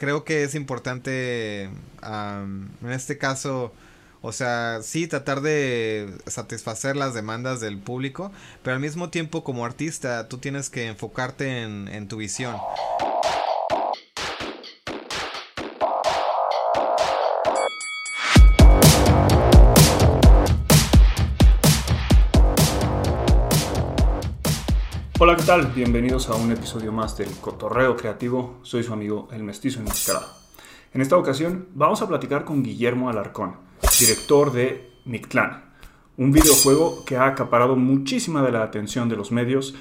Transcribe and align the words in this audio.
creo 0.00 0.24
que 0.24 0.42
es 0.42 0.56
importante 0.56 1.64
en 2.02 2.90
este 2.90 3.18
caso 3.18 3.72
o 4.22 4.32
sea, 4.32 4.80
sí, 4.82 5.06
tratar 5.06 5.40
de 5.40 6.12
satisfacer 6.26 6.94
las 6.94 7.14
demandas 7.14 7.60
del 7.60 7.78
público, 7.78 8.30
pero 8.62 8.74
al 8.74 8.80
mismo 8.80 9.08
tiempo 9.08 9.44
como 9.44 9.64
artista 9.64 10.28
tú 10.28 10.36
tienes 10.36 10.68
que 10.68 10.88
enfocarte 10.88 11.62
en, 11.62 11.88
en 11.88 12.06
tu 12.06 12.18
visión. 12.18 12.54
Hola, 25.22 25.36
¿qué 25.36 25.42
tal? 25.42 25.66
Bienvenidos 25.66 26.30
a 26.30 26.34
un 26.34 26.50
episodio 26.50 26.92
más 26.92 27.18
del 27.18 27.28
Cotorreo 27.42 27.94
Creativo. 27.94 28.58
Soy 28.62 28.82
su 28.82 28.94
amigo 28.94 29.28
El 29.30 29.42
Mestizo 29.42 29.78
Enmascarado. 29.78 30.26
En 30.94 31.02
esta 31.02 31.18
ocasión 31.18 31.68
vamos 31.74 32.00
a 32.00 32.08
platicar 32.08 32.46
con 32.46 32.62
Guillermo 32.62 33.10
Alarcón 33.10 33.56
director 33.98 34.50
de 34.50 34.90
Mictlán, 35.04 35.74
un 36.16 36.32
videojuego 36.32 37.04
que 37.04 37.18
ha 37.18 37.26
acaparado 37.26 37.76
muchísima 37.76 38.42
de 38.42 38.50
la 38.50 38.62
atención 38.62 39.10
de 39.10 39.16
los 39.16 39.30
medios 39.30 39.74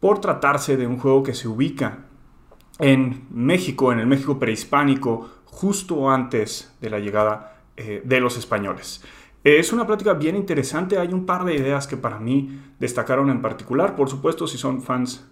por 0.00 0.20
tratarse 0.20 0.76
de 0.76 0.88
un 0.88 0.98
juego 0.98 1.22
que 1.22 1.34
se 1.34 1.46
ubica 1.46 2.06
en 2.80 3.28
México, 3.30 3.92
en 3.92 4.00
el 4.00 4.08
México 4.08 4.40
prehispánico, 4.40 5.30
justo 5.44 6.10
antes 6.10 6.74
de 6.80 6.90
la 6.90 6.98
llegada 6.98 7.62
eh, 7.76 8.02
de 8.04 8.18
los 8.18 8.36
españoles. 8.36 9.04
Es 9.44 9.72
una 9.72 9.86
plática 9.86 10.14
bien 10.14 10.34
interesante, 10.36 10.98
hay 10.98 11.12
un 11.12 11.26
par 11.26 11.44
de 11.44 11.54
ideas 11.54 11.86
que 11.86 11.96
para 11.96 12.18
mí 12.18 12.60
destacaron 12.80 13.30
en 13.30 13.42
particular, 13.42 13.94
por 13.94 14.08
supuesto 14.08 14.46
si 14.46 14.58
son 14.58 14.82
fans 14.82 15.30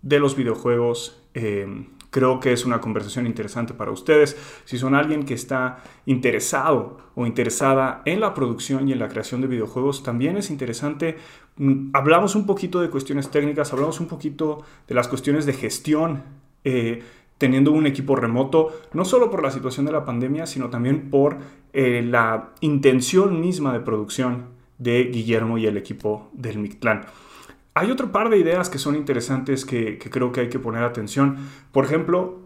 de 0.00 0.18
los 0.18 0.36
videojuegos, 0.36 1.22
eh, 1.34 1.66
Creo 2.12 2.40
que 2.40 2.52
es 2.52 2.66
una 2.66 2.78
conversación 2.78 3.26
interesante 3.26 3.72
para 3.72 3.90
ustedes. 3.90 4.36
Si 4.66 4.76
son 4.76 4.94
alguien 4.94 5.24
que 5.24 5.32
está 5.32 5.82
interesado 6.04 6.98
o 7.14 7.24
interesada 7.24 8.02
en 8.04 8.20
la 8.20 8.34
producción 8.34 8.86
y 8.86 8.92
en 8.92 8.98
la 8.98 9.08
creación 9.08 9.40
de 9.40 9.46
videojuegos, 9.46 10.02
también 10.02 10.36
es 10.36 10.50
interesante. 10.50 11.16
Mm, 11.56 11.88
hablamos 11.94 12.34
un 12.34 12.44
poquito 12.44 12.82
de 12.82 12.90
cuestiones 12.90 13.30
técnicas, 13.30 13.72
hablamos 13.72 13.98
un 13.98 14.08
poquito 14.08 14.62
de 14.86 14.94
las 14.94 15.08
cuestiones 15.08 15.46
de 15.46 15.54
gestión. 15.54 16.22
Eh, 16.64 17.02
teniendo 17.38 17.72
un 17.72 17.86
equipo 17.86 18.14
remoto, 18.14 18.72
no 18.92 19.04
solo 19.04 19.28
por 19.28 19.42
la 19.42 19.50
situación 19.50 19.84
de 19.84 19.90
la 19.90 20.04
pandemia, 20.04 20.46
sino 20.46 20.70
también 20.70 21.10
por 21.10 21.38
eh, 21.72 22.02
la 22.02 22.50
intención 22.60 23.40
misma 23.40 23.72
de 23.72 23.80
producción 23.80 24.46
de 24.78 25.04
Guillermo 25.04 25.58
y 25.58 25.66
el 25.66 25.76
equipo 25.76 26.28
del 26.32 26.58
Mictlán. 26.58 27.06
Hay 27.74 27.90
otro 27.90 28.12
par 28.12 28.28
de 28.28 28.38
ideas 28.38 28.68
que 28.68 28.78
son 28.78 28.96
interesantes 28.96 29.64
que, 29.64 29.98
creo 29.98 30.32
que 30.32 30.40
hay 30.40 30.48
que 30.48 30.58
poner 30.58 30.82
atención. 30.84 31.38
Por 31.72 31.86
ejemplo, 31.86 32.40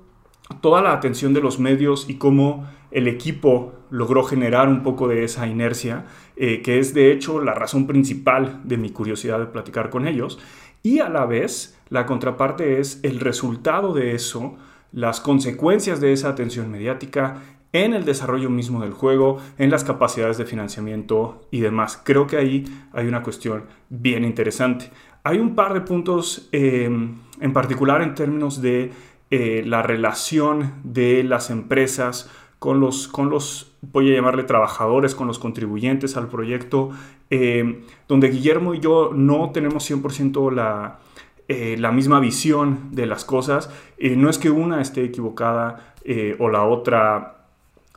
toda 0.60 0.82
la 0.82 0.92
atención 0.92 1.34
de 1.34 1.40
los 1.40 1.58
medios 1.58 2.08
y 2.08 2.14
cómo 2.14 2.68
el 2.92 3.08
equipo 3.08 3.72
logró 3.90 4.22
generar 4.22 4.68
un 4.68 4.84
poco 4.84 5.08
de 5.08 5.24
esa 5.24 5.48
inercia, 5.48 6.04
eh, 6.36 6.62
que 6.62 6.78
es 6.78 6.94
de 6.94 7.10
hecho 7.10 7.40
la 7.40 7.54
razón 7.54 7.88
principal 7.88 8.60
de 8.62 8.76
mi 8.76 8.90
curiosidad 8.90 9.40
de 9.40 9.46
platicar 9.46 9.90
con 9.90 10.06
ellos. 10.06 10.38
Y 10.84 11.00
a 11.00 11.08
la 11.08 11.26
vez, 11.26 11.76
la 11.88 12.06
contraparte 12.06 12.78
es 12.78 13.00
el 13.02 13.18
resultado 13.18 13.92
de 13.92 14.14
eso, 14.14 14.56
las 14.92 15.20
consecuencias 15.20 16.00
de 16.00 16.12
esa 16.12 16.28
atención 16.28 16.70
mediática 16.70 17.42
en 17.84 17.94
el 17.94 18.04
desarrollo 18.04 18.48
mismo 18.48 18.80
del 18.80 18.92
juego, 18.92 19.38
en 19.58 19.70
las 19.70 19.84
capacidades 19.84 20.38
de 20.38 20.46
financiamiento 20.46 21.46
y 21.50 21.60
demás. 21.60 22.00
Creo 22.02 22.26
que 22.26 22.36
ahí 22.36 22.64
hay 22.92 23.06
una 23.06 23.22
cuestión 23.22 23.64
bien 23.90 24.24
interesante. 24.24 24.90
Hay 25.24 25.38
un 25.38 25.54
par 25.54 25.74
de 25.74 25.82
puntos 25.82 26.48
eh, 26.52 26.84
en 26.84 27.52
particular 27.52 28.00
en 28.00 28.14
términos 28.14 28.62
de 28.62 28.92
eh, 29.30 29.62
la 29.66 29.82
relación 29.82 30.72
de 30.84 31.22
las 31.24 31.50
empresas 31.50 32.30
con 32.58 32.80
los, 32.80 33.08
con 33.08 33.28
los, 33.28 33.76
voy 33.82 34.10
a 34.10 34.14
llamarle 34.14 34.44
trabajadores, 34.44 35.14
con 35.14 35.26
los 35.26 35.38
contribuyentes 35.38 36.16
al 36.16 36.28
proyecto, 36.28 36.90
eh, 37.28 37.82
donde 38.08 38.28
Guillermo 38.28 38.72
y 38.72 38.80
yo 38.80 39.10
no 39.14 39.50
tenemos 39.50 39.90
100% 39.90 40.50
la, 40.52 41.00
la 41.48 41.92
misma 41.92 42.20
visión 42.20 42.88
de 42.92 43.06
las 43.06 43.24
cosas. 43.24 43.70
no 44.00 44.30
es 44.30 44.38
que 44.38 44.50
una 44.50 44.80
esté 44.80 45.04
equivocada 45.04 45.94
o 46.38 46.48
la 46.48 46.64
otra 46.64 47.35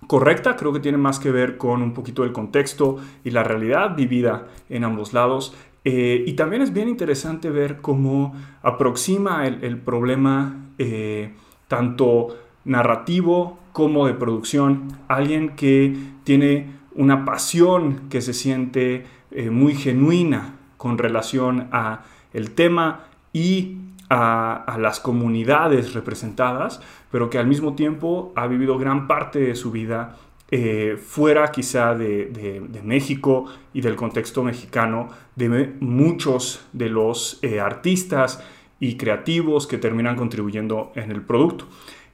correcta, 0.09 0.55
creo 0.55 0.73
que 0.73 0.79
tiene 0.79 0.97
más 0.97 1.19
que 1.19 1.29
ver 1.29 1.57
con 1.57 1.83
un 1.83 1.93
poquito 1.93 2.23
el 2.23 2.31
contexto 2.31 2.97
y 3.23 3.29
la 3.29 3.43
realidad 3.43 3.95
vivida 3.95 4.47
en 4.67 4.83
ambos 4.83 5.13
lados. 5.13 5.53
Eh, 5.85 6.23
y 6.25 6.33
también 6.33 6.63
es 6.63 6.73
bien 6.73 6.89
interesante 6.89 7.51
ver 7.51 7.79
cómo 7.79 8.33
aproxima 8.63 9.45
el, 9.45 9.77
problema 9.77 10.71
eh, 10.79 11.35
tanto 11.67 12.35
narrativo 12.65 13.59
como 13.71 14.07
de 14.07 14.15
producción. 14.15 14.97
Alguien 15.07 15.55
que 15.55 15.95
tiene 16.23 16.71
una 16.95 17.23
pasión 17.23 18.09
que 18.09 18.21
se 18.21 18.33
siente 18.33 19.05
eh, 19.29 19.51
muy 19.51 19.75
genuina 19.75 20.55
con 20.77 20.97
relación 20.97 21.67
a 21.71 22.03
el 22.33 22.49
tema 22.55 23.05
y 23.31 23.77
a, 24.09 24.75
las 24.79 24.99
comunidades 24.99 25.93
representadas, 25.93 26.81
pero 27.11 27.29
que 27.29 27.37
al 27.37 27.47
mismo 27.47 27.75
tiempo 27.75 28.31
ha 28.35 28.47
vivido 28.47 28.77
gran 28.77 29.07
parte 29.07 29.39
de 29.39 29.55
su 29.55 29.71
vida 29.71 30.17
eh, 30.51 30.97
fuera 30.99 31.51
quizá 31.51 31.93
de, 31.93 32.81
México 32.83 33.45
y 33.71 33.81
del 33.81 33.95
contexto 33.95 34.43
mexicano, 34.43 35.09
de 35.35 35.75
muchos 35.79 36.65
de 36.73 36.89
los 36.89 37.37
eh, 37.43 37.59
artistas 37.59 38.43
y 38.79 38.95
creativos 38.95 39.67
que 39.67 39.77
terminan 39.77 40.15
contribuyendo 40.15 40.91
en 40.95 41.11
el 41.11 41.21
producto. 41.21 41.67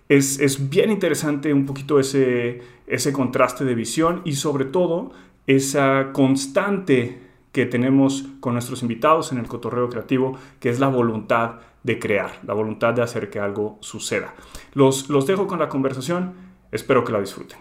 Es, 0.09 0.69
bien 0.69 0.91
interesante 0.91 1.53
un 1.53 1.65
poquito 1.65 1.99
ese, 1.99 2.61
ese 2.87 3.13
contraste 3.13 3.63
de 3.63 3.73
visión 3.73 4.21
y 4.25 4.33
sobre 4.33 4.65
todo 4.65 5.11
esa 5.47 6.11
constante 6.11 7.19
que 7.53 7.65
tenemos 7.65 8.25
con 8.41 8.53
nuestros 8.53 8.81
invitados 8.81 9.31
en 9.31 9.37
el 9.37 9.47
cotorreo 9.47 9.89
creativo, 9.89 10.37
que 10.59 10.69
es 10.69 10.79
la 10.79 10.89
voluntad 10.89 11.61
de 11.85 11.99
crear, 11.99 12.39
la 12.47 12.55
voluntad 12.55 12.93
de 12.95 13.03
hacer 13.03 13.29
que 13.29 13.39
algo 13.39 13.77
suceda. 13.79 14.33
Los, 14.73 15.07
los 15.07 15.27
dejo 15.27 15.45
con 15.45 15.59
la 15.59 15.69
conversación, 15.69 16.33
espero 16.71 17.03
que 17.03 17.13
la 17.13 17.19
disfruten. 17.19 17.59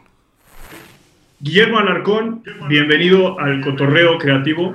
Guillermo 1.40 1.78
Alarcón, 1.78 2.42
bienvenido 2.66 3.38
al 3.38 3.60
Cotorreo 3.60 4.16
Creativo. 4.16 4.74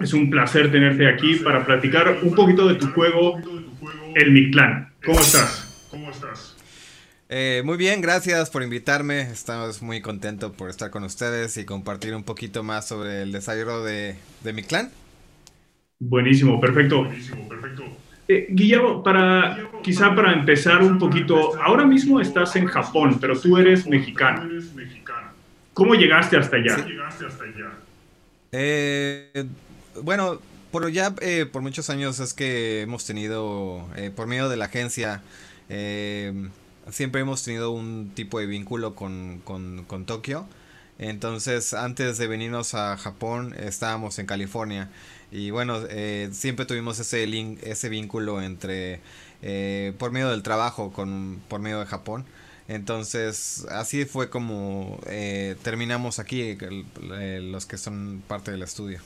Es 0.00 0.12
un 0.12 0.30
placer 0.30 0.72
tenerte 0.72 1.08
aquí 1.08 1.36
para 1.36 1.64
platicar 1.64 2.18
un 2.22 2.34
poquito 2.34 2.66
de 2.66 2.74
tu 2.74 2.88
juego, 2.88 3.38
El 4.16 4.32
Mictlán. 4.32 4.92
¿Cómo 5.04 5.20
estás? 5.20 5.88
¿Cómo 5.88 6.10
estás? 6.10 6.56
Eh, 7.28 7.62
muy 7.64 7.76
bien, 7.76 8.00
gracias 8.00 8.50
por 8.50 8.64
invitarme. 8.64 9.20
Estamos 9.20 9.80
muy 9.80 10.00
contentos 10.00 10.50
por 10.52 10.70
estar 10.70 10.90
con 10.90 11.04
ustedes 11.04 11.56
y 11.56 11.64
compartir 11.64 12.16
un 12.16 12.24
poquito 12.24 12.64
más 12.64 12.88
sobre 12.88 13.22
el 13.22 13.30
desarrollo 13.30 13.84
de, 13.84 14.16
de 14.42 14.52
mi 14.52 14.64
clan. 14.64 14.90
Buenísimo, 16.00 16.58
perfecto. 16.58 17.08
Eh, 18.28 18.46
Guillermo, 18.50 19.02
para 19.02 19.58
quizá 19.82 20.14
para 20.14 20.32
empezar 20.32 20.82
un 20.82 20.98
poquito, 20.98 21.52
ahora 21.62 21.84
mismo 21.84 22.20
estás 22.20 22.56
en 22.56 22.66
Japón, 22.66 23.18
pero 23.20 23.38
tú 23.38 23.56
eres 23.56 23.86
mexicano. 23.86 24.48
¿Cómo 25.72 25.94
llegaste 25.94 26.36
hasta 26.38 26.56
allá? 26.56 26.76
Eh, 28.50 29.44
bueno, 30.02 30.40
por 30.70 30.90
ya 30.90 31.14
eh, 31.20 31.44
por 31.44 31.60
muchos 31.60 31.90
años 31.90 32.18
es 32.20 32.32
que 32.32 32.80
hemos 32.80 33.04
tenido, 33.04 33.86
eh, 33.96 34.10
por 34.10 34.26
medio 34.26 34.48
de 34.48 34.56
la 34.56 34.64
agencia, 34.66 35.22
siempre 35.68 37.20
hemos 37.20 37.44
tenido 37.44 37.72
un 37.72 38.12
tipo 38.14 38.38
de 38.40 38.46
vínculo 38.46 38.94
con, 38.94 39.42
con, 39.44 40.06
Tokio. 40.06 40.46
Entonces, 40.98 41.74
antes 41.74 42.18
de 42.18 42.26
venirnos 42.26 42.74
a 42.74 42.96
Japón, 42.96 43.54
estábamos 43.58 44.18
en 44.18 44.26
California. 44.26 44.90
Y 45.30 45.50
bueno, 45.50 45.80
siempre 46.30 46.66
tuvimos 46.66 46.98
ese 46.98 47.26
link, 47.26 47.58
ese 47.62 47.88
vínculo 47.88 48.40
entre, 48.40 49.00
por 49.98 50.12
medio 50.12 50.30
del 50.30 50.42
trabajo, 50.42 50.92
con, 50.92 51.40
por 51.48 51.60
medio 51.60 51.80
de 51.80 51.86
Japón. 51.86 52.24
Entonces, 52.68 53.66
así 53.70 54.04
fue 54.04 54.28
como 54.28 54.98
eh, 55.08 55.54
terminamos 55.62 56.18
aquí, 56.18 56.58
los 57.00 57.66
que 57.66 57.76
son 57.76 58.22
parte 58.26 58.50
del 58.50 58.62
estudio. 58.62 59.00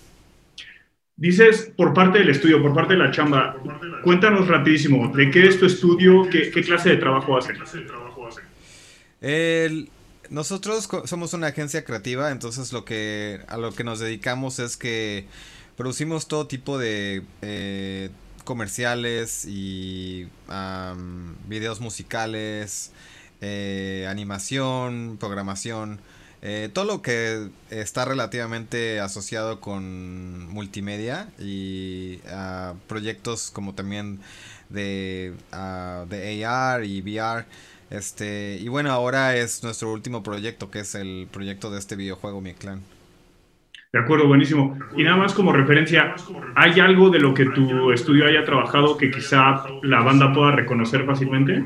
Dices 1.17 1.71
por 1.77 1.93
parte 1.93 2.21
del 2.21 2.31
estudio, 2.31 2.63
por 2.63 2.75
parte 2.75 2.95
de 2.95 3.01
la 3.01 3.11
chamba. 3.11 3.57
Cuéntanos 4.03 4.49
rapidísimo, 4.49 5.15
¿de 5.15 5.31
qué 5.31 5.47
es 5.47 5.59
tu 5.59 5.67
estudio? 5.67 6.27
¿Qué, 6.31 6.51
clase 6.51 6.91
de 6.91 6.97
trabajo 6.97 7.37
hace? 7.37 7.53
Nosotros 10.31 10.89
somos 11.07 11.35
una 11.35 11.49
agencia 11.49 11.85
creativa, 11.85 12.31
entonces 12.31 12.73
lo 12.73 12.85
que 12.85 13.41
a 13.49 13.57
lo 13.57 13.73
que 13.73 13.85
nos 13.85 13.99
dedicamos 13.99 14.61
es 14.61 14.77
que 14.77 15.27
producimos 15.77 16.29
todo 16.29 16.47
tipo 16.47 16.79
de 16.79 17.25
eh, 17.43 18.11
comerciales 18.45 19.45
y 19.47 20.29
videos 21.49 21.81
musicales, 21.81 22.93
eh, 23.41 24.07
animación, 24.09 25.17
programación, 25.19 26.01
eh, 26.43 26.71
todo 26.73 26.85
lo 26.85 27.03
que 27.03 27.51
está 27.71 28.05
relativamente 28.05 29.01
asociado 29.01 29.61
con 29.61 30.49
multimedia 30.49 31.29
y 31.41 32.21
proyectos 32.87 33.51
como 33.51 33.75
también 33.75 34.21
de, 34.69 35.35
de 36.09 36.45
AR 36.47 36.85
y 36.85 37.03
VR. 37.03 37.47
Este, 37.91 38.57
y 38.61 38.69
bueno, 38.69 38.93
ahora 38.93 39.37
es 39.37 39.65
nuestro 39.65 39.93
último 39.93 40.23
proyecto, 40.23 40.71
que 40.71 40.81
es 40.81 40.95
el 40.95 41.29
proyecto 41.31 41.71
de 41.71 41.79
este 41.79 41.97
videojuego, 41.97 42.41
Mi 42.41 42.55
Clan. 42.55 42.83
De 43.93 43.99
acuerdo, 43.99 44.29
buenísimo. 44.29 44.79
Y 44.97 45.03
nada 45.03 45.17
más 45.17 45.35
como 45.35 45.53
referencia, 45.53 46.15
¿hay 46.55 46.79
algo 46.79 47.11
de 47.11 47.19
lo 47.19 47.35
que 47.35 47.47
tu 47.47 47.91
estudio 47.91 48.27
haya 48.27 48.45
trabajado 48.45 48.97
que 48.97 49.11
quizá 49.11 49.65
la 49.83 50.01
banda 50.03 50.33
pueda 50.33 50.53
reconocer 50.53 51.05
fácilmente? 51.05 51.65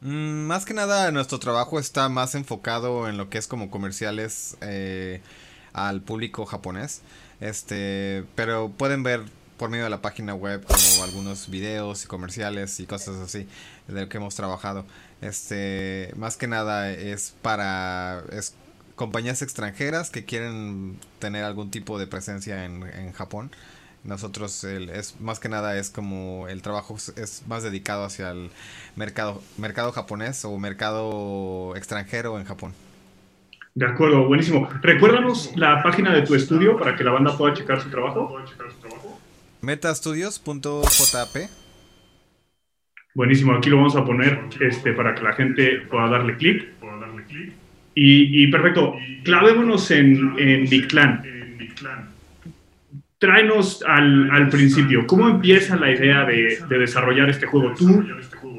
Mm, 0.00 0.46
más 0.46 0.64
que 0.64 0.72
nada, 0.72 1.10
nuestro 1.12 1.38
trabajo 1.38 1.78
está 1.78 2.08
más 2.08 2.34
enfocado 2.34 3.08
en 3.08 3.18
lo 3.18 3.28
que 3.28 3.36
es 3.36 3.46
como 3.46 3.70
comerciales 3.70 4.56
eh, 4.62 5.20
al 5.74 6.00
público 6.00 6.46
japonés. 6.46 7.02
Este, 7.40 8.24
pero 8.34 8.70
pueden 8.70 9.02
ver 9.02 9.20
por 9.56 9.70
medio 9.70 9.84
de 9.84 9.90
la 9.90 10.02
página 10.02 10.34
web 10.34 10.64
como 10.64 11.04
algunos 11.04 11.48
videos 11.48 12.04
y 12.04 12.08
comerciales 12.08 12.80
y 12.80 12.86
cosas 12.86 13.16
así 13.16 13.46
de 13.88 14.02
lo 14.02 14.08
que 14.08 14.16
hemos 14.16 14.34
trabajado. 14.34 14.84
Este, 15.20 16.12
más 16.16 16.36
que 16.36 16.46
nada 16.46 16.90
es 16.90 17.34
para 17.42 18.22
es 18.32 18.54
compañías 18.96 19.42
extranjeras 19.42 20.10
que 20.10 20.24
quieren 20.24 20.98
tener 21.18 21.44
algún 21.44 21.70
tipo 21.70 21.98
de 21.98 22.06
presencia 22.06 22.64
en, 22.64 23.12
Japón. 23.12 23.50
Nosotros 24.04 24.64
es 24.64 25.20
más 25.20 25.40
que 25.40 25.48
nada 25.48 25.78
es 25.78 25.90
como 25.90 26.46
el 26.48 26.62
trabajo 26.62 26.96
es 27.16 27.42
más 27.46 27.62
dedicado 27.62 28.04
hacia 28.04 28.32
el 28.32 28.50
mercado 28.96 29.42
mercado 29.56 29.92
japonés 29.92 30.44
o 30.44 30.58
mercado 30.58 31.74
extranjero 31.76 32.38
en 32.38 32.44
Japón. 32.44 32.74
De 33.76 33.86
acuerdo, 33.86 34.28
buenísimo. 34.28 34.68
Recuérdanos 34.82 35.50
la 35.56 35.82
página 35.82 36.14
de 36.14 36.22
tu 36.22 36.36
estudio 36.36 36.78
para 36.78 36.94
que 36.94 37.02
la 37.02 37.10
banda 37.10 37.36
pueda 37.36 37.54
checar 37.54 37.82
su 37.82 37.90
trabajo. 37.90 38.36
Metastudios.jp. 39.64 41.48
Buenísimo, 43.14 43.54
aquí 43.54 43.70
lo 43.70 43.76
vamos 43.76 43.96
a 43.96 44.04
poner 44.04 44.40
este, 44.60 44.92
para 44.92 45.14
que 45.14 45.22
la 45.22 45.32
gente 45.32 45.82
pueda 45.88 46.08
darle 46.08 46.36
clic. 46.36 46.68
Y, 47.94 48.46
perfecto, 48.48 48.96
clavémonos 49.22 49.90
en, 49.92 50.34
en 50.36 50.68
Big 50.68 50.88
Clan. 50.88 51.22
Tráenos 53.18 53.84
al, 53.86 54.30
al, 54.30 54.48
principio, 54.48 55.06
¿cómo 55.06 55.28
empieza 55.28 55.76
la 55.76 55.90
idea 55.92 56.24
de, 56.24 56.58
de 56.68 56.78
desarrollar 56.78 57.30
este 57.30 57.46
juego? 57.46 57.72
¿Tú 57.74 58.04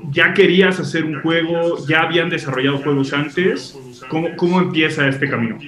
ya 0.09 0.33
querías 0.33 0.79
hacer 0.79 1.03
un 1.03 1.21
juego? 1.21 1.85
¿Ya 1.85 2.01
habían 2.01 2.29
desarrollado 2.29 2.77
juegos 2.79 3.13
antes? 3.13 3.77
¿Cómo, 4.07 4.35
cómo 4.37 4.61
empieza 4.61 5.07
este 5.07 5.29
camino? 5.29 5.59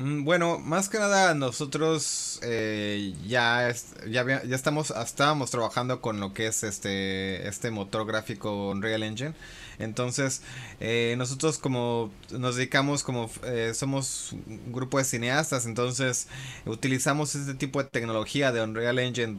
Mm, 0.00 0.24
bueno, 0.24 0.58
más 0.58 0.88
que 0.88 0.98
nada 0.98 1.34
nosotros 1.34 2.40
eh, 2.42 3.14
ya, 3.26 3.70
ya, 4.08 4.22
estamos, 4.54 4.90
estábamos 4.90 5.50
trabajando 5.50 6.00
con 6.00 6.20
lo 6.20 6.32
que 6.32 6.46
es 6.46 6.62
este, 6.64 7.46
este 7.46 7.70
motor 7.70 8.06
gráfico 8.06 8.70
Unreal 8.70 9.02
Engine. 9.02 9.34
Entonces, 9.78 10.40
eh, 10.80 11.14
nosotros 11.18 11.58
como 11.58 12.10
nos 12.30 12.56
dedicamos 12.56 13.02
como 13.02 13.30
eh, 13.44 13.72
somos 13.74 14.32
un 14.32 14.72
grupo 14.72 14.98
de 14.98 15.04
cineastas, 15.04 15.66
entonces 15.66 16.28
utilizamos 16.66 17.34
este 17.34 17.54
tipo 17.54 17.82
de 17.82 17.88
tecnología 17.88 18.52
de 18.52 18.62
Unreal 18.62 18.98
Engine, 18.98 19.38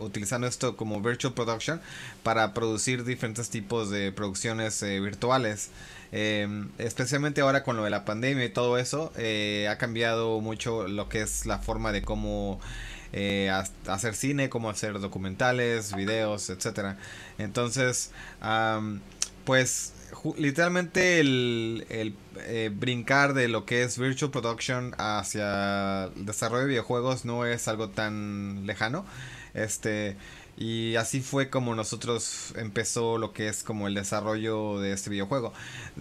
utilizando 0.00 0.46
esto 0.46 0.76
como 0.76 1.00
virtual 1.00 1.32
production 1.34 1.80
para 2.22 2.52
producir 2.54 3.04
diferentes 3.04 3.48
tipos 3.50 3.88
de 3.90 4.12
producciones 4.12 4.82
virtuales. 4.82 5.70
Em, 6.12 6.68
especialmente 6.78 7.40
ahora 7.40 7.62
con 7.62 7.76
lo 7.76 7.84
de 7.84 7.90
la 7.90 8.04
pandemia 8.04 8.44
y 8.44 8.50
todo 8.50 8.78
eso, 8.78 9.12
eh, 9.16 9.66
ha 9.70 9.78
cambiado 9.78 10.40
mucho 10.40 10.86
lo 10.86 11.08
que 11.08 11.22
es 11.22 11.46
la 11.46 11.58
forma 11.58 11.90
de 11.92 12.02
cómo 12.02 12.60
eh, 13.12 13.50
hacer 13.86 14.14
cine, 14.14 14.50
cómo 14.50 14.70
hacer 14.70 15.00
documentales, 15.00 15.94
videos, 15.94 16.50
etcétera. 16.50 16.98
Entonces, 17.38 18.12
pues 19.44 19.94
literalmente 20.36 21.20
el, 21.20 21.86
el 21.88 22.14
eh, 22.40 22.70
brincar 22.72 23.34
de 23.34 23.48
lo 23.48 23.64
que 23.64 23.82
es 23.82 23.98
virtual 23.98 24.30
production 24.30 24.94
hacia 24.98 26.04
el 26.04 26.26
desarrollo 26.26 26.62
de 26.62 26.68
videojuegos 26.68 27.24
no 27.24 27.46
es 27.46 27.68
algo 27.68 27.88
tan 27.88 28.66
lejano. 28.66 29.04
Este, 29.54 30.16
y 30.56 30.96
así 30.96 31.20
fue 31.20 31.48
como 31.48 31.74
nosotros 31.74 32.52
empezó 32.56 33.18
lo 33.18 33.32
que 33.32 33.48
es 33.48 33.62
como 33.62 33.88
el 33.88 33.94
desarrollo 33.94 34.80
de 34.80 34.92
este 34.92 35.10
videojuego. 35.10 35.52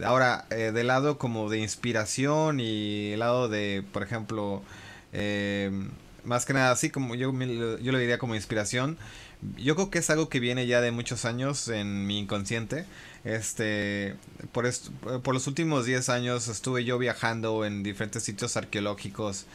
Ahora, 0.03 0.45
eh, 0.49 0.71
del 0.73 0.87
lado 0.87 1.17
como 1.17 1.49
de 1.49 1.59
inspiración 1.59 2.59
y 2.59 3.13
el 3.13 3.19
lado 3.19 3.47
de, 3.47 3.83
por 3.93 4.03
ejemplo, 4.03 4.61
eh, 5.13 5.71
más 6.25 6.45
que 6.45 6.53
nada 6.53 6.71
así 6.71 6.89
como 6.89 7.15
yo, 7.15 7.31
yo 7.31 7.91
lo 7.91 7.97
diría 7.97 8.17
como 8.17 8.35
inspiración. 8.35 8.97
Yo 9.57 9.75
creo 9.75 9.89
que 9.89 9.99
es 9.99 10.09
algo 10.09 10.29
que 10.29 10.39
viene 10.39 10.67
ya 10.67 10.81
de 10.81 10.91
muchos 10.91 11.25
años 11.25 11.67
en 11.67 12.05
mi 12.05 12.19
inconsciente. 12.19 12.85
Este, 13.23 14.15
por, 14.51 14.69
por 15.23 15.33
los 15.33 15.47
últimos 15.47 15.85
10 15.85 16.09
años 16.09 16.47
estuve 16.47 16.83
yo 16.83 16.97
viajando 16.99 17.65
en 17.65 17.83
diferentes 17.83 18.23
sitios 18.23 18.57
arqueológicos 18.57 19.45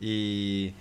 y... 0.00 0.74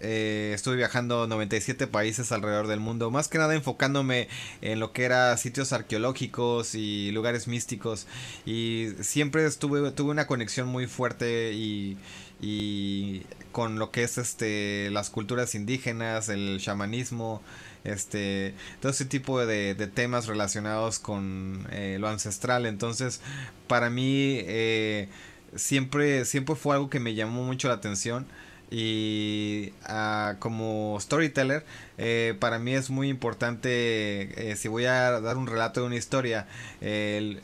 Eh, 0.00 0.52
estuve 0.54 0.76
viajando 0.76 1.26
97 1.26 1.86
países 1.86 2.32
alrededor 2.32 2.66
del 2.66 2.80
mundo, 2.80 3.10
más 3.10 3.28
que 3.28 3.38
nada 3.38 3.54
enfocándome 3.54 4.28
en 4.62 4.80
lo 4.80 4.92
que 4.92 5.04
era 5.04 5.36
sitios 5.36 5.72
arqueológicos 5.72 6.74
y 6.74 7.10
lugares 7.10 7.48
místicos. 7.48 8.06
Y 8.46 8.88
siempre 9.00 9.44
estuve, 9.46 9.90
tuve 9.92 10.10
una 10.10 10.26
conexión 10.26 10.68
muy 10.68 10.86
fuerte 10.86 11.52
y, 11.52 11.98
y 12.40 13.22
con 13.52 13.78
lo 13.78 13.90
que 13.90 14.04
es 14.04 14.18
este 14.18 14.90
las 14.90 15.10
culturas 15.10 15.54
indígenas, 15.54 16.28
el 16.28 16.58
chamanismo, 16.60 17.42
este 17.84 18.54
todo 18.80 18.92
ese 18.92 19.04
tipo 19.04 19.44
de, 19.44 19.74
temas 19.94 20.26
relacionados 20.26 20.98
con 20.98 21.66
eh, 21.70 21.96
lo 22.00 22.08
ancestral. 22.08 22.66
Entonces, 22.66 23.20
para 23.66 23.90
mí 23.90 24.38
eh, 24.42 25.08
siempre, 25.56 26.24
siempre 26.24 26.54
fue 26.54 26.74
algo 26.76 26.90
que 26.90 27.00
me 27.00 27.14
llamó 27.14 27.44
mucho 27.44 27.68
la 27.68 27.74
atención. 27.74 28.26
Y 28.70 29.72
uh, 29.88 30.38
como 30.38 30.98
storyteller, 31.00 31.64
eh, 32.00 32.36
para 32.38 32.60
mí 32.60 32.74
es 32.74 32.90
muy 32.90 33.08
importante, 33.08 34.50
eh, 34.50 34.56
si 34.56 34.68
voy 34.68 34.84
a 34.84 35.20
dar 35.20 35.36
un 35.36 35.48
relato 35.48 35.80
de 35.80 35.86
una 35.86 35.96
historia, 35.96 36.46
el, 36.80 37.42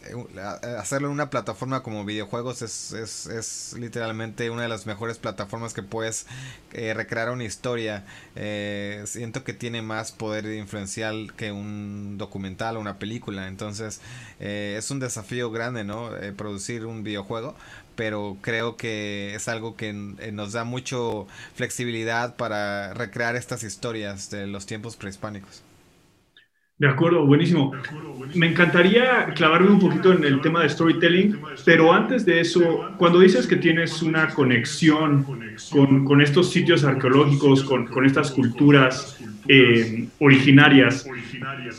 hacerlo 0.78 1.08
en 1.08 1.14
una 1.14 1.28
plataforma 1.28 1.82
como 1.82 2.04
videojuegos 2.04 2.62
es, 2.62 2.92
es, 2.92 3.26
es, 3.26 3.74
literalmente 3.76 4.50
una 4.50 4.62
de 4.62 4.68
las 4.68 4.86
mejores 4.86 5.18
plataformas 5.18 5.74
que 5.74 5.82
puedes 5.82 6.26
eh, 6.72 6.94
recrear 6.94 7.30
una 7.30 7.44
historia. 7.44 8.04
siento 9.06 9.42
que 9.42 9.54
tiene 9.54 9.82
más 9.82 10.12
poder 10.12 10.46
influencial 10.46 11.32
que 11.36 11.50
un 11.50 12.16
documental 12.16 12.76
o 12.76 12.80
una 12.80 12.98
película. 12.98 13.48
Entonces 13.48 14.00
es 14.38 14.90
un 14.90 15.00
desafío 15.00 15.50
grande, 15.50 15.84
¿no? 15.84 16.10
producir 16.36 16.86
un 16.86 17.02
videojuego 17.02 17.56
pero 17.94 18.36
creo 18.40 18.76
que 18.76 19.34
es 19.34 19.48
algo 19.48 19.76
que 19.76 19.90
eh, 19.90 20.32
nos 20.32 20.52
da 20.52 20.64
mucho 20.64 21.26
flexibilidad 21.54 22.36
para 22.36 22.94
recrear 22.94 23.36
estas 23.36 23.62
historias 23.62 24.30
de 24.30 24.46
los 24.46 24.66
tiempos 24.66 24.96
prehispánicos. 24.96 25.62
De 26.76 26.88
acuerdo, 26.88 27.24
buenísimo. 27.24 27.72
Me 28.34 28.48
encantaría 28.48 29.32
clavarme 29.36 29.70
un 29.70 29.78
poquito 29.78 30.12
en 30.12 30.24
el 30.24 30.40
tema 30.40 30.62
de 30.62 30.68
storytelling, 30.68 31.40
pero 31.64 31.92
antes 31.92 32.26
de 32.26 32.40
eso, 32.40 32.90
cuando 32.98 33.20
dices 33.20 33.46
que 33.46 33.56
tienes 33.56 34.02
una 34.02 34.28
conexión 34.30 35.24
con, 36.04 36.20
estos 36.20 36.50
sitios 36.50 36.82
arqueológicos, 36.82 37.62
con, 37.62 37.86
con 37.86 38.04
estas 38.04 38.32
culturas 38.32 39.16
eh, 39.46 40.08
originarias, 40.18 41.08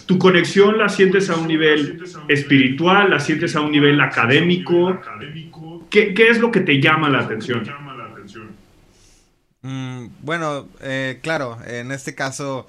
¿tu 0.05 0.17
conexión 0.17 0.77
la 0.77 0.87
sientes 0.87 1.29
a 1.29 1.35
un 1.35 1.47
nivel 1.49 2.01
espiritual, 2.29 3.09
la 3.09 3.19
sientes 3.19 3.53
a 3.57 3.61
un 3.61 3.73
nivel 3.73 3.99
académico? 3.99 4.97
¿Qué, 5.95 6.29
es 6.29 6.39
lo 6.39 6.51
que 6.51 6.59
te 6.59 6.81
llama 6.81 7.09
la 7.09 7.19
atención? 7.19 7.63
Mm, 9.61 10.07
bueno, 10.21 10.67
eh, 10.81 11.19
claro, 11.23 11.57
en 11.65 11.93
este 11.93 12.13
caso 12.13 12.67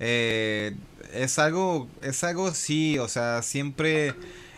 eh, 0.00 0.74
es 1.12 1.38
algo, 1.38 1.88
es 2.00 2.24
algo 2.24 2.52
sí, 2.52 2.98
o 2.98 3.08
sea, 3.08 3.42
siempre 3.42 4.14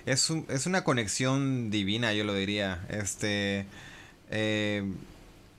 es, 0.06 0.30
es 0.48 0.66
una 0.66 0.84
conexión 0.84 1.70
divina, 1.70 2.12
yo 2.12 2.22
lo 2.22 2.34
diría. 2.34 2.86
Este, 2.88 3.66
eh, 4.30 4.84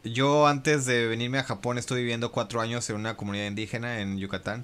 yo 0.05 0.47
antes 0.47 0.85
de 0.85 1.07
venirme 1.07 1.39
a 1.39 1.43
Japón 1.43 1.77
estuve 1.77 2.00
viviendo 2.00 2.31
cuatro 2.31 2.62
años 2.62 2.89
en 2.89 2.95
una 2.95 3.17
comunidad 3.17 3.47
indígena 3.47 4.00
en 4.00 4.17
Yucatán. 4.17 4.63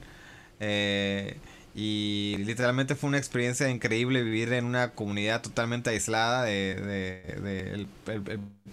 Y 1.74 2.36
literalmente 2.40 2.96
fue 2.96 3.08
una 3.10 3.18
experiencia 3.18 3.70
increíble 3.70 4.24
vivir 4.24 4.52
en 4.54 4.66
una 4.66 4.92
comunidad 4.92 5.42
totalmente 5.42 5.90
aislada 5.90 6.44
de, 6.44 6.76
de, 6.76 7.74
el, 7.74 7.88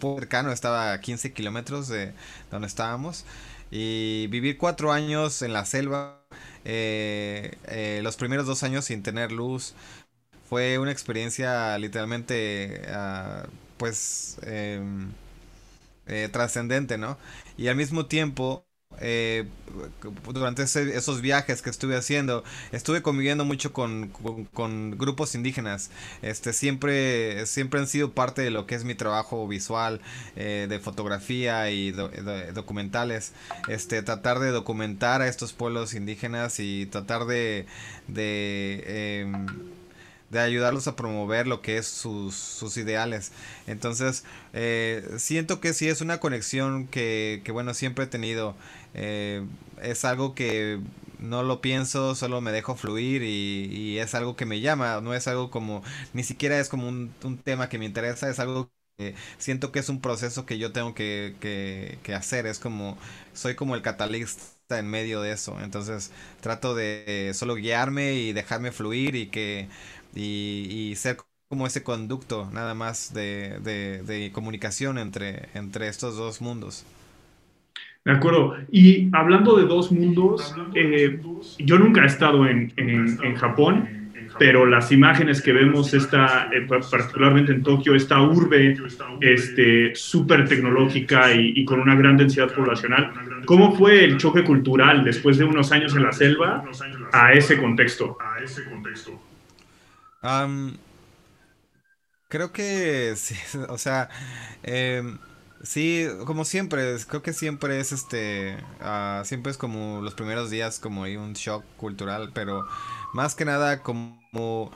pueblo 0.00 0.21
cercano 0.21 0.50
estaba 0.52 0.93
a 0.93 1.00
15 1.00 1.33
kilómetros 1.33 1.88
de 1.88 2.12
donde 2.50 2.67
estábamos. 2.67 3.25
Y 3.71 4.26
vivir 4.28 4.59
cuatro 4.59 4.93
años 4.93 5.43
en 5.43 5.52
la 5.52 5.64
selva, 5.64 6.23
eh, 6.64 7.57
eh, 7.67 8.00
los 8.02 8.17
primeros 8.17 8.47
dos 8.47 8.62
años 8.62 8.87
sin 8.87 9.02
tener 9.02 9.31
luz, 9.33 9.75
fue 10.49 10.78
una 10.78 10.93
experiencia 10.93 11.76
literalmente, 11.78 12.83
ah, 12.88 13.47
pues, 13.76 14.38
em, 14.43 15.12
eh, 16.07 16.28
trascendente, 16.33 16.99
¿no? 16.99 17.19
Y 17.57 17.69
al 17.69 17.76
mismo 17.76 18.07
tiempo, 18.07 18.67
eh, 19.00 19.47
durante 20.33 20.62
esos 20.62 21.21
viajes 21.21 21.62
que 21.62 21.71
estuve 21.71 21.97
haciendo, 21.97 22.45
estuve 22.73 23.02
conviviendo 23.02 23.45
mucho 23.45 23.73
con, 23.73 24.11
grupos 24.97 25.35
indígenas. 25.35 25.90
Este, 26.23 26.52
siempre, 26.52 27.47
siempre 27.47 27.81
han 27.81 27.87
sido 27.87 28.12
parte 28.12 28.43
de 28.43 28.50
lo 28.50 28.67
que 28.67 28.75
es 28.75 28.85
mi 28.85 28.95
trabajo 28.95 29.47
visual, 29.47 30.00
eh, 30.37 30.67
de 30.69 30.78
fotografía 30.78 31.71
y 31.71 31.93
documentales. 31.93 33.33
Este, 33.69 34.02
tratar 34.02 34.38
de 34.38 34.50
documentar 34.50 35.23
a 35.23 35.28
estos 35.28 35.52
pueblos 35.52 35.95
indígenas 35.95 36.61
y 36.61 36.87
tratar 36.87 37.26
de, 37.26 37.67
em, 38.17 39.47
de 40.30 40.40
ayudarlos 40.40 40.87
a 40.88 40.97
promover 40.97 41.47
lo 41.47 41.62
que 41.62 41.78
es 41.78 41.87
sus, 41.87 42.35
sus 42.35 42.76
ideales. 42.76 43.32
Entonces, 43.66 44.25
eh, 44.52 45.06
siento 45.18 45.61
que 45.61 45.73
sí 45.75 45.88
es 45.88 46.00
una 46.00 46.20
conexión 46.20 46.87
que, 46.88 47.42
que 47.44 47.52
bueno, 47.52 47.75
siempre 47.75 48.04
he 48.04 48.08
tenido. 48.08 48.54
Eh, 48.94 49.44
es 49.82 50.04
algo 50.04 50.35
que 50.35 50.80
no 51.18 51.42
lo 51.42 51.61
pienso, 51.61 52.14
solo 52.14 52.40
me 52.40 52.52
dejo 52.52 52.76
fluir 52.76 53.23
y, 53.23 53.99
es 53.99 54.14
algo 54.14 54.37
que 54.37 54.47
me 54.47 54.61
llama, 54.61 55.00
no 55.00 55.14
es 55.14 55.26
algo 55.28 55.50
como, 55.50 55.82
ni 56.12 56.23
siquiera 56.25 56.58
es 56.61 56.68
como 56.68 56.88
un, 56.88 57.12
un 57.25 57.38
tema 57.38 57.68
que 57.68 57.78
me 57.78 57.85
interesa, 57.87 58.28
es 58.30 58.38
algo 58.38 58.70
que 58.97 59.14
siento 59.38 59.73
que 59.73 59.80
es 59.80 59.88
un 59.88 60.00
proceso 60.00 60.47
que 60.47 60.58
yo 60.58 60.73
tengo 60.73 60.94
que, 60.94 61.35
que, 61.40 61.99
que 62.02 62.14
hacer, 62.14 62.47
es 62.47 62.58
como, 62.61 62.97
soy 63.32 63.54
como 63.56 63.75
el 63.75 63.82
catalista 63.82 64.78
en 64.78 64.88
medio 64.88 65.20
de 65.23 65.32
eso, 65.32 65.58
entonces 65.61 66.11
trato 66.40 66.75
de 66.75 67.32
solo 67.35 67.54
guiarme 67.56 68.14
y 68.14 68.32
dejarme 68.32 68.70
fluir 68.73 69.16
y 69.16 69.26
que 69.28 69.68
y, 70.18 70.94
ser 70.96 71.16
como 71.48 71.66
ese 71.66 71.82
conducto 71.82 72.50
nada 72.52 72.75
más 72.75 73.14
de, 73.14 73.58
de, 73.60 74.30
comunicación 74.32 74.98
entre, 74.98 75.48
entre 75.54 75.88
estos 75.88 76.16
dos 76.16 76.40
mundos. 76.40 76.84
De 78.04 78.12
acuerdo. 78.12 78.56
Y 78.70 79.08
hablando 79.12 79.56
de 79.56 79.64
dos 79.64 79.90
mundos, 79.92 80.54
eh, 80.75 81.20
yo 81.58 81.78
nunca 81.78 82.02
he 82.02 82.06
estado 82.06 82.46
en, 82.46 82.72
en, 82.76 83.34
Japón, 83.34 84.10
pero 84.38 84.66
las 84.66 84.92
imágenes 84.92 85.42
que 85.42 85.52
vemos, 85.52 85.92
esta, 85.94 86.48
eh, 86.52 86.66
particularmente 86.66 87.52
en 87.52 87.62
Tokio, 87.62 87.94
esta 87.94 88.20
urbe 88.20 88.76
este, 89.20 89.94
súper 89.94 90.48
tecnológica 90.48 91.34
y, 91.34 91.64
con 91.64 91.80
una 91.80 91.94
gran 91.96 92.16
densidad 92.16 92.54
poblacional, 92.54 93.12
¿cómo 93.44 93.75
fue 93.75 94.04
el 94.04 94.16
choque 94.16 94.44
cultural 94.44 95.04
después 95.04 95.38
de 95.38 95.44
unos 95.44 95.72
años 95.72 95.94
en 95.96 96.02
la 96.02 96.12
selva 96.12 96.64
a 97.12 97.32
ese 97.32 97.58
contexto? 97.58 98.16
A 98.20 98.42
ese 98.42 98.64
contexto 98.64 99.27
creo 102.28 102.52
que 102.52 103.14
sí, 103.16 103.34
o 103.68 103.78
sea, 103.78 104.08
em, 104.62 105.18
sí, 105.62 106.06
como 106.26 106.44
siempre, 106.44 106.96
creo 107.08 107.22
que 107.22 107.32
siempre 107.32 107.80
es 107.80 107.92
este, 107.92 108.56
uh, 108.80 109.25
siempre 109.25 109.50
es 109.52 109.58
como 109.58 110.00
los 110.02 110.14
primeros 110.14 110.50
días 110.50 110.78
como 110.80 111.04
hay 111.04 111.16
un 111.16 111.34
shock 111.34 111.64
cultural, 111.76 112.30
pero 112.34 112.66
más 113.14 113.34
que 113.34 113.44
nada 113.44 113.82
como 113.82 114.70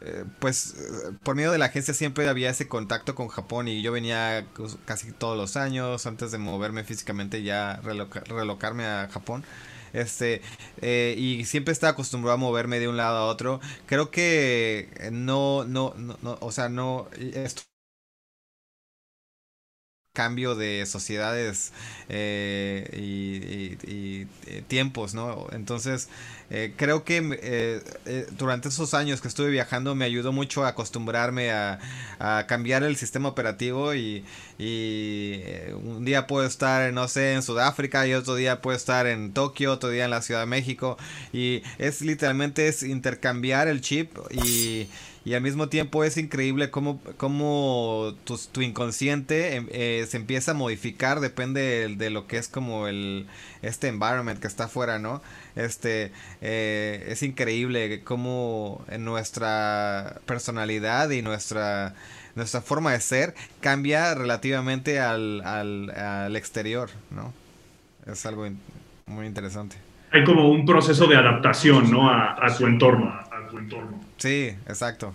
eh, 0.00 0.24
pues 0.40 0.74
por 1.22 1.34
medio 1.36 1.52
de 1.52 1.58
la 1.58 1.66
agencia 1.66 1.94
siempre 1.94 2.28
había 2.28 2.50
ese 2.50 2.68
contacto 2.68 3.14
con 3.14 3.28
Japón 3.28 3.68
y 3.68 3.82
yo 3.82 3.92
venía 3.92 4.46
casi 4.84 5.12
todos 5.12 5.36
los 5.36 5.56
años 5.56 6.06
antes 6.06 6.30
de 6.32 6.38
moverme 6.38 6.84
físicamente 6.84 7.42
ya 7.42 7.80
relocarme 7.82 8.84
a 8.86 9.08
Japón 9.12 9.44
este, 9.94 10.42
eh, 10.82 11.14
y 11.18 11.44
siempre 11.46 11.72
estaba 11.72 11.92
acostumbrado 11.92 12.34
a 12.34 12.36
moverme 12.38 12.78
de 12.80 12.88
un 12.88 12.96
lado 12.98 13.16
a 13.18 13.26
otro. 13.26 13.60
Creo 13.86 14.10
que 14.10 14.90
no, 15.12 15.64
no, 15.64 15.94
no, 15.96 16.18
no 16.22 16.38
o 16.40 16.52
sea, 16.52 16.68
no, 16.68 17.08
cambio 20.14 20.54
de 20.54 20.86
sociedades 20.86 21.72
eh, 22.08 22.88
y, 22.96 24.26
eh, 24.46 24.62
tiempos, 24.68 25.12
¿no? 25.12 25.48
Entonces, 25.52 26.08
eh, 26.50 26.72
creo 26.76 27.04
que 27.04 27.82
durante 28.38 28.68
esos 28.68 28.94
años 28.94 29.20
que 29.20 29.28
estuve 29.28 29.50
viajando 29.50 29.94
me 29.96 30.04
ayudó 30.04 30.32
mucho 30.32 30.64
a 30.64 30.68
acostumbrarme 30.68 31.50
a, 31.50 31.78
cambiar 32.46 32.84
el 32.84 32.96
sistema 32.96 33.28
operativo 33.28 33.94
y, 33.94 34.24
un 34.56 36.04
día 36.04 36.26
puedo 36.28 36.46
estar, 36.46 36.92
no 36.92 37.08
sé, 37.08 37.34
en 37.34 37.42
Sudáfrica 37.42 38.06
y 38.06 38.14
otro 38.14 38.36
día 38.36 38.62
puedo 38.62 38.76
estar 38.76 39.06
en 39.06 39.32
Tokio, 39.32 39.72
otro 39.72 39.90
día 39.90 40.04
en 40.04 40.10
la 40.10 40.22
Ciudad 40.22 40.40
de 40.40 40.46
México 40.46 40.96
y 41.32 41.62
es 41.78 42.00
literalmente 42.02 42.68
es 42.68 42.84
intercambiar 42.84 43.66
el 43.66 43.80
chip 43.80 44.16
y 44.30 44.88
y 45.24 45.34
al 45.34 45.40
mismo 45.40 45.68
tiempo 45.68 46.04
es 46.04 46.18
increíble 46.18 46.70
cómo, 46.70 47.00
cómo 47.16 48.14
tu, 48.24 48.60
inconsciente 48.60 49.56
em, 49.56 49.66
eh, 49.70 50.04
se 50.06 50.18
empieza 50.18 50.50
a 50.50 50.54
modificar, 50.54 51.20
depende 51.20 51.94
de, 51.96 52.10
lo 52.10 52.26
que 52.26 52.36
es 52.36 52.48
como 52.48 52.88
el 52.88 53.26
este 53.62 53.88
environment 53.88 54.38
que 54.38 54.46
está 54.46 54.64
afuera, 54.64 54.98
¿no? 54.98 55.22
Este 55.56 56.12
eh, 56.42 57.06
es 57.08 57.22
increíble 57.22 58.02
cómo 58.04 58.84
nuestra 58.98 60.20
personalidad 60.26 61.08
y 61.10 61.22
nuestra 61.22 61.94
nuestra 62.34 62.60
forma 62.60 62.92
de 62.92 63.00
ser 63.00 63.34
cambia 63.60 64.14
relativamente 64.14 65.00
al, 65.00 65.40
al, 65.42 65.90
al 65.90 66.36
exterior, 66.36 66.90
¿no? 67.10 67.32
Es 68.06 68.26
algo 68.26 68.46
muy 69.06 69.26
interesante. 69.26 69.76
Hay 70.10 70.24
como 70.24 70.50
un 70.50 70.66
proceso 70.66 71.06
de 71.06 71.16
adaptación, 71.16 71.90
¿no? 71.90 72.08
A. 72.10 72.36
A 72.44 72.56
tu 72.56 72.66
entorno. 72.66 74.00
Sí, 74.24 74.56
exacto. 74.66 75.12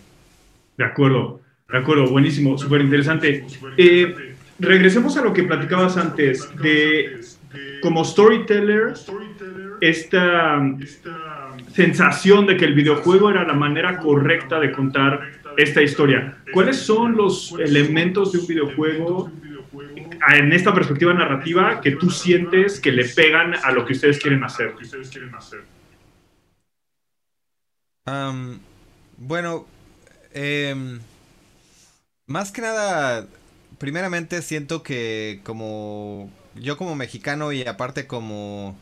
De 0.77 0.85
acuerdo, 0.85 1.41
de 1.67 1.79
acuerdo, 1.79 2.11
buenísimo, 2.11 2.59
súper 2.59 2.81
interesante. 2.81 3.43
Eh, 3.75 4.35
regresemos 4.59 5.17
a 5.17 5.23
lo 5.23 5.33
que 5.33 5.41
platicabas 5.41 5.97
antes, 5.97 6.47
de 6.61 7.19
como 7.81 8.05
storyteller, 8.05 8.93
esta 9.81 10.61
sensación 11.73 12.45
de 12.45 12.55
que 12.55 12.65
el 12.65 12.75
videojuego 12.75 13.31
era 13.31 13.43
la 13.45 13.53
manera 13.53 13.97
correcta 13.97 14.59
de 14.59 14.71
contar 14.71 15.31
esta 15.57 15.81
historia. 15.81 16.37
¿Cuáles 16.53 16.77
son 16.77 17.17
los 17.17 17.55
elementos 17.57 18.31
de 18.31 18.37
un 18.37 18.45
videojuego 18.45 19.31
en 20.35 20.53
esta 20.53 20.71
perspectiva 20.71 21.15
narrativa 21.15 21.81
que 21.81 21.93
tú 21.93 22.11
sientes 22.11 22.79
que 22.79 22.91
le 22.91 23.05
pegan 23.05 23.55
a 23.55 23.71
lo 23.71 23.87
que 23.87 23.93
ustedes 23.93 24.19
quieren 24.19 24.43
hacer? 24.43 24.75
Bueno, 29.19 29.67
em, 30.33 30.99
más 32.25 32.51
que 32.51 32.61
nada, 32.61 33.27
primeramente 33.77 34.41
siento 34.41 34.83
que 34.83 35.41
como 35.43 36.31
yo 36.55 36.77
como 36.77 36.95
mexicano 36.95 37.51
y 37.51 37.63
aparte 37.65 38.07
como 38.07 38.75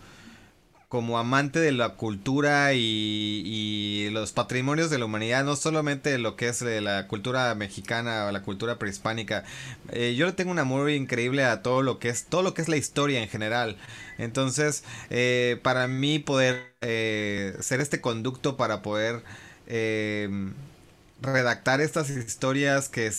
como 0.90 1.18
amante 1.20 1.60
de 1.60 1.74
la 1.74 1.96
cultura 1.96 2.74
y, 2.74 4.10
los 4.12 4.32
patrimonios 4.32 4.90
de 4.90 4.98
la 4.98 5.06
humanidad, 5.06 5.44
no 5.44 5.56
solamente 5.56 6.18
lo 6.18 6.36
que 6.38 6.48
es 6.48 6.62
la 6.62 7.08
cultura 7.08 7.54
mexicana 7.56 8.26
o 8.26 8.32
la 8.32 8.42
cultura 8.42 8.80
prehispánica, 8.80 9.44
eh, 9.92 10.16
yo 10.18 10.26
le 10.26 10.32
tengo 10.32 10.52
un 10.52 10.60
amor 10.60 10.90
increíble 10.90 11.44
a 11.44 11.62
todo 11.62 11.82
lo 11.82 12.00
que 12.00 12.10
es 12.10 12.26
todo 12.26 12.42
lo 12.42 12.54
que 12.54 12.62
es 12.62 12.70
la 12.70 12.78
historia 12.78 13.22
en 13.22 13.30
general. 13.30 13.78
Entonces, 14.18 14.84
eh, 15.10 15.60
para 15.62 15.88
mí 15.88 16.20
poder 16.20 16.74
eh, 16.82 17.56
ser 17.60 17.82
este 17.82 18.02
conducto 18.02 18.58
para 18.58 18.82
poder 18.82 19.24
redactar 21.22 21.82
estas 21.82 22.10
historias 22.10 22.90
que 22.90 23.12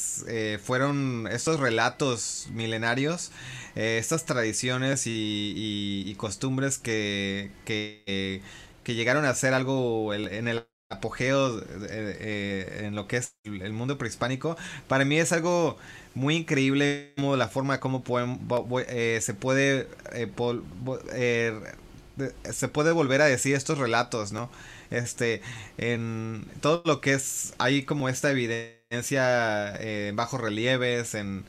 fueron 0.63 1.29
estos 1.31 1.61
relatos 1.61 2.49
milenarios 2.53 3.33
eh, 3.79 3.99
estas 3.99 4.25
tradiciones 4.25 5.05
y, 5.07 6.13
costumbres 6.19 6.79
que, 6.79 7.53
que, 7.65 8.43
llegaron 8.87 9.25
a 9.25 9.33
ser 9.35 9.55
algo 9.55 10.13
en 10.15 10.49
el 10.49 10.67
apogeo 10.91 11.63
eh, 11.89 12.87
en 12.87 12.97
lo 12.97 13.07
que 13.07 13.19
es 13.19 13.37
el 13.45 13.73
mundo 13.73 13.97
prehispánico, 13.97 14.57
para 14.89 15.05
mí 15.05 15.21
es 15.21 15.31
algo 15.31 15.77
muy 16.17 16.35
increíble 16.35 17.15
la 17.19 17.47
forma 17.47 17.79
como 17.79 18.03
eh, 18.89 19.21
se 19.23 19.35
puede 19.35 19.87
se 22.53 22.69
puede 22.69 22.93
volver 22.93 23.23
a 23.23 23.27
decir 23.27 23.55
estos 23.55 23.79
relatos, 23.79 24.33
¿no? 24.33 24.51
Este, 24.91 25.43
en 25.79 26.47
todo 26.61 26.83
lo 26.87 27.01
que 27.01 27.15
es, 27.15 27.55
hay 27.59 27.85
como 27.85 28.09
esta 28.09 28.31
evidencia 28.31 29.77
en 29.77 30.17
bajos 30.17 30.41
relieves, 30.41 31.15
en, 31.15 31.45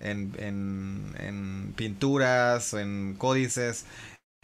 en, 0.00 0.34
en, 0.38 1.14
en 1.18 1.72
pinturas, 1.76 2.74
en 2.74 3.14
códices, 3.18 3.84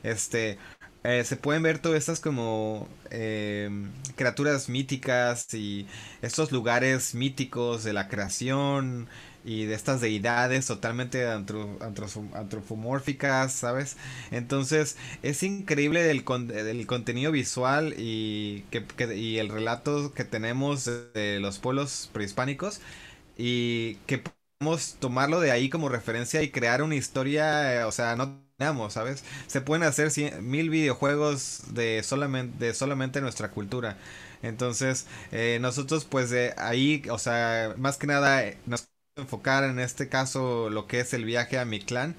este, 0.02 0.58
eh, 1.04 1.24
se 1.24 1.36
pueden 1.36 1.62
ver 1.62 1.78
todas 1.78 1.98
estas 1.98 2.20
como 2.20 2.88
eh, 3.10 3.70
criaturas 4.16 4.68
míticas 4.68 5.52
y 5.54 5.86
estos 6.22 6.52
lugares 6.52 7.14
míticos 7.14 7.84
de 7.84 7.92
la 7.92 8.08
creación 8.08 9.08
y 9.44 9.64
de 9.66 9.74
estas 9.74 10.00
deidades 10.00 10.66
totalmente 10.66 11.26
antropomórficas, 11.28 13.52
¿sabes? 13.52 13.96
Entonces 14.30 14.96
es 15.22 15.42
increíble 15.42 16.10
el, 16.10 16.24
el 16.56 16.86
contenido 16.86 17.32
visual 17.32 17.94
y, 17.98 18.62
que, 18.70 18.84
y 19.16 19.38
el 19.38 19.48
relato 19.48 20.12
que 20.14 20.24
tenemos 20.24 20.84
de 21.14 21.38
los 21.40 21.58
pueblos 21.58 22.10
prehispánicos 22.12 22.80
y 23.36 23.96
que 24.06 24.22
tomarlo 24.98 25.40
de 25.40 25.50
ahí 25.50 25.68
como 25.68 25.88
referencia 25.88 26.42
y 26.42 26.50
crear 26.50 26.82
una 26.82 26.94
historia, 26.96 27.74
eh, 27.80 27.84
o 27.84 27.92
sea, 27.92 28.16
no 28.16 28.42
¿sabes? 28.90 29.24
Se 29.48 29.60
pueden 29.60 29.82
hacer 29.82 30.10
mil 30.40 30.70
videojuegos 30.70 31.64
de 31.74 32.02
solamente, 32.04 32.66
de 32.66 32.74
solamente 32.74 33.20
nuestra 33.20 33.50
cultura. 33.50 33.98
Entonces, 34.42 35.06
eh, 35.32 35.58
nosotros 35.60 36.04
pues 36.04 36.30
de 36.30 36.54
ahí, 36.56 37.02
o 37.10 37.18
sea, 37.18 37.74
más 37.78 37.96
que 37.98 38.06
nada 38.06 38.44
nos 38.66 38.88
enfocar 39.16 39.64
en 39.64 39.78
este 39.78 40.08
caso 40.08 40.70
lo 40.70 40.86
que 40.86 41.00
es 41.00 41.14
el 41.14 41.24
viaje 41.24 41.58
a 41.58 41.64
mi 41.64 41.80
clan. 41.80 42.16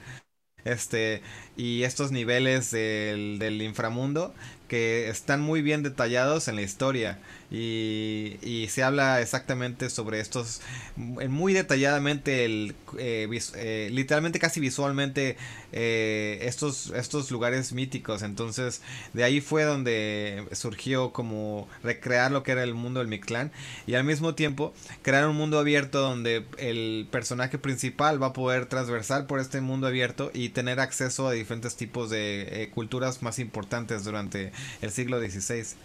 Este, 0.65 1.21
y 1.57 1.83
estos 1.83 2.11
niveles 2.11 2.71
del, 2.71 3.39
del 3.39 3.61
inframundo 3.61 4.33
que 4.67 5.09
están 5.09 5.41
muy 5.41 5.61
bien 5.61 5.83
detallados 5.83 6.47
en 6.47 6.55
la 6.57 6.63
historia 6.63 7.19
y, 7.51 8.67
se 8.69 8.83
habla 8.83 9.21
exactamente 9.21 9.89
sobre 9.89 10.19
estos 10.19 10.61
muy 10.95 11.53
detalladamente 11.53 12.45
eh, 12.45 12.73
eh, 12.97 13.89
literalmente 13.91 14.39
casi 14.39 14.59
visualmente 14.59 15.37
eh, 15.71 16.39
estos 16.41 16.91
estos 16.95 17.29
lugares 17.31 17.71
míticos 17.71 18.23
entonces 18.23 18.81
de 19.13 19.23
ahí 19.23 19.39
fue 19.39 19.63
donde 19.63 20.45
surgió 20.53 21.13
como 21.13 21.69
recrear 21.83 22.31
lo 22.31 22.43
que 22.43 22.53
era 22.53 22.63
el 22.63 22.73
mundo 22.73 22.99
del 22.99 23.07
Mictlán 23.07 23.51
y 23.85 23.93
al 23.93 24.03
mismo 24.03 24.33
tiempo 24.33 24.73
crear 25.03 25.27
un 25.27 25.37
mundo 25.37 25.59
abierto 25.59 26.01
donde 26.01 26.43
el 26.57 27.07
personaje 27.11 27.59
principal 27.59 28.21
va 28.21 28.27
a 28.27 28.33
poder 28.33 28.65
transversar 28.65 29.27
por 29.27 29.39
este 29.39 29.61
mundo 29.61 29.87
abierto 29.87 30.31
y 30.33 30.49
tener 30.49 30.79
acceso 30.79 31.27
a 31.27 31.31
diferentes 31.31 31.75
tipos 31.75 32.09
de 32.09 32.69
culturas 32.73 33.21
más 33.21 33.39
importantes 33.39 34.03
durante 34.03 34.51
el 34.81 34.91
siglo 34.91 35.19
XVI. 35.19 35.75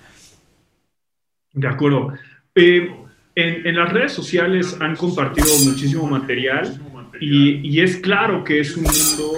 De 1.52 1.69
acuerdo. 1.69 2.12
Eh, 2.54 2.90
en, 3.35 3.76
las 3.76 3.92
redes 3.92 4.12
sociales 4.12 4.76
han 4.80 4.97
compartido 4.97 5.49
muchísimo 5.64 6.07
material 6.07 6.78
y, 7.21 7.80
es 7.80 7.97
claro 7.97 8.45
que 8.45 8.61
es 8.61 8.76
un 8.76 8.85
mundo 8.85 9.33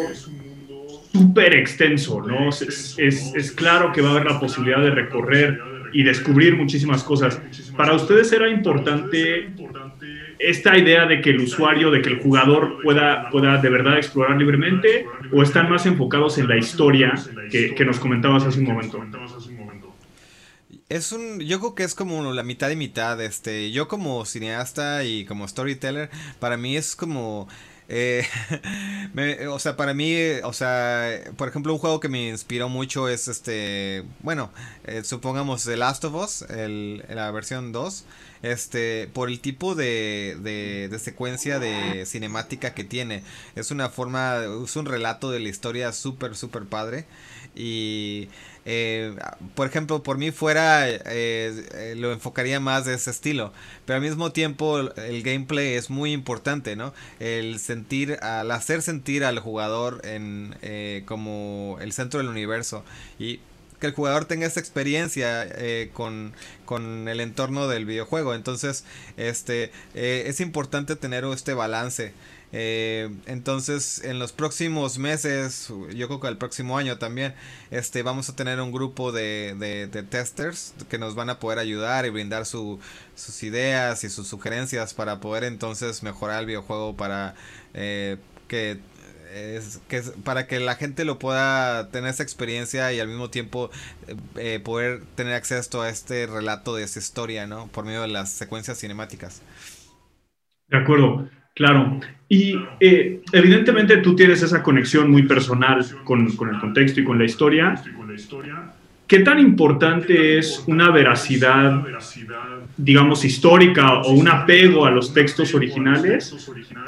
súper 1.12 1.54
extenso, 1.54 2.22
¿no? 2.22 2.48
Es, 2.48 3.54
claro 3.56 3.92
que 3.92 4.00
va 4.00 4.08
a 4.08 4.12
haber 4.12 4.24
la 4.24 4.40
posibilidad 4.40 4.80
de 4.80 4.90
recorrer 4.90 5.60
y 5.92 6.02
descubrir 6.02 6.56
muchísimas 6.56 7.04
cosas. 7.04 7.40
¿Para 7.76 7.94
ustedes 7.94 8.32
era 8.32 8.48
importante 8.48 9.50
esta 10.38 10.76
idea 10.76 11.06
de 11.06 11.20
que 11.20 11.30
el 11.30 11.40
usuario, 11.40 11.90
de 11.90 12.02
que 12.02 12.08
el 12.08 12.18
jugador 12.18 12.78
pueda, 12.82 13.30
pueda 13.30 13.58
de 13.58 13.68
verdad 13.68 13.98
explorar 13.98 14.36
libremente 14.36 15.06
o 15.32 15.42
están 15.42 15.70
más 15.70 15.86
enfocados 15.86 16.38
en 16.38 16.48
la 16.48 16.56
historia 16.56 17.12
que 17.50 17.84
nos 17.84 18.00
comentabas 18.00 18.44
hace 18.44 18.58
un 18.60 18.66
momento? 18.66 19.04
Es 20.92 21.10
un, 21.10 21.40
yo 21.40 21.58
creo 21.58 21.74
que 21.74 21.84
es 21.84 21.94
como 21.94 22.34
la 22.34 22.42
mitad 22.42 22.68
y 22.68 22.76
mitad, 22.76 23.18
este, 23.22 23.70
yo 23.70 23.88
como 23.88 24.26
cineasta 24.26 25.04
y 25.04 25.24
como 25.24 25.48
storyteller, 25.48 26.10
para 26.38 26.58
mí 26.58 26.76
es 26.76 26.94
como, 26.94 27.48
eh, 27.88 28.26
o 29.48 29.58
sea, 29.58 29.74
para 29.74 29.94
mí, 29.94 30.14
o 30.44 30.52
sea, 30.52 31.18
por 31.38 31.48
ejemplo, 31.48 31.72
un 31.72 31.78
juego 31.78 31.98
que 31.98 32.10
me 32.10 32.28
inspiró 32.28 32.68
mucho 32.68 33.08
es 33.08 33.26
este, 33.26 34.04
bueno, 34.20 34.50
eh, 34.84 35.02
supongamos 35.02 35.64
The 35.64 35.78
Last 35.78 36.04
of 36.04 36.14
Us, 36.14 36.42
el, 36.50 37.02
la 37.08 37.30
versión 37.30 37.72
2, 37.72 38.04
este, 38.42 39.08
por 39.14 39.30
el 39.30 39.40
tipo 39.40 39.74
de, 39.74 40.36
de, 40.42 40.88
de, 40.90 40.98
secuencia 40.98 41.58
de 41.58 42.04
cinemática 42.04 42.74
que 42.74 42.84
tiene. 42.84 43.22
Es 43.56 43.70
una 43.70 43.88
forma, 43.88 44.42
es 44.62 44.76
un 44.76 44.84
relato 44.84 45.30
de 45.30 45.40
la 45.40 45.48
historia 45.48 45.90
súper, 45.92 46.36
súper 46.36 46.64
padre. 46.64 47.06
Y 47.54 48.28
eh, 48.64 49.16
por 49.54 49.66
ejemplo, 49.66 50.02
por 50.02 50.18
mí 50.18 50.30
fuera, 50.30 50.88
eh, 50.88 51.00
eh, 51.06 51.94
lo 51.96 52.12
enfocaría 52.12 52.60
más 52.60 52.84
de 52.84 52.94
ese 52.94 53.10
estilo. 53.10 53.52
Pero 53.84 53.96
al 53.96 54.02
mismo 54.02 54.32
tiempo, 54.32 54.78
el 54.78 55.22
gameplay 55.22 55.74
es 55.74 55.90
muy 55.90 56.12
importante, 56.12 56.76
¿no? 56.76 56.94
El 57.18 57.58
sentir, 57.58 58.18
al 58.22 58.50
hacer 58.50 58.82
sentir 58.82 59.24
al 59.24 59.38
jugador 59.40 60.00
en 60.04 60.54
como 61.06 61.78
el 61.80 61.92
centro 61.92 62.18
del 62.18 62.28
universo. 62.28 62.84
Y 63.18 63.40
que 63.80 63.88
el 63.88 63.94
jugador 63.94 64.26
tenga 64.26 64.46
esa 64.46 64.60
experiencia 64.60 65.48
con, 65.92 66.34
con, 66.64 67.08
el 67.08 67.20
entorno 67.20 67.66
del 67.66 67.84
videojuego. 67.84 68.34
Entonces, 68.34 68.84
este 69.16 69.72
es 69.94 70.40
importante 70.40 70.94
tener 70.94 71.24
este 71.24 71.54
balance. 71.54 72.12
Eh, 72.52 73.10
entonces, 73.26 74.04
en 74.04 74.18
los 74.18 74.32
próximos 74.32 74.98
meses, 74.98 75.72
yo 75.94 76.06
creo 76.06 76.20
que 76.20 76.28
el 76.28 76.36
próximo 76.36 76.76
año 76.76 76.98
también, 76.98 77.34
este, 77.70 78.02
vamos 78.02 78.28
a 78.28 78.36
tener 78.36 78.60
un 78.60 78.72
grupo 78.72 79.10
de, 79.10 79.54
de, 79.58 80.02
testers 80.02 80.74
que 80.90 80.98
nos 80.98 81.14
van 81.14 81.30
a 81.30 81.38
poder 81.38 81.58
ayudar 81.58 82.04
y 82.04 82.10
brindar 82.10 82.44
sus 82.44 82.78
ideas 83.42 84.04
y 84.04 84.10
sus 84.10 84.28
sugerencias 84.28 84.92
para 84.92 85.20
poder 85.20 85.44
entonces 85.44 86.02
mejorar 86.02 86.40
el 86.40 86.46
videojuego 86.46 86.94
para 86.96 87.34
eh, 87.72 88.18
que 88.48 88.80
para 90.24 90.46
que 90.46 90.60
la 90.60 90.74
gente 90.74 91.06
lo 91.06 91.18
pueda 91.18 91.88
tener 91.88 92.10
esa 92.10 92.22
experiencia 92.22 92.92
y 92.92 93.00
al 93.00 93.08
mismo 93.08 93.30
tiempo 93.30 93.70
eh, 94.36 94.60
poder 94.62 95.04
tener 95.14 95.32
acceso 95.32 95.80
a 95.80 95.88
este 95.88 96.26
relato 96.26 96.76
de 96.76 96.82
esa 96.82 96.98
historia, 96.98 97.46
¿no? 97.46 97.68
Por 97.68 97.86
medio 97.86 98.02
de 98.02 98.08
las 98.08 98.28
secuencias 98.28 98.78
cinemáticas. 98.78 99.40
De 100.68 100.76
acuerdo. 100.76 101.30
Claro, 101.54 102.00
y 102.28 102.58
eh, 102.80 103.20
evidentemente 103.30 103.98
tú 103.98 104.16
tienes 104.16 104.42
esa 104.42 104.62
conexión 104.62 105.10
muy 105.10 105.24
personal 105.24 105.84
con, 106.02 106.26
el 106.26 106.58
contexto 106.58 107.00
y 107.00 107.04
con 107.04 107.18
la 107.18 107.26
historia. 107.26 107.74
¿Qué 109.06 109.18
tan 109.18 109.38
importante 109.38 110.38
es 110.38 110.64
una 110.66 110.90
veracidad, 110.90 111.84
digamos, 112.78 113.26
histórica 113.26 114.00
o 114.00 114.12
un 114.12 114.28
apego 114.28 114.86
a 114.86 114.90
los 114.90 115.12
textos 115.12 115.54
originales? 115.54 116.34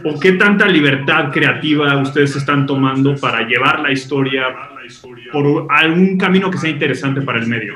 ¿O 0.03 0.18
qué 0.18 0.33
tanta 0.33 0.66
libertad 0.66 1.31
creativa 1.31 2.00
ustedes 2.00 2.35
están 2.37 2.64
tomando 2.64 3.14
para 3.16 3.46
llevar 3.46 3.81
la 3.81 3.92
historia 3.92 4.46
por 5.31 5.66
algún 5.68 6.16
camino 6.16 6.50
que 6.50 6.57
sea 6.57 6.70
interesante 6.70 7.20
para 7.20 7.40
el 7.40 7.46
medio? 7.46 7.74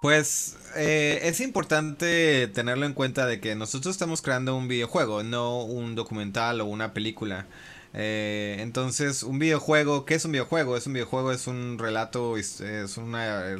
Pues 0.00 0.56
eh, 0.76 1.20
es 1.24 1.40
importante 1.40 2.46
tenerlo 2.48 2.86
en 2.86 2.92
cuenta 2.94 3.26
de 3.26 3.40
que 3.40 3.56
nosotros 3.56 3.96
estamos 3.96 4.22
creando 4.22 4.56
un 4.56 4.68
videojuego, 4.68 5.24
no 5.24 5.64
un 5.64 5.96
documental 5.96 6.60
o 6.60 6.66
una 6.66 6.94
película. 6.94 7.46
Eh, 7.94 8.58
entonces, 8.60 9.24
un 9.24 9.40
videojuego, 9.40 10.04
¿qué 10.04 10.14
es 10.14 10.24
un 10.24 10.32
videojuego? 10.32 10.76
Es 10.76 10.86
un 10.86 10.92
videojuego, 10.92 11.32
es 11.32 11.48
un 11.48 11.78
relato, 11.80 12.36
es 12.36 12.60
una, 12.96 13.50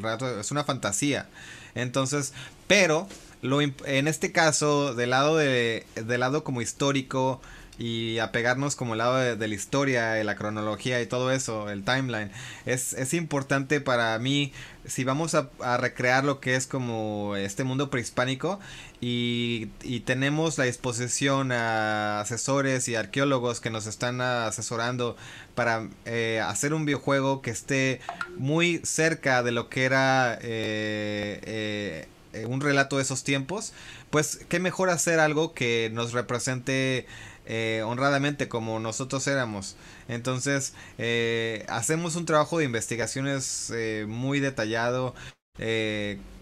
es 0.40 0.50
una 0.52 0.62
fantasía. 0.62 1.28
Entonces, 1.74 2.32
pero 2.68 3.08
lo, 3.42 3.60
en 3.60 4.06
este 4.06 4.30
caso, 4.30 4.94
del 4.94 5.10
lado, 5.10 5.36
de, 5.36 5.86
del 5.96 6.20
lado 6.20 6.44
como 6.44 6.62
histórico, 6.62 7.40
y 7.78 8.18
apegarnos 8.18 8.74
como 8.74 8.94
el 8.94 8.98
lado 8.98 9.16
de, 9.16 9.48
la 9.48 9.54
historia, 9.54 10.22
la 10.24 10.34
cronología 10.34 11.00
y 11.00 11.06
todo 11.06 11.30
eso, 11.30 11.70
el 11.70 11.84
timeline. 11.84 12.30
Es, 12.66 12.92
es 12.92 13.14
importante 13.14 13.80
para 13.80 14.18
mí, 14.18 14.52
si 14.84 15.04
vamos 15.04 15.34
a, 15.34 15.48
recrear 15.78 16.24
lo 16.24 16.40
que 16.40 16.56
es 16.56 16.66
como 16.66 17.36
este 17.36 17.62
mundo 17.62 17.88
prehispánico 17.88 18.58
y, 19.00 19.68
y, 19.82 20.00
tenemos 20.00 20.58
la 20.58 20.64
disposición 20.64 21.52
a 21.52 22.20
asesores 22.20 22.88
y 22.88 22.96
arqueólogos 22.96 23.60
que 23.60 23.70
nos 23.70 23.86
están 23.86 24.20
asesorando 24.20 25.16
para 25.54 25.88
eh, 26.04 26.42
hacer 26.44 26.74
un 26.74 26.84
videojuego 26.84 27.42
que 27.42 27.50
esté 27.50 28.00
muy 28.36 28.80
cerca 28.84 29.42
de 29.42 29.52
lo 29.52 29.68
que 29.68 29.84
era... 29.84 30.38
Eh, 30.42 32.08
eh, 32.32 32.44
un 32.46 32.60
relato 32.60 32.96
de 32.96 33.02
esos 33.02 33.24
tiempos, 33.24 33.72
pues 34.10 34.40
qué 34.48 34.60
mejor 34.60 34.90
hacer 34.90 35.18
algo 35.18 35.54
que 35.54 35.90
nos 35.92 36.12
represente 36.12 37.06
eh, 37.50 37.82
honradamente 37.84 38.46
como 38.46 38.78
nosotros 38.78 39.26
éramos. 39.26 39.74
Entonces, 40.06 40.74
eh, 40.98 41.64
hacemos 41.68 42.14
un 42.14 42.26
trabajo 42.26 42.58
de 42.58 42.66
investigaciones 42.66 43.72
eh, 43.74 44.04
muy 44.06 44.38
detallado. 44.38 45.14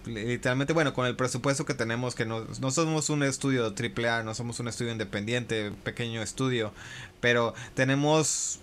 literalmente, 0.04 0.72
bueno, 0.72 0.92
con 0.94 1.06
el 1.06 1.14
presupuesto 1.16 1.64
que 1.64 1.74
tenemos, 1.74 2.14
que 2.16 2.26
no, 2.26 2.44
no 2.60 2.70
somos 2.72 3.08
un 3.08 3.22
estudio 3.22 3.72
AAA, 3.72 4.24
no 4.24 4.34
somos 4.34 4.58
un 4.60 4.68
estudio 4.68 4.92
independiente, 4.92 5.72
pequeño 5.84 6.22
estudio, 6.22 6.72
pero 7.20 7.54
tenemos 7.74 8.60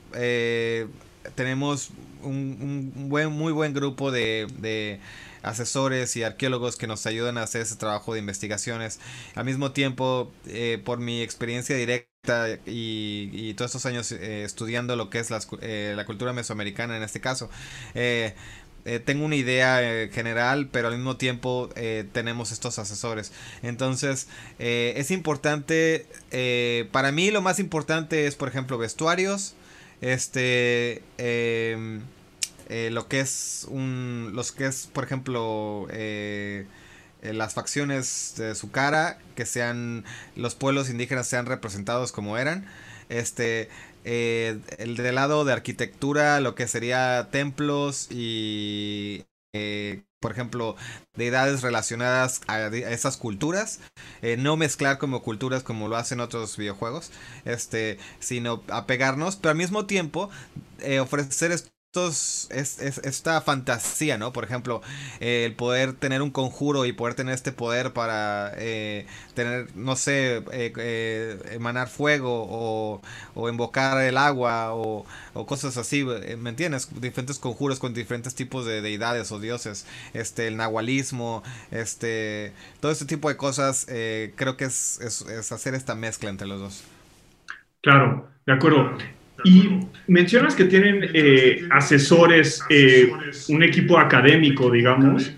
tenemos 1.35 1.91
un, 2.21 2.91
un, 2.95 3.09
buen, 3.09 3.31
muy 3.31 3.53
buen 3.53 3.73
grupo 3.73 4.11
de, 4.11 4.47
de 4.59 4.99
asesores 5.43 6.15
y 6.15 6.23
arqueólogos 6.23 6.77
que 6.77 6.87
nos 6.87 7.05
ayudan 7.05 7.37
a 7.37 7.43
hacer 7.43 7.61
ese 7.61 7.75
trabajo 7.75 8.13
de 8.13 8.19
investigaciones. 8.19 8.99
Al 9.35 9.45
mismo 9.45 9.71
tiempo, 9.71 10.31
eh, 10.47 10.81
por 10.83 10.99
mi 10.99 11.21
experiencia 11.21 11.75
directa 11.75 12.57
y, 12.65 13.53
todos 13.55 13.71
estos 13.71 13.85
años 13.85 14.11
eh, 14.13 14.43
estudiando 14.43 14.95
lo 14.95 15.09
que 15.09 15.19
es 15.19 15.29
eh, 15.61 15.93
la 15.95 16.05
cultura 16.05 16.33
mesoamericana 16.33 16.97
en 16.97 17.03
este 17.03 17.19
caso, 17.19 17.49
tengo 19.05 19.25
una 19.25 19.35
idea 19.35 20.09
general, 20.11 20.69
pero 20.71 20.87
al 20.87 20.95
mismo 20.95 21.17
tiempo 21.17 21.69
tenemos 22.11 22.51
estos 22.51 22.79
asesores. 22.79 23.31
Entonces, 23.61 24.27
es 24.59 25.11
importante, 25.11 26.05
para 26.91 27.11
mí 27.11 27.31
lo 27.31 27.41
más 27.41 27.59
importante 27.59 28.25
es, 28.27 28.35
por 28.35 28.47
ejemplo, 28.49 28.77
vestuarios, 28.77 29.55
este, 30.01 31.01
em, 31.17 32.01
eh, 32.69 32.89
lo 32.91 33.07
que 33.07 33.19
es 33.19 33.65
un, 33.69 34.31
los 34.33 34.51
que 34.51 34.65
es, 34.65 34.87
por 34.87 35.03
ejemplo, 35.03 35.87
eh, 35.91 36.65
las 37.21 37.53
facciones 37.53 38.35
de 38.37 38.55
su 38.55 38.71
cara, 38.71 39.19
que 39.35 39.45
sean 39.45 40.05
los 40.35 40.55
pueblos 40.55 40.89
indígenas 40.89 41.27
sean 41.27 41.45
representados 41.45 42.11
como 42.11 42.37
eran. 42.37 42.65
Este, 43.09 43.69
el 44.05 44.95
del 44.97 45.15
lado 45.15 45.45
de 45.45 45.53
arquitectura, 45.53 46.39
lo 46.41 46.55
que 46.55 46.67
sería 46.67 47.29
templos 47.31 48.07
y 48.11 49.25
por 50.23 50.31
ejemplo, 50.31 50.77
deidades 51.17 51.61
relacionadas 51.61 52.39
a, 52.47 52.67
esas 52.67 53.17
culturas, 53.17 53.81
eh, 54.21 54.37
no 54.37 54.55
mezclar 54.55 54.97
como 54.97 55.21
culturas 55.21 55.63
como 55.63 55.89
lo 55.89 55.97
hacen 55.97 56.21
otros 56.21 56.55
videojuegos, 56.55 57.11
este, 57.43 57.99
sino 58.19 58.63
apegarnos, 58.69 59.35
pero 59.35 59.51
al 59.51 59.57
mismo 59.57 59.85
tiempo 59.85 60.29
eh, 60.79 61.01
ofrecer 61.93 62.57
es, 62.57 62.79
esta 62.79 63.41
fantasía, 63.41 64.17
¿no? 64.17 64.33
Por 64.33 64.43
ejemplo, 64.43 64.81
el 65.19 65.53
poder 65.55 65.93
tener 65.93 66.21
un 66.21 66.31
conjuro 66.31 66.85
y 66.85 66.93
poder 66.93 67.15
tener 67.15 67.33
este 67.33 67.51
poder 67.51 67.93
para 67.93 68.51
eh, 68.57 69.05
tener, 69.35 69.75
no 69.75 69.95
sé, 69.95 70.37
eh, 70.51 70.73
eh, 70.77 71.39
emanar 71.51 71.87
fuego 71.87 72.45
o, 72.49 73.01
o, 73.35 73.49
invocar 73.49 74.01
el 74.03 74.17
agua 74.17 74.73
o, 74.73 75.05
cosas 75.45 75.77
así, 75.77 76.03
¿me 76.03 76.49
entiendes? 76.49 76.89
Diferentes 76.99 77.39
conjuros 77.39 77.79
con 77.79 77.93
diferentes 77.93 78.35
tipos 78.35 78.65
de 78.65 78.81
deidades 78.81 79.31
o 79.31 79.39
dioses, 79.39 79.85
este, 80.13 80.47
el 80.47 80.57
nahualismo, 80.57 81.43
este, 81.71 82.53
todo 82.79 82.91
este 82.91 83.05
tipo 83.05 83.29
de 83.29 83.37
cosas, 83.37 83.85
creo 83.87 84.57
que 84.57 84.65
es, 84.65 84.99
es 85.01 85.51
hacer 85.51 85.75
esta 85.75 85.95
mezcla 85.95 86.29
entre 86.29 86.47
los 86.47 86.59
dos. 86.59 86.83
Claro, 87.81 88.29
de 88.45 88.53
acuerdo. 88.53 88.97
Y 89.43 89.69
mencionas 90.07 90.55
que 90.55 90.65
tienen 90.65 91.09
eh, 91.13 91.67
asesores, 91.71 92.61
eh, 92.69 93.11
un 93.49 93.63
equipo 93.63 93.97
académico, 93.97 94.71
digamos. 94.71 95.31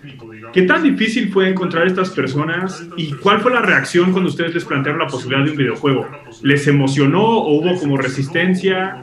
¿Qué 0.54 0.62
tan 0.62 0.84
difícil 0.84 1.32
fue 1.32 1.50
encontrar 1.50 1.86
estas 1.86 2.12
personas 2.12 2.84
y 2.96 3.12
cuál 3.14 3.42
fue 3.42 3.52
la 3.52 3.62
reacción 3.62 4.12
cuando 4.12 4.30
ustedes 4.30 4.54
les 4.54 4.64
plantearon 4.64 5.02
la 5.02 5.08
posibilidad 5.08 5.44
de 5.44 5.52
un 5.52 5.58
videojuego? 5.58 6.08
¿Les 6.44 6.66
emocionó 6.68 7.24
o 7.24 7.60
hubo 7.60 7.78
como 7.80 7.98
resistencia? 7.98 9.02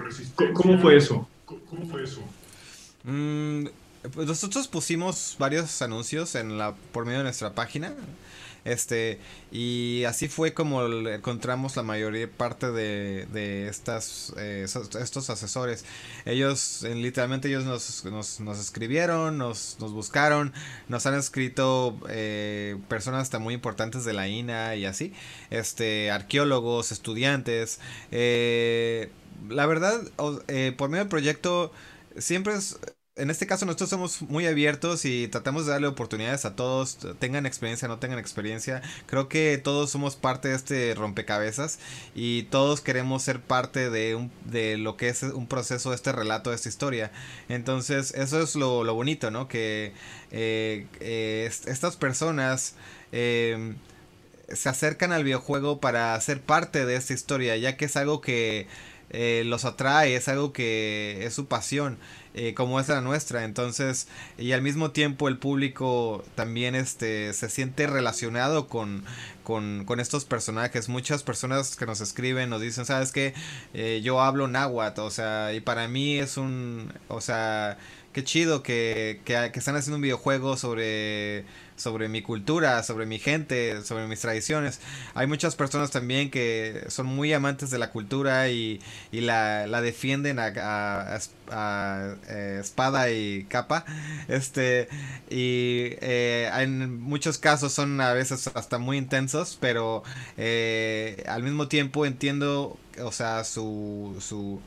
¿Cómo 0.55 0.79
fue 0.79 0.97
eso? 0.97 1.29
Mm, 3.05 3.67
pues 4.15 4.27
nosotros 4.27 4.69
pusimos 4.69 5.37
varios 5.39 5.83
anuncios 5.83 6.35
en 6.35 6.59
la, 6.59 6.75
por 6.93 7.05
medio 7.05 7.19
de 7.19 7.25
nuestra 7.25 7.53
página. 7.53 7.93
Este, 8.65 9.19
y 9.51 10.05
así 10.05 10.29
fue 10.29 10.55
como 10.55 10.87
encontramos 10.87 11.77
la 11.77 11.83
mayoría 11.83 12.31
parte 12.31 12.71
de, 12.71 13.27
de 13.33 13.69
estas, 13.69 14.33
eh, 14.39 14.67
estos 15.01 15.31
asesores. 15.31 15.85
Ellos, 16.25 16.83
literalmente, 16.83 17.49
ellos 17.49 17.65
nos, 17.65 18.05
nos, 18.05 18.41
nos 18.41 18.61
escribieron, 18.61 19.39
nos, 19.39 19.77
nos, 19.81 19.93
buscaron, 19.93 20.53
nos 20.89 21.07
han 21.07 21.15
escrito 21.15 21.99
eh, 22.09 22.77
personas 22.89 23.23
hasta 23.23 23.39
muy 23.39 23.55
importantes 23.55 24.05
de 24.05 24.13
la 24.13 24.29
INA 24.29 24.77
y 24.77 24.85
así, 24.87 25.13
este, 25.51 26.11
arqueólogos, 26.11 26.93
estudiantes. 26.93 27.81
Eh, 28.11 29.11
la 29.49 29.67
verdad, 29.67 30.01
por 30.77 30.89
medio 30.89 31.05
del 31.05 31.09
proyecto, 31.09 31.73
siempre 32.17 32.55
es 32.55 32.79
en 33.15 33.31
este 33.31 33.47
caso 33.47 33.67
nosotros 33.67 33.91
somos 33.91 34.23
muy 34.23 34.47
abiertos 34.47 35.05
y 35.05 35.29
tratamos 35.29 35.67
de 35.67 35.73
darle 35.73 35.87
oportunidades 35.87 36.47
a 36.47 36.57
todos, 36.57 36.97
tengan 37.19 37.45
experiencia, 37.45 37.87
no 37.87 37.99
tengan 37.99 38.19
experiencia. 38.19 38.81
Creo 39.05 39.29
que 39.29 39.61
todos 39.63 39.91
somos 39.91 40.17
parte 40.17 40.49
de 40.49 40.55
este 40.55 40.95
rompecabezas 40.95 41.79
y 42.15 42.45
todos 42.45 42.81
queremos 42.81 43.23
ser 43.23 43.41
parte 43.41 43.91
de, 43.91 44.15
un, 44.15 44.33
lo 44.83 44.97
que 44.97 45.11
es 45.11 45.23
un 45.25 45.47
proceso, 45.47 45.93
este 45.93 46.11
relato, 46.13 46.55
esta 46.55 46.71
historia. 46.71 47.13
Entonces 47.51 48.15
eso 48.15 48.41
es 48.41 48.57
lo, 48.57 48.83
bonito, 48.95 49.31
¿no? 49.31 49.47
Que 49.47 49.93
eh, 50.31 50.87
eh, 51.01 51.51
estas 51.67 51.97
personas... 51.97 52.77
Eh, 53.13 53.75
se 54.53 54.69
acercan 54.69 55.13
al 55.13 55.25
videojuego 55.25 55.81
para 55.81 56.21
ser 56.21 56.43
parte 56.43 56.85
de 56.85 56.97
esta 56.97 57.15
historia, 57.15 57.57
ya 57.57 57.79
que 57.79 57.87
es 57.87 57.97
algo 57.97 58.21
que 58.21 58.67
los 59.45 59.65
atrae, 59.65 60.15
es 60.15 60.29
algo 60.29 60.53
que 60.53 61.25
es 61.25 61.33
su 61.33 61.47
pasión. 61.47 61.99
Eh, 62.35 62.55
como 62.55 62.81
es 62.81 62.89
la 62.89 63.03
nuestra. 63.03 63.45
Entonces, 63.45 64.09
y 64.39 64.53
al 64.53 64.63
mismo 64.63 64.91
tiempo 64.91 65.29
el 65.29 65.39
público 65.39 66.25
también 66.35 66.75
este, 66.75 67.33
se 67.35 67.51
siente 67.51 67.87
relacionado 67.87 68.69
con, 68.69 69.05
con, 69.45 69.85
con 69.85 70.01
estos 70.01 70.25
personajes. 70.25 70.89
Muchas 70.89 71.23
personas 71.23 71.77
que 71.77 71.85
nos 71.85 72.01
escriben 72.01 72.49
nos 72.49 72.63
dicen, 72.63 72.87
¿sabes 72.87 73.13
qué? 73.13 73.35
Eh, 73.75 74.01
yo 74.03 74.21
hablo 74.23 74.49
náhuatl, 74.49 75.01
o 75.03 75.11
sea, 75.11 75.53
y 75.53 75.61
para 75.61 75.89
mí 75.89 76.19
es 76.19 76.39
un, 76.39 76.93
o 77.09 77.21
sea, 77.21 77.77
qué 78.15 78.25
chido 78.25 78.63
que, 78.63 79.21
que, 79.27 79.51
que 79.53 79.59
están 79.59 79.77
haciendo 79.77 79.97
un 79.97 80.03
videojuego 80.03 80.57
sobre 80.57 81.45
sobre 81.83 82.09
mi 82.09 82.23
cultura, 82.23 82.83
sobre 82.83 83.05
mi 83.07 83.19
gente, 83.19 83.83
sobre 83.83 84.07
mis 84.07 84.21
tradiciones. 84.21 84.81
Hay 85.15 85.27
muchas 85.27 85.57
personas 85.57 85.91
también 85.91 86.31
que 86.31 86.85
son 86.89 87.07
muy 87.07 87.33
amantes 87.33 87.71
de 87.71 87.79
la 87.79 87.91
cultura 87.91 88.49
y, 88.49 88.81
y 89.11 89.21
la, 89.21 89.67
la, 89.67 89.83
defienden 89.83 90.39
a, 90.39 90.53
a, 91.51 92.15
eh, 92.29 92.59
espada 92.61 93.11
y 93.11 93.45
capa. 93.45 93.85
Este, 94.29 94.89
y 95.29 95.97
eh, 96.01 96.51
en 96.55 97.01
muchos 97.01 97.39
casos 97.39 97.73
son 97.73 98.01
a 98.01 98.13
veces 98.13 98.49
hasta 98.55 98.79
muy 98.79 98.97
intensos, 98.97 99.59
pero 99.61 100.03
eh, 100.37 101.25
al 101.27 101.43
mismo 101.43 101.69
tiempo 101.69 102.07
entiendo, 102.07 102.79
o 103.03 103.13
sea, 103.13 103.45
su, 103.45 104.17
su 104.21 104.61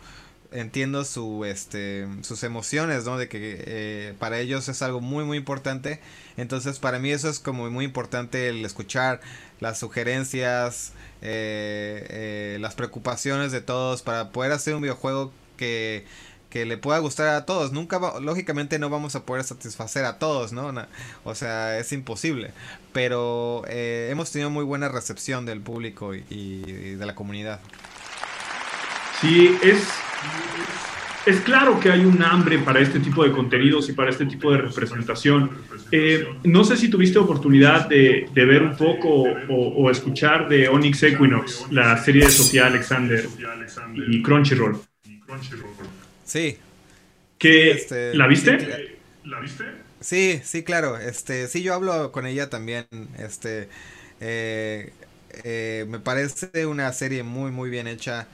entiendo 0.52 1.04
su 1.04 1.44
este 1.44 2.08
sus 2.22 2.44
emociones 2.44 3.04
no 3.04 3.18
de 3.18 3.28
que 3.28 4.16
para 4.20 4.40
ellos 4.40 4.70
es 4.70 4.82
algo 4.82 5.02
muy 5.02 5.26
muy 5.26 5.38
importante 5.38 6.00
entonces 6.38 6.80
para 6.80 7.00
mí 7.00 7.12
eso 7.12 7.30
es 7.30 7.40
como 7.40 7.70
muy 7.70 7.86
importante 7.86 8.50
el 8.50 8.66
escuchar 8.66 9.22
las 9.60 9.80
sugerencias, 9.80 10.94
eh, 11.22 12.06
eh, 12.10 12.58
las 12.60 12.76
preocupaciones 12.76 13.52
de 13.52 13.62
todos 13.62 14.02
para 14.02 14.30
poder 14.32 14.52
hacer 14.52 14.76
un 14.76 14.82
videojuego 14.82 15.32
que, 15.58 16.06
que 16.50 16.66
le 16.66 16.78
pueda 16.78 17.00
gustar 17.00 17.30
a 17.30 17.46
todos. 17.46 17.72
Nunca, 17.72 18.00
lógicamente 18.20 18.80
no 18.80 18.90
vamos 18.90 19.16
a 19.16 19.26
poder 19.26 19.44
satisfacer 19.44 20.06
a 20.06 20.20
todos, 20.20 20.52
¿no? 20.52 20.74
o 21.24 21.36
sea, 21.36 21.80
es 21.80 21.92
imposible. 21.94 22.52
Pero 22.92 23.64
eh, 23.68 24.10
hemos 24.12 24.32
tenido 24.32 24.50
muy 24.50 24.66
buena 24.66 24.90
recepción 24.90 25.46
del 25.46 25.62
público 25.62 26.14
y 26.14 26.96
de 26.96 27.06
la 27.06 27.16
comunidad. 27.16 27.60
Sí, 29.22 29.58
es 29.64 29.88
es 31.26 31.40
claro 31.42 31.80
que 31.80 31.92
hay 31.92 32.06
un 32.06 32.22
hambre 32.22 32.60
para 32.60 32.80
este 32.80 33.00
tipo 33.00 33.24
de 33.24 33.32
contenidos 33.32 33.90
y 33.90 33.94
para 33.94 34.10
este 34.10 34.26
tipo 34.26 34.52
de 34.52 34.60
representación. 34.60 35.52
Eh, 35.92 36.28
no 36.44 36.64
sé 36.64 36.78
si 36.78 36.90
tuviste 36.90 37.20
oportunidad 37.20 37.88
de, 37.88 38.30
ver 38.34 38.62
un 38.64 38.76
poco 38.78 39.24
o, 39.50 39.90
escuchar 39.90 40.48
de 40.48 40.68
Onyx 40.68 41.04
Equinox, 41.04 41.72
la 41.72 41.98
serie 42.04 42.26
de 42.26 42.32
Sofía 42.32 42.68
Alexander 42.68 43.28
y 44.08 44.22
Crunchyroll. 44.22 44.80
Sí. 46.24 46.58
¿Qué, 47.38 47.72
este, 47.72 48.16
¿La 48.16 48.28
viste? 48.28 48.98
¿La 49.24 49.40
viste? 49.40 49.66
Sí, 50.00 50.40
sí, 50.44 50.64
claro. 50.64 50.98
Este, 50.98 51.48
sí, 51.48 51.64
yo 51.64 51.74
hablo 51.74 52.12
con 52.12 52.26
ella 52.26 52.50
también. 52.50 52.86
Este, 53.18 53.70
eh, 54.20 54.94
eh, 55.44 55.86
me 55.88 56.00
parece 56.00 56.66
una 56.66 56.92
serie 56.94 57.24
muy, 57.24 57.52
muy 57.52 57.70
bien 57.70 57.88
hecha. 57.88 58.28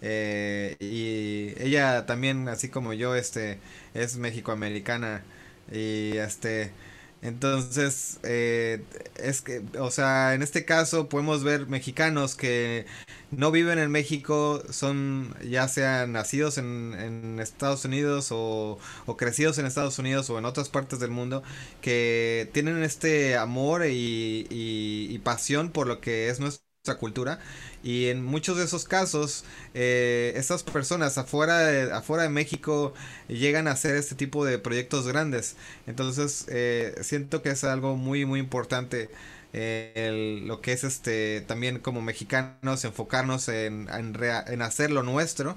Eh, 0.00 0.76
y 0.80 1.54
ella 1.62 2.06
también, 2.06 2.48
así 2.48 2.68
como 2.68 2.92
yo, 2.92 3.14
este, 3.14 3.60
es 3.94 4.16
mexicoamericana. 4.16 5.24
Y 5.70 6.16
este, 6.16 6.72
entonces, 7.20 8.20
eh, 8.22 8.84
es 9.16 9.42
que, 9.42 9.62
o 9.78 9.90
sea, 9.90 10.34
en 10.34 10.42
este 10.42 10.64
caso 10.64 11.08
podemos 11.08 11.42
ver 11.44 11.66
mexicanos 11.66 12.36
que 12.36 12.86
no 13.30 13.50
viven 13.50 13.78
en 13.78 13.90
México, 13.90 14.62
son 14.70 15.34
ya 15.44 15.68
sean 15.68 16.12
nacidos 16.12 16.58
en, 16.58 16.94
en 16.98 17.40
Estados 17.40 17.84
Unidos 17.84 18.28
o, 18.30 18.78
o, 19.06 19.16
crecidos 19.16 19.58
en 19.58 19.66
Estados 19.66 19.98
Unidos 19.98 20.30
o 20.30 20.38
en 20.38 20.44
otras 20.44 20.68
partes 20.68 21.00
del 21.00 21.10
mundo, 21.10 21.42
que 21.80 22.48
tienen 22.52 22.82
este 22.82 23.36
amor 23.36 23.84
y, 23.86 24.46
y, 24.50 25.08
y 25.10 25.18
pasión 25.18 25.70
por 25.72 25.86
lo 25.86 26.00
que 26.00 26.28
es 26.28 26.40
nuestro 26.40 26.67
cultura 26.96 27.38
y 27.82 28.06
en 28.06 28.24
muchos 28.24 28.56
de 28.56 28.64
esos 28.64 28.84
casos 28.84 29.44
eh, 29.74 30.32
estas 30.36 30.62
personas 30.62 31.18
afuera 31.18 31.58
de, 31.58 31.92
afuera 31.92 32.24
de 32.24 32.28
México 32.30 32.94
llegan 33.28 33.68
a 33.68 33.72
hacer 33.72 33.96
este 33.96 34.14
tipo 34.14 34.44
de 34.44 34.58
proyectos 34.58 35.06
grandes. 35.06 35.56
Entonces 35.86 36.46
eh, 36.48 36.94
siento 37.02 37.42
que 37.42 37.50
es 37.50 37.64
algo 37.64 37.96
muy 37.96 38.24
muy 38.24 38.40
importante 38.40 39.10
eh, 39.52 40.42
lo 40.46 40.60
que 40.60 40.72
es 40.72 40.84
este 40.84 41.40
también 41.46 41.78
como 41.78 42.02
mexicanos 42.02 42.84
enfocarnos 42.84 43.48
en, 43.48 43.88
en, 43.90 44.14
en 44.46 44.62
hacer 44.62 44.90
lo 44.90 45.02
nuestro 45.02 45.56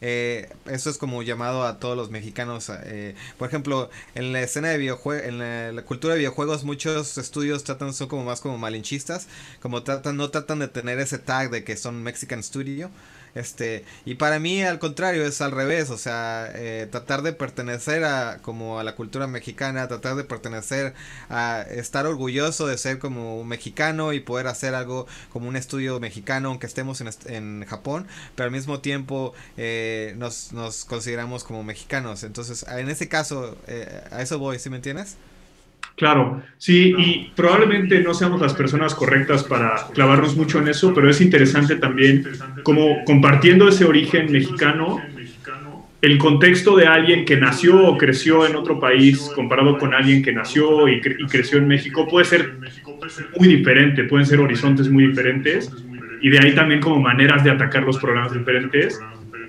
eh, 0.00 0.48
eso 0.66 0.90
es 0.90 0.98
como 0.98 1.22
llamado 1.22 1.64
a 1.64 1.78
todos 1.78 1.96
los 1.96 2.10
mexicanos. 2.10 2.70
Eh, 2.84 3.14
por 3.38 3.48
ejemplo, 3.48 3.90
en 4.14 4.32
la 4.32 4.42
escena 4.42 4.68
de 4.68 4.78
videojuegos, 4.78 5.26
en 5.26 5.38
la, 5.38 5.82
cultura 5.82 6.14
de 6.14 6.18
videojuegos, 6.20 6.64
muchos 6.64 7.18
estudios 7.18 7.64
tratan, 7.64 7.94
son 7.94 8.08
como 8.08 8.24
más 8.24 8.40
como 8.40 8.58
malinchistas, 8.58 9.28
como 9.60 9.82
tratan, 9.82 10.16
no 10.16 10.30
tratan 10.30 10.58
de 10.58 10.68
tener 10.68 10.98
ese 11.00 11.18
tag 11.18 11.50
de 11.50 11.64
que 11.64 11.76
son 11.76 12.02
Mexican 12.02 12.42
Studio. 12.42 12.90
Este, 13.34 13.84
y 14.04 14.14
para 14.14 14.38
mí 14.38 14.62
al 14.62 14.78
contrario 14.78 15.24
es 15.24 15.40
al 15.40 15.52
revés, 15.52 15.90
o 15.90 15.98
sea, 15.98 16.50
eh, 16.54 16.88
tratar 16.90 17.22
de 17.22 17.32
pertenecer 17.32 18.04
a 18.04 18.38
como 18.42 18.78
a 18.78 18.84
la 18.84 18.94
cultura 18.94 19.26
mexicana, 19.26 19.88
tratar 19.88 20.16
de 20.16 20.24
pertenecer 20.24 20.94
a 21.28 21.62
estar 21.68 22.06
orgulloso 22.06 22.66
de 22.66 22.78
ser 22.78 22.98
como 22.98 23.40
un 23.40 23.48
mexicano 23.48 24.12
y 24.12 24.20
poder 24.20 24.46
hacer 24.46 24.74
algo 24.74 25.06
como 25.32 25.48
un 25.48 25.56
estudio 25.56 26.00
mexicano 26.00 26.48
aunque 26.48 26.66
estemos 26.66 27.00
en, 27.00 27.10
en 27.26 27.64
Japón, 27.66 28.06
pero 28.34 28.46
al 28.46 28.52
mismo 28.52 28.80
tiempo 28.80 29.34
eh, 29.56 30.14
nos, 30.16 30.52
nos 30.52 30.84
consideramos 30.84 31.44
como 31.44 31.62
mexicanos. 31.62 32.22
Entonces, 32.22 32.64
en 32.68 32.88
ese 32.88 33.08
caso, 33.08 33.56
eh, 33.66 34.02
a 34.10 34.22
eso 34.22 34.38
voy, 34.38 34.58
¿sí 34.58 34.70
me 34.70 34.76
entiendes? 34.76 35.16
Claro, 35.96 36.42
sí, 36.58 36.94
y 36.98 37.32
probablemente 37.34 38.00
no 38.00 38.12
seamos 38.12 38.38
las 38.38 38.52
personas 38.52 38.94
correctas 38.94 39.44
para 39.44 39.88
clavarnos 39.94 40.36
mucho 40.36 40.58
en 40.58 40.68
eso, 40.68 40.92
pero 40.92 41.08
es 41.08 41.22
interesante 41.22 41.76
también 41.76 42.26
como 42.64 43.02
compartiendo 43.04 43.66
ese 43.66 43.86
origen 43.86 44.30
mexicano, 44.30 45.00
el 46.02 46.18
contexto 46.18 46.76
de 46.76 46.86
alguien 46.86 47.24
que 47.24 47.38
nació 47.38 47.82
o 47.82 47.96
creció 47.96 48.46
en 48.46 48.56
otro 48.56 48.78
país 48.78 49.30
comparado 49.34 49.78
con 49.78 49.94
alguien 49.94 50.22
que 50.22 50.32
nació 50.32 50.86
y, 50.86 51.00
creció 51.00 51.58
en 51.58 51.66
México 51.66 52.06
puede 52.06 52.26
ser 52.26 52.52
muy 53.38 53.48
diferente, 53.48 54.04
pueden 54.04 54.26
ser 54.26 54.40
horizontes 54.40 54.90
muy 54.90 55.06
diferentes 55.06 55.72
y 56.20 56.28
de 56.28 56.38
ahí 56.38 56.54
también 56.54 56.80
como 56.80 57.00
maneras 57.00 57.42
de 57.42 57.50
atacar 57.50 57.84
los 57.84 57.98
problemas 57.98 58.34
diferentes 58.34 59.00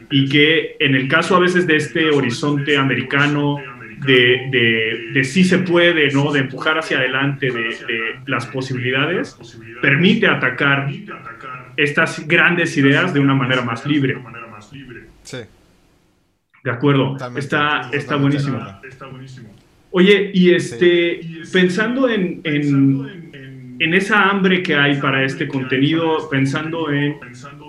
y 0.09 0.29
que 0.29 0.77
en 0.79 0.95
el 0.95 1.09
caso 1.09 1.35
a 1.35 1.39
veces 1.39 1.67
de 1.67 1.75
este 1.75 2.09
horizonte 2.09 2.77
americano, 2.77 3.57
de, 4.05 4.49
de, 4.51 5.11
de 5.13 5.23
si 5.23 5.43
se 5.43 5.59
puede, 5.59 6.11
¿no? 6.11 6.31
de 6.31 6.41
empujar 6.41 6.77
hacia 6.77 6.97
adelante 6.97 7.51
de, 7.51 8.19
las 8.25 8.45
posibilidades, 8.47 9.37
permite 9.81 10.27
atacar 10.27 10.89
estas 11.75 12.27
grandes 12.27 12.75
ideas 12.77 13.13
de 13.13 13.19
una 13.19 13.33
manera 13.33 13.61
más 13.61 13.85
libre. 13.85 14.17
Sí. 15.23 15.37
De 16.63 16.71
acuerdo, 16.71 17.17
está, 17.37 17.89
está 17.91 18.15
buenísimo. 18.17 18.59
Oye, 19.91 20.31
y 20.33 20.51
este, 20.51 21.21
pensando 21.51 22.09
en, 22.09 22.41
en, 22.43 23.77
en, 23.79 23.93
esa 23.93 24.29
hambre 24.29 24.61
que 24.61 24.75
hay 24.75 24.99
para 24.99 25.23
este 25.23 25.47
contenido, 25.47 26.29
pensando 26.29 26.91
en 26.91 27.15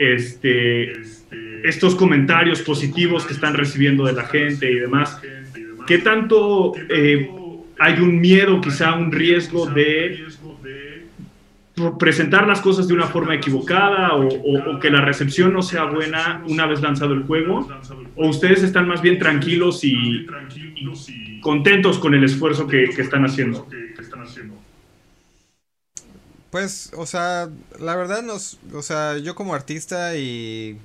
este, 0.01 1.01
estos 1.63 1.95
comentarios 1.95 2.61
positivos 2.63 3.25
que 3.25 3.35
están 3.35 3.55
recibiendo 3.55 4.05
de 4.05 4.15
la 4.15 4.25
gente 4.25 4.71
y 4.71 4.75
demás, 4.81 5.21
¿Qué 5.89 5.97
tanto 5.97 6.75
eh, 6.91 7.31
hay 7.79 8.01
un 8.01 8.21
miedo, 8.21 8.61
quizá 8.61 8.93
un 8.93 9.11
riesgo 9.11 9.65
de 9.65 10.27
presentar 11.99 12.47
las 12.47 12.61
cosas 12.61 12.87
de 12.89 12.93
una 12.93 13.07
forma 13.07 13.35
equivocada 13.35 14.15
o, 14.15 14.79
que 14.81 14.91
la 14.91 15.01
recepción 15.01 15.55
no 15.55 15.63
sea 15.63 15.85
buena 15.85 16.45
una 16.47 16.67
vez 16.67 16.83
lanzado 16.83 17.15
el 17.15 17.23
juego? 17.23 17.67
¿O 18.17 18.29
ustedes 18.29 18.63
están 18.63 18.87
más 18.87 19.01
bien 19.01 19.19
tranquilos 19.19 19.83
y, 19.83 20.27
contentos 21.41 21.99
con 21.99 22.15
el 22.15 22.23
esfuerzo 22.23 22.67
que, 22.67 22.85
están 22.85 23.25
haciendo? 23.25 23.67
Pues, 26.51 26.93
o 26.95 27.07
sea, 27.07 27.49
la 27.81 27.97
verdad 27.97 28.23
nos, 28.23 28.59
o 28.75 28.83
sea, 28.83 29.17
yo 29.17 29.35
como 29.35 29.55
artista 29.55 30.19
y 30.19 30.77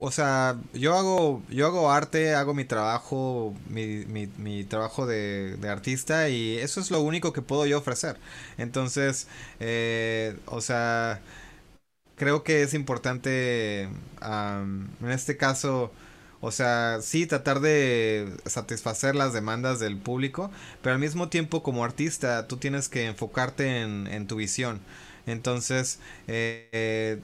o 0.00 0.10
sea, 0.10 0.58
yo 0.72 0.96
hago, 0.96 1.42
yo 1.50 1.66
hago 1.66 1.90
arte, 1.92 2.34
hago 2.34 2.54
mi 2.54 2.64
trabajo, 2.64 3.54
mi, 3.68 4.06
mi, 4.06 4.64
trabajo 4.64 5.06
de, 5.06 5.56
de, 5.58 5.68
artista 5.68 6.28
y 6.30 6.56
eso 6.58 6.80
es 6.80 6.90
lo 6.90 7.00
único 7.02 7.32
que 7.34 7.42
puedo 7.42 7.66
yo 7.66 7.78
ofrecer. 7.78 8.18
Entonces, 8.58 9.28
eh, 9.60 10.36
o 10.46 10.60
sea, 10.62 11.20
creo 12.16 12.44
que 12.44 12.62
es 12.62 12.74
importante, 12.74 13.84
en 13.84 15.10
este 15.10 15.36
caso, 15.36 15.92
o 16.40 16.50
sea, 16.52 16.98
sí 17.02 17.26
tratar 17.26 17.60
de 17.60 18.32
satisfacer 18.46 19.14
las 19.14 19.32
demandas 19.32 19.78
del 19.80 19.96
público, 19.98 20.50
pero 20.82 20.94
al 20.94 21.00
mismo 21.00 21.28
tiempo 21.28 21.62
como 21.62 21.84
artista 21.84 22.46
tú 22.48 22.56
tienes 22.56 22.88
que 22.88 23.06
enfocarte 23.06 23.82
en, 23.82 24.06
en 24.06 24.26
tu 24.26 24.36
visión. 24.36 24.80
Entonces, 25.26 25.98
eh, 26.28 27.20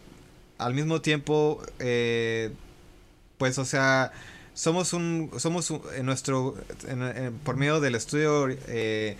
al 0.58 0.74
mismo 0.74 1.00
tiempo, 1.00 1.62
eh, 1.78 2.52
pues, 3.38 3.58
o 3.58 3.64
sea, 3.64 4.12
somos 4.54 4.92
un, 4.94 5.30
somos 5.38 5.70
en 5.96 6.06
nuestro, 6.06 6.54
por 7.44 7.56
medio 7.56 7.80
del 7.80 7.94
estudio, 7.94 8.48
eh, 8.68 9.16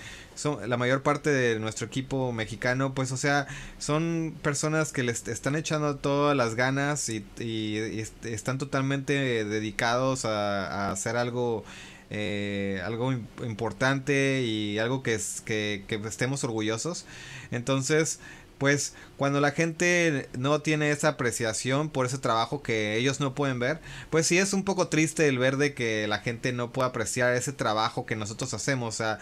la 0.66 0.76
mayor 0.76 1.02
parte 1.02 1.30
de 1.30 1.58
nuestro 1.58 1.86
equipo 1.86 2.32
mexicano, 2.32 2.94
pues, 2.94 3.12
o 3.12 3.16
sea, 3.16 3.46
son 3.78 4.34
personas 4.42 4.92
que 4.92 5.02
les 5.02 5.28
están 5.28 5.56
echando 5.56 5.96
todas 5.96 6.36
las 6.36 6.54
ganas 6.54 7.08
y, 7.08 7.24
están 8.24 8.58
totalmente 8.58 9.44
dedicados 9.44 10.24
a, 10.24 10.90
hacer 10.90 11.16
algo. 11.16 11.64
Eh, 12.08 12.80
algo 12.84 13.12
importante 13.12 14.40
y 14.42 14.78
algo 14.78 15.02
que, 15.02 15.18
que 15.44 16.00
estemos 16.04 16.44
orgullosos 16.44 17.04
entonces 17.50 18.20
pues 18.58 18.94
cuando 19.16 19.40
la 19.40 19.50
gente 19.50 20.28
no 20.38 20.60
tiene 20.60 20.90
esa 20.90 21.08
apreciación 21.08 21.88
por 21.88 22.06
ese 22.06 22.18
trabajo 22.18 22.62
que 22.62 22.96
ellos 22.96 23.20
no 23.20 23.34
pueden 23.34 23.58
ver, 23.58 23.80
pues 24.10 24.26
sí 24.26 24.38
es 24.38 24.52
un 24.52 24.64
poco 24.64 24.88
triste 24.88 25.28
el 25.28 25.38
ver 25.38 25.56
de 25.56 25.74
que 25.74 26.06
la 26.06 26.18
gente 26.18 26.52
no 26.52 26.72
pueda 26.72 26.88
apreciar 26.88 27.32
ese 27.34 27.52
trabajo 27.52 28.06
que 28.06 28.16
nosotros 28.16 28.52
hacemos, 28.54 28.94
o 28.94 28.96
sea, 28.96 29.18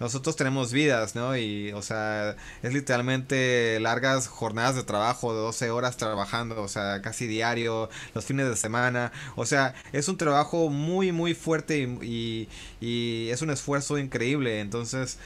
nosotros 0.00 0.36
tenemos 0.36 0.72
vidas, 0.72 1.14
¿no? 1.14 1.36
Y, 1.36 1.72
o 1.72 1.82
sea, 1.82 2.36
es 2.62 2.72
literalmente 2.72 3.78
largas 3.80 4.28
jornadas 4.28 4.76
de 4.76 4.82
trabajo, 4.82 5.34
de 5.34 5.40
12 5.40 5.70
horas 5.70 5.96
trabajando, 5.96 6.62
o 6.62 6.68
sea, 6.68 7.02
casi 7.02 7.26
diario, 7.26 7.88
los 8.14 8.24
fines 8.24 8.48
de 8.48 8.56
semana, 8.56 9.12
o 9.36 9.46
sea, 9.46 9.74
es 9.92 10.08
un 10.08 10.16
trabajo 10.16 10.70
muy, 10.70 11.12
muy 11.12 11.34
fuerte 11.34 11.78
y, 12.02 12.48
y 12.80 13.28
es 13.30 13.42
un 13.42 13.50
esfuerzo 13.50 13.98
increíble, 13.98 14.60
entonces 14.60 15.18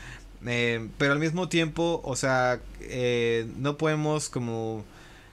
eh, 0.46 0.88
pero 0.98 1.12
al 1.12 1.18
mismo 1.18 1.48
tiempo, 1.48 2.00
o 2.04 2.16
sea, 2.16 2.60
eh, 2.80 3.46
no 3.56 3.76
podemos 3.76 4.28
como 4.28 4.84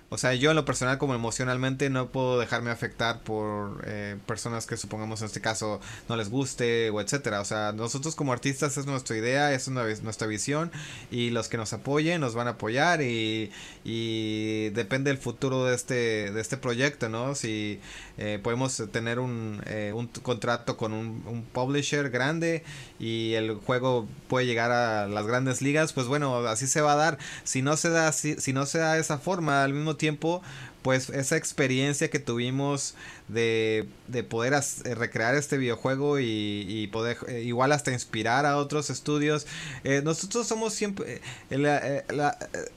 o 0.10 0.18
sea, 0.18 0.34
yo 0.34 0.50
en 0.50 0.56
lo 0.56 0.66
personal 0.66 0.98
como 0.98 1.14
emocionalmente 1.14 1.90
no 1.92 2.08
puedo 2.08 2.40
dejarme 2.40 2.72
afectar 2.72 3.20
por 3.22 3.84
eh, 3.86 4.18
personas 4.26 4.66
que 4.66 4.76
supongamos 4.76 5.22
en 5.22 5.28
este 5.28 5.40
caso 5.40 5.80
no 6.08 6.16
les 6.16 6.30
guste 6.30 6.90
o 6.90 7.00
etcétera. 7.00 7.42
O 7.42 7.46
sea, 7.46 7.74
nosotros 7.74 8.16
como 8.16 8.34
artistas 8.34 8.78
es 8.78 8.88
nuestra 8.88 9.16
idea, 9.18 9.54
es 9.54 9.68
una, 9.68 9.84
nuestra 10.02 10.28
visión 10.28 10.72
y 11.12 11.30
los 11.30 11.48
que 11.48 11.58
nos 11.58 11.74
apoyen 11.74 12.22
nos 12.22 12.34
van 12.34 12.48
a 12.48 12.52
apoyar 12.52 13.02
y, 13.04 13.52
y 13.84 14.70
depende 14.70 15.12
el 15.12 15.20
futuro 15.20 15.66
de 15.66 15.76
este, 15.76 16.32
de 16.32 16.42
este 16.42 16.58
proyecto, 16.58 17.08
¿no? 17.08 17.36
Si 17.36 17.80
eh, 18.18 18.40
podemos 18.42 18.82
tener 18.92 19.20
un, 19.20 19.62
eh, 19.68 19.92
un 19.96 20.08
contrato 20.08 20.76
con 20.76 20.94
un, 20.94 21.24
un 21.28 21.44
publisher 21.44 22.10
grande 22.10 22.64
y 23.00 23.34
el 23.34 23.56
juego 23.56 24.08
puede 24.28 24.48
llegar 24.48 24.72
a 24.72 25.08
las 25.08 25.28
grandes 25.28 25.62
ligas, 25.62 25.94
pues 25.94 26.08
bueno, 26.08 26.36
así 26.48 26.66
se 26.66 26.82
va 26.82 26.94
a 26.94 26.96
dar. 26.96 27.18
Si 27.44 27.62
no 27.62 27.78
se 27.78 27.90
da, 27.90 28.12
si, 28.12 28.36
si 28.36 28.54
no 28.54 28.66
se 28.66 28.80
da 28.80 28.98
esa 28.98 29.20
forma, 29.20 29.64
al 29.64 29.74
mismo 29.74 29.96
tiempo, 30.00 30.42
pues 30.82 31.10
esa 31.10 31.38
experiencia 31.38 32.10
que 32.10 32.20
tuvimos 32.20 32.96
de, 33.28 33.88
de 34.08 34.24
poder 34.24 34.54
eh, 34.54 34.96
recrear 34.96 35.36
este 35.36 35.58
videojuego 35.58 36.20
y, 36.20 36.90
poder 36.92 37.18
eh, 37.28 37.42
igual 37.42 37.72
hasta 37.72 37.92
inspirar 37.92 38.46
a 38.46 38.58
otros 38.58 38.90
estudios. 38.90 39.46
Eh, 39.84 40.02
nosotros 40.04 40.48
somos 40.48 40.74
siempre, 40.74 41.22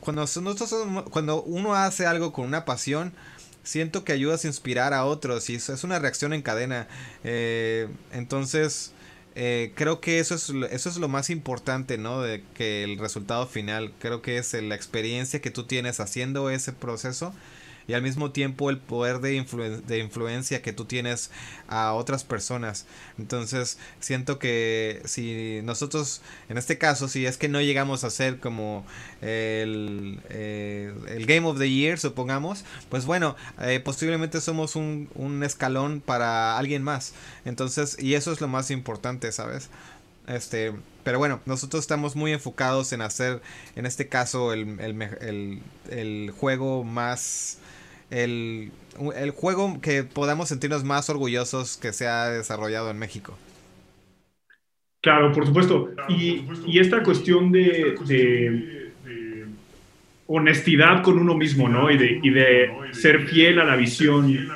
cuando, 0.01 0.23
nosotros 0.23 0.75
cuando 1.11 1.43
uno 1.43 1.75
hace 1.75 2.07
algo 2.07 2.33
con 2.33 2.45
una 2.45 2.65
pasión, 2.65 3.13
siento 3.63 4.05
que 4.05 4.13
ayudas 4.13 4.45
a 4.45 4.49
inspirar 4.49 4.93
a 4.93 5.05
otros 5.07 5.49
y 5.49 5.55
es 5.55 5.85
una 5.85 5.99
reacción 5.99 6.33
en 6.35 6.43
cadena. 6.43 6.89
entonces... 8.13 8.93
creo 9.35 10.01
que 10.01 10.19
eso 10.19 10.35
es, 10.35 10.51
eso 10.71 10.89
es 10.89 10.97
lo 10.97 11.09
más 11.09 11.31
importante, 11.31 11.99
¿no? 11.99 12.21
De 12.23 12.43
que 12.55 12.85
el 12.85 12.99
resultado 12.99 13.47
final, 13.47 13.93
creo 13.99 14.23
que 14.23 14.39
es 14.39 14.53
la 14.55 14.75
experiencia 14.75 15.41
que 15.41 15.51
tú 15.51 15.65
tienes 15.65 16.01
haciendo 16.01 16.51
ese 16.51 16.73
proceso 16.73 17.35
y 17.87 17.95
al 17.95 18.03
mismo 18.03 18.31
tiempo 18.31 18.71
el 18.71 18.79
poder 18.79 19.21
de, 19.21 19.45
de 19.87 19.99
influencia 19.99 20.63
que 20.63 20.73
tú 20.73 20.85
tienes 20.85 21.31
a 21.69 21.93
otras 21.93 22.25
personas. 22.25 22.87
Entonces 23.19 23.79
siento 24.01 24.39
que 24.39 25.03
si 25.05 25.61
nosotros, 25.65 26.23
en 26.49 26.59
este 26.59 26.79
caso, 26.79 27.09
si 27.09 27.27
es 27.27 27.37
que 27.37 27.49
no 27.49 27.61
llegamos 27.61 28.05
a 28.05 28.11
ser 28.11 28.39
como 28.39 28.85
el, 29.21 30.21
eh, 30.29 30.93
el 31.09 31.27
Game 31.27 31.47
of 31.47 31.59
the 31.59 31.71
Year, 31.71 31.99
supongamos, 31.99 32.65
pues 32.89 33.05
bueno, 33.05 33.37
eh, 33.61 33.81
posiblemente 33.81 34.41
somos 34.41 34.77
un, 34.77 35.09
un 35.15 35.43
escalón 35.43 36.01
para 36.01 36.59
alguien 36.59 36.83
más. 36.83 37.15
Entonces, 37.45 37.97
y 37.99 38.15
eso 38.15 38.33
es 38.33 38.41
lo 38.41 38.49
más 38.49 38.71
importante, 38.71 39.33
¿sabes? 39.33 39.71
Este, 40.29 40.73
pero 41.03 41.19
bueno, 41.19 41.41
nosotros 41.47 41.83
estamos 41.83 42.15
muy 42.15 42.33
enfocados 42.33 42.93
en 42.93 43.03
hacer, 43.03 43.43
en 43.75 43.87
este 43.87 44.09
caso, 44.09 44.53
el, 44.53 44.81
el, 44.81 45.61
el 45.91 46.31
juego 46.31 46.85
más 46.85 47.59
el, 48.13 48.73
el 49.17 49.31
juego 49.31 49.81
que 49.81 50.05
podamos 50.05 50.49
sentirnos 50.49 50.85
más 50.85 51.09
orgullosos 51.11 51.77
que 51.77 51.93
se 51.93 52.07
ha 52.07 52.29
desarrollado 52.29 52.91
en 52.91 52.99
México. 52.99 53.37
Claro, 55.01 55.33
por 55.33 55.47
supuesto. 55.47 55.91
Y, 56.09 56.45
y 56.67 56.79
esta 56.79 57.03
cuestión 57.03 57.51
de, 57.51 58.93
honestidad 60.27 61.03
con 61.03 61.19
uno 61.19 61.35
mismo, 61.35 61.69
¿no? 61.69 61.91
Y 61.91 61.99
de, 61.99 62.21
y 62.23 62.31
de 62.31 62.71
ser 62.93 63.27
fiel 63.27 63.59
a 63.59 63.65
la 63.65 63.77
visión 63.77 64.55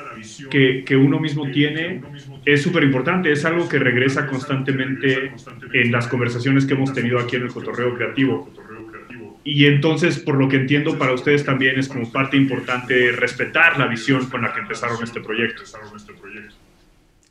que, 0.49 0.83
que 0.85 0.95
uno 0.95 1.19
mismo 1.19 1.51
tiene 1.51 2.01
es 2.45 2.61
súper 2.63 2.83
importante. 2.83 3.31
Es 3.31 3.43
algo 3.45 3.67
que 3.67 3.77
regresa 3.77 4.25
constantemente 4.25 5.33
en 5.73 5.91
las 5.91 6.07
conversaciones 6.07 6.65
que 6.65 6.73
hemos 6.75 6.93
tenido 6.93 7.19
aquí 7.19 7.35
en 7.35 7.43
el 7.43 7.51
Cotorreo 7.51 7.93
Creativo. 7.93 8.49
Y 9.49 9.65
entonces, 9.65 10.19
por 10.19 10.35
lo 10.35 10.49
que 10.49 10.57
entiendo, 10.57 10.97
para 10.97 11.13
ustedes 11.13 11.45
también 11.45 11.79
es 11.79 11.87
como 11.87 12.11
parte 12.11 12.35
importante 12.35 13.13
respetar 13.13 13.79
la 13.79 13.87
visión 13.87 14.29
con 14.29 14.41
la 14.41 14.53
que 14.53 14.59
empezaron 14.59 15.01
este 15.01 15.21
proyecto. 15.21 15.63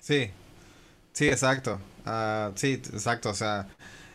Sí, 0.00 0.30
sí, 1.12 1.28
exacto. 1.28 1.78
Ah, 2.06 2.52
sí, 2.54 2.72
exacto. 2.72 3.28
O 3.28 3.34
sea, 3.34 3.66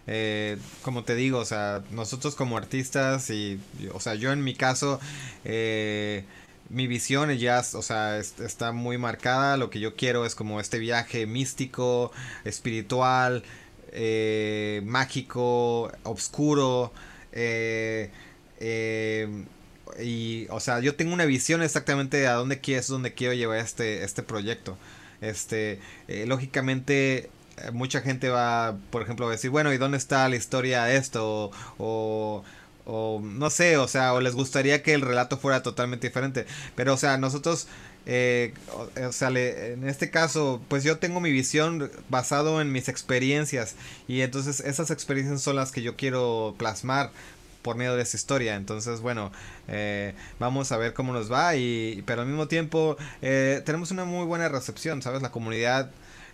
eh, 0.07 0.57
como 0.81 1.03
te 1.03 1.13
digo, 1.13 1.37
o 1.37 1.45
sea, 1.45 1.83
nosotros 1.91 2.33
como 2.33 2.57
artistas 2.57 3.29
y, 3.29 3.59
o 3.93 3.99
sea, 3.99 4.15
yo 4.15 4.31
en 4.31 4.43
mi 4.43 4.55
caso, 4.55 4.99
eh, 5.45 6.23
mi 6.69 6.87
visión 6.87 7.29
ya, 7.37 7.59
o 7.59 7.83
sea, 7.83 8.17
está 8.17 8.71
muy 8.71 8.97
marcada. 8.97 9.57
Lo 9.57 9.69
que 9.69 9.79
yo 9.79 9.95
quiero 9.95 10.25
es 10.25 10.33
como 10.33 10.59
este 10.59 10.79
viaje 10.79 11.27
místico, 11.27 12.11
espiritual, 12.45 13.43
eh, 13.91 14.81
mágico, 14.85 15.91
oscuro. 16.01 16.91
Y, 19.99 20.47
o 20.49 20.59
sea, 20.59 20.79
yo 20.79 20.95
tengo 20.95 21.13
una 21.13 21.25
visión 21.25 21.61
exactamente 21.61 22.17
de 22.17 22.27
a 22.27 22.33
dónde 22.33 22.59
quiero, 22.59 22.83
dónde 22.87 23.13
quiero 23.13 23.33
llevar 23.33 23.59
este, 23.59 24.03
este 24.03 24.23
proyecto. 24.23 24.77
Este, 25.21 25.79
lógicamente, 26.25 27.29
mucha 27.73 28.01
gente 28.01 28.29
va, 28.29 28.77
por 28.89 29.01
ejemplo, 29.03 29.27
a 29.27 29.31
decir, 29.31 29.49
bueno, 29.51 29.73
¿y 29.73 29.77
dónde 29.77 29.97
está 29.97 30.27
la 30.29 30.35
historia 30.35 30.83
de 30.85 30.97
esto? 30.97 31.51
O, 31.77 32.43
o, 32.85 33.21
no 33.23 33.49
sé, 33.49 33.77
o 33.77 33.87
sea, 33.87 34.13
o 34.13 34.21
les 34.21 34.33
gustaría 34.35 34.83
que 34.83 34.93
el 34.93 35.01
relato 35.01 35.37
fuera 35.37 35.63
totalmente 35.63 36.07
diferente. 36.07 36.45
Pero, 36.75 36.93
o 36.93 36.97
sea, 36.97 37.17
nosotros, 37.17 37.67
eh, 38.05 38.53
o, 39.07 39.11
sea, 39.11 39.29
en 39.29 39.87
este 39.87 40.09
caso, 40.09 40.61
pues 40.67 40.83
yo 40.83 40.97
tengo 40.97 41.19
mi 41.19 41.31
visión 41.31 41.91
basado 42.09 42.61
en 42.61 42.71
mis 42.71 42.89
experiencias. 42.89 43.75
Y 44.07 44.21
entonces 44.21 44.59
esas 44.61 44.91
experiencias 44.91 45.41
son 45.41 45.55
las 45.55 45.71
que 45.71 45.81
yo 45.81 45.95
quiero 45.95 46.55
plasmar 46.57 47.11
por 47.61 47.75
medio 47.75 47.95
de 47.95 48.03
esa 48.03 48.17
historia. 48.17 48.55
Entonces, 48.55 49.01
bueno, 49.01 49.31
eh, 49.67 50.13
vamos 50.39 50.71
a 50.71 50.77
ver 50.77 50.93
cómo 50.93 51.13
nos 51.13 51.31
va. 51.31 51.55
Y, 51.55 52.03
pero 52.05 52.21
al 52.21 52.27
mismo 52.27 52.47
tiempo, 52.47 52.97
eh, 53.21 53.61
tenemos 53.65 53.91
una 53.91 54.05
muy 54.05 54.25
buena 54.25 54.49
recepción, 54.49 55.01
¿sabes? 55.01 55.21
La 55.21 55.31
comunidad 55.31 55.91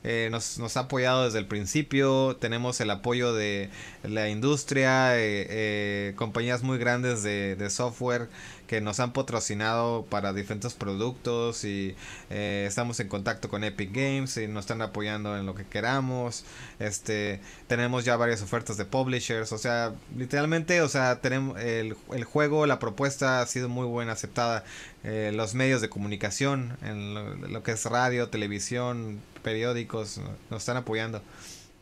eh, 0.10 0.30
nos, 0.32 0.78
ha 0.78 0.80
apoyado 0.80 1.26
desde 1.26 1.39
el 1.39 1.48
principio, 1.48 2.38
tenemos 2.39 2.80
el 2.80 2.89
apoyo 2.91 3.34
de 3.34 3.70
la 4.04 4.30
industria, 4.30 5.17
eh, 5.17 5.48
eh, 5.50 6.13
compañías 6.15 6.63
muy 6.63 6.78
grandes 6.78 7.24
de, 7.24 7.67
software 7.70 8.30
que 8.67 8.80
nos 8.80 9.02
han 9.02 9.12
patrocinado 9.12 10.06
para 10.06 10.32
diferentes 10.32 10.74
productos 10.74 11.65
y 11.65 11.96
eh, 12.30 12.65
estamos 12.67 13.02
en 13.02 13.10
contacto 13.10 13.50
con 13.50 13.65
Epic 13.65 13.91
Games 13.91 14.38
y 14.38 14.48
nos 14.48 14.63
están 14.63 14.82
apoyando 14.82 15.38
en 15.38 15.46
lo 15.46 15.56
que 15.56 15.65
queramos. 15.65 16.46
Este, 16.80 17.41
tenemos 17.67 18.06
ya 18.06 18.15
varias 18.15 18.41
ofertas 18.41 18.78
de 18.78 18.86
publishers, 18.86 19.52
o 19.52 19.58
sea, 19.58 19.93
literalmente, 20.15 20.82
o 20.82 20.88
sea, 20.88 21.20
tenemos 21.20 21.60
el, 21.60 21.98
el 22.13 22.24
juego, 22.24 22.65
la 22.65 22.80
propuesta 22.80 23.41
ha 23.41 23.46
sido 23.46 23.67
muy 23.67 23.86
buena 23.86 24.13
aceptada. 24.13 24.63
Los 25.04 25.54
medios 25.54 25.80
de 25.80 25.88
comunicación, 25.88 26.78
en 26.82 27.13
lo, 27.54 27.63
que 27.63 27.72
es 27.72 27.86
radio, 27.86 28.28
televisión, 28.28 29.22
periódicos, 29.47 30.19
nos 30.49 30.60
están 30.60 30.77
apoyando. 30.77 31.21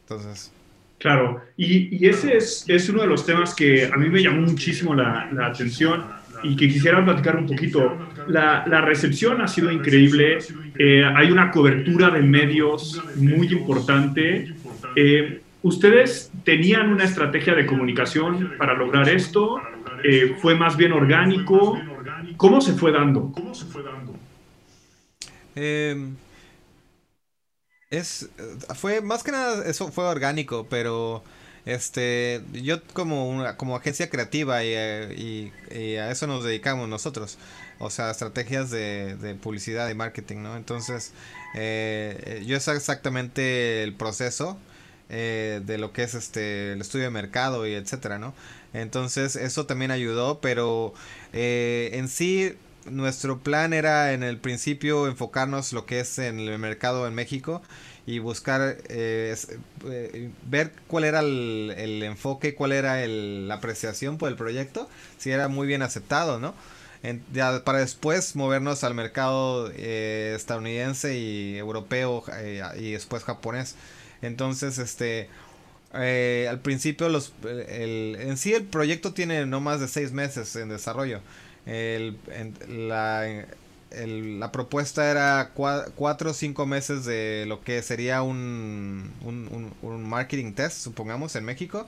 Entonces, 0.04 0.51
Claro, 0.97 1.41
y, 1.58 1.97
y, 1.97 2.08
ese 2.08 2.38
es, 2.38 2.63
es, 2.67 2.88
uno 2.89 3.01
de 3.01 3.08
los 3.08 3.25
temas 3.25 3.54
que 3.54 3.86
a 3.86 3.97
mí 3.97 4.08
me 4.10 4.23
llamó 4.23 4.41
muchísimo 4.41 4.95
la, 4.95 5.30
la 5.34 5.47
atención 5.47 6.06
y 6.41 6.56
que 6.56 6.67
quisiera 6.69 7.04
platicar 7.04 7.36
un 7.36 7.47
poquito. 7.47 7.97
La, 8.28 8.65
la 8.67 8.82
recepción 8.82 9.41
ha 9.41 9.47
sido 9.47 9.71
increíble, 9.71 10.38
eh, 10.80 11.04
hay 11.04 11.32
una 11.32 11.51
cobertura 11.51 12.10
de 12.12 12.21
medios 12.21 13.01
muy 13.17 13.47
importante. 13.47 14.54
Eh, 14.95 15.41
¿Ustedes 15.63 16.32
tenían 16.43 16.93
una 16.93 17.04
estrategia 17.04 17.56
de 17.56 17.65
comunicación 17.65 18.54
para 18.58 18.73
lograr 18.73 19.10
esto? 19.10 19.60
Eh, 20.04 20.36
¿Fue 20.39 20.56
más 20.56 20.78
bien 20.78 20.93
orgánico? 20.93 21.80
¿Cómo 22.38 22.62
se 22.62 22.73
fue 22.73 22.91
dando? 22.91 23.34
Em, 25.56 26.15
es, 27.98 28.30
fue 28.76 29.02
más 29.02 29.24
que 29.24 29.32
nada, 29.32 29.66
eso 29.66 29.92
fue 29.92 30.06
orgánico, 30.06 30.68
pero 30.70 31.24
este, 31.66 32.44
yo 32.54 32.82
como 32.94 33.28
una, 33.30 33.58
como 33.58 33.76
agencia 33.76 34.10
creativa 34.10 34.64
y, 34.64 35.52
a 36.00 36.12
eso 36.12 36.28
nos 36.28 36.44
dedicamos 36.44 36.88
nosotros. 36.88 37.38
O 37.80 37.90
sea, 37.90 38.12
estrategias 38.12 38.70
de, 38.70 39.38
publicidad 39.42 39.90
y 39.90 39.96
marketing, 39.96 40.38
¿no? 40.38 40.56
Entonces, 40.56 41.12
eh, 41.56 42.44
yo 42.46 42.60
sé 42.60 42.72
exactamente 42.74 43.84
el 43.84 43.94
proceso 43.94 44.58
eh, 45.10 45.62
de 45.66 45.78
lo 45.78 45.92
que 45.92 46.04
es 46.04 46.16
este 46.16 46.74
el 46.74 46.82
estudio 46.82 47.06
de 47.06 47.12
mercado 47.12 47.68
y 47.68 47.74
etcétera, 47.74 48.18
¿no? 48.20 48.34
Entonces, 48.74 49.36
eso 49.36 49.66
también 49.66 49.92
ayudó, 49.92 50.40
pero 50.42 50.94
eh, 51.34 51.92
en 51.94 52.08
sí 52.10 52.56
nuestro 52.86 53.39
plan 53.39 53.74
era 53.74 54.13
en 54.13 54.24
el 54.24 54.38
principio 54.38 55.08
enfocarnos 55.08 55.74
lo 55.74 55.86
que 55.86 56.00
es 56.00 56.19
en 56.19 56.39
el 56.39 56.60
mercado 56.60 57.08
en 57.08 57.15
México 57.15 57.62
y 58.06 58.19
buscar 58.19 58.78
eh, 58.88 59.36
eh, 59.86 60.30
ver 60.48 60.71
cuál 60.88 61.06
era 61.06 61.21
el, 61.21 62.04
enfoque, 62.04 62.54
cuál 62.54 62.71
era 62.71 63.06
la 63.08 63.56
apreciación 63.56 64.17
por 64.17 64.30
el 64.30 64.36
proyecto, 64.36 64.88
si 65.17 65.32
era 65.32 65.48
muy 65.48 65.67
bien 65.67 65.82
aceptado, 65.82 66.39
¿no? 66.39 66.54
para 67.63 67.80
después 67.80 68.36
movernos 68.36 68.84
al 68.84 68.95
mercado 68.95 69.71
eh, 69.76 70.34
estadounidense 70.36 71.15
y 71.15 71.56
europeo 71.56 72.24
y 72.80 72.93
después 72.93 73.24
japonés. 73.24 73.76
Entonces, 74.24 74.80
este, 74.80 75.30
al 75.93 76.60
principio 76.62 77.10
los, 77.10 77.32
en 77.43 78.38
sí 78.38 78.54
el 78.56 78.63
proyecto 78.63 79.13
tiene 79.13 79.45
no 79.45 79.62
más 79.62 79.80
de 79.80 79.88
seis 79.88 80.13
meses 80.13 80.56
en 80.56 80.69
desarrollo. 80.69 81.21
La, 81.65 83.41
propuesta 84.51 85.10
era 85.10 85.51
cuatro 85.54 86.32
o 86.32 86.34
cinco 86.34 86.65
meses 86.65 87.06
de 87.06 87.45
lo 87.47 87.62
que 87.62 87.82
sería 87.82 88.21
un, 88.21 89.12
un, 89.23 90.10
marketing 90.10 90.54
test, 90.54 90.78
supongamos, 90.80 91.36
en 91.36 91.45
México. 91.45 91.88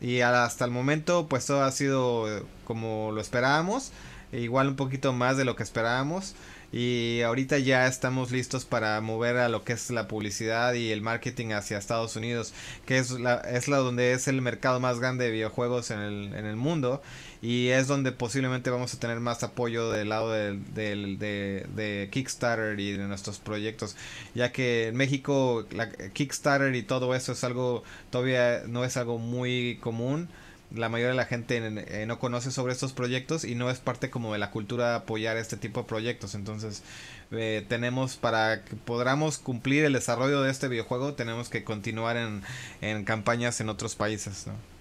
Y 0.00 0.20
hasta 0.20 0.64
el 0.64 0.70
momento, 0.70 1.28
pues 1.28 1.46
todo 1.46 1.62
ha 1.62 1.72
sido 1.72 2.46
como 2.66 3.12
lo 3.12 3.20
esperábamos. 3.20 3.92
E 4.32 4.40
igual 4.40 4.68
un 4.68 4.76
poquito 4.76 5.12
más 5.12 5.36
de 5.36 5.44
lo 5.44 5.56
que 5.56 5.62
esperábamos. 5.62 6.34
Y 6.76 7.22
ahorita 7.22 7.58
ya 7.58 7.86
estamos 7.86 8.32
listos 8.32 8.64
para 8.64 9.00
mover 9.00 9.36
a 9.36 9.48
lo 9.48 9.62
que 9.62 9.74
es 9.74 9.90
la 9.90 10.08
publicidad 10.08 10.74
y 10.74 10.90
el 10.90 11.02
marketing 11.02 11.52
hacia 11.52 11.78
Estados 11.78 12.16
Unidos, 12.16 12.52
que 12.84 12.98
es 12.98 13.12
la, 13.12 13.36
es 13.36 13.68
la 13.68 13.76
donde 13.76 14.12
es 14.12 14.26
el 14.26 14.42
mercado 14.42 14.80
más 14.80 14.98
grande 14.98 15.26
de 15.26 15.30
videojuegos 15.30 15.92
en 15.92 16.00
el, 16.00 16.34
en 16.34 16.46
el 16.46 16.56
mundo. 16.56 17.00
Y 17.40 17.68
es 17.68 17.86
donde 17.86 18.10
posiblemente 18.10 18.70
vamos 18.70 18.92
a 18.92 18.98
tener 18.98 19.20
más 19.20 19.44
apoyo 19.44 19.88
del 19.92 20.08
lado 20.08 20.32
del, 20.32 20.64
de, 20.74 22.08
Kickstarter 22.10 22.80
y 22.80 22.90
de 22.96 23.04
nuestros 23.04 23.38
proyectos 23.38 23.94
ya 24.34 24.50
que 24.50 24.88
en 24.88 24.96
México 24.96 25.66
la 25.70 25.90
Kickstarter 25.90 26.74
y 26.74 26.82
todo 26.82 27.14
eso 27.14 27.32
es 27.32 27.44
algo 27.44 27.84
todavía 28.10 28.62
no 28.66 28.84
es 28.84 28.96
algo 28.96 29.18
muy 29.18 29.78
común 29.80 30.28
la 30.74 30.88
mayoría 30.88 31.10
de 31.10 31.16
la 31.16 31.26
gente 31.26 31.56
eh, 31.58 32.06
no 32.06 32.18
conoce 32.18 32.50
sobre 32.50 32.72
estos 32.72 32.92
proyectos 32.92 33.44
y 33.44 33.54
no 33.54 33.70
es 33.70 33.78
parte 33.78 34.10
como 34.10 34.32
de 34.32 34.38
la 34.38 34.50
cultura 34.50 34.96
apoyar 34.96 35.36
este 35.36 35.56
tipo 35.56 35.82
de 35.82 35.88
proyectos 35.88 36.34
entonces 36.34 36.82
eh, 37.30 37.64
tenemos 37.68 38.16
para 38.16 38.64
que 38.64 38.76
podamos 38.76 39.38
cumplir 39.38 39.84
el 39.84 39.92
desarrollo 39.92 40.42
de 40.42 40.50
este 40.50 40.68
videojuego 40.68 41.14
tenemos 41.14 41.48
que 41.48 41.64
continuar 41.64 42.16
en, 42.16 42.42
en 42.80 43.04
campañas 43.04 43.60
en 43.60 43.68
otros 43.68 43.94
países 43.94 44.46
¿no? 44.46 44.73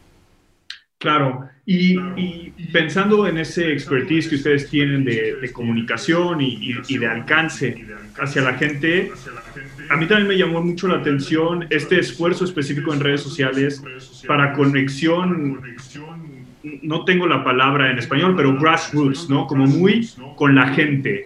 Claro, 1.04 1.50
y, 1.66 1.98
pensando 2.72 3.28
en 3.28 3.38
ese 3.38 3.74
expertise 3.74 4.30
que 4.30 4.36
ustedes 4.36 4.70
tienen 4.70 5.04
de, 5.04 5.52
comunicación 5.52 6.39
y, 6.39 6.98
de 6.98 7.08
alcance 7.08 7.86
hacia 8.18 8.42
la 8.42 8.54
gente, 8.54 9.12
a 9.89 9.98
mí 9.98 10.08
también 10.08 10.30
me 10.30 10.38
llamó 10.38 10.63
mucho 10.63 10.88
la 10.88 11.00
atención 11.00 11.68
este 11.72 12.00
esfuerzo 12.00 12.46
específico 12.46 12.94
en 12.94 13.02
redes 13.02 13.20
sociales 13.20 13.84
para 14.26 14.54
conexión, 14.54 15.62
no 16.63 17.04
tengo 17.04 17.28
la 17.28 17.43
palabra 17.43 17.91
en 17.91 17.99
español, 17.99 18.36
pero 18.38 18.58
grassroots, 18.58 19.30
¿no? 19.30 19.47
Como 19.47 19.67
muy 19.67 20.08
con 20.38 20.56
la 20.56 20.69
gente. 20.73 21.26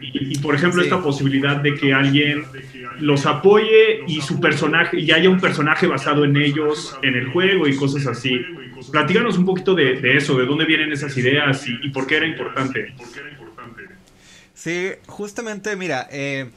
Y, 0.00 0.38
por 0.38 0.54
ejemplo, 0.56 0.82
esta 0.82 1.00
posibilidad 1.00 1.56
de 1.56 1.74
que 1.74 1.94
alguien 1.94 2.44
los 2.98 3.24
apoye 3.26 4.02
y 4.08 4.20
su 4.20 4.40
personaje, 4.40 4.98
y 4.98 5.10
haya 5.12 5.30
un 5.30 5.40
personaje 5.40 5.86
basado 5.86 6.24
en 6.24 6.36
ellos 6.36 6.98
en 7.02 7.14
el 7.14 7.28
juego 7.28 7.68
y 7.68 7.76
cosas 7.76 8.06
así. 8.06 8.40
Platíganos 8.90 9.38
un 9.38 9.44
poquito 9.44 9.74
de, 9.74 10.16
eso, 10.16 10.36
de 10.36 10.46
dónde 10.46 10.64
vienen 10.64 10.92
esas 10.92 11.16
ideas 11.16 11.64
y, 11.68 11.88
por 11.90 12.06
qué 12.06 12.16
era 12.16 12.26
importante. 12.26 12.92
Sí, 14.54 14.90
justamente, 15.06 15.76
mira, 15.76 16.08
eh, 16.10 16.50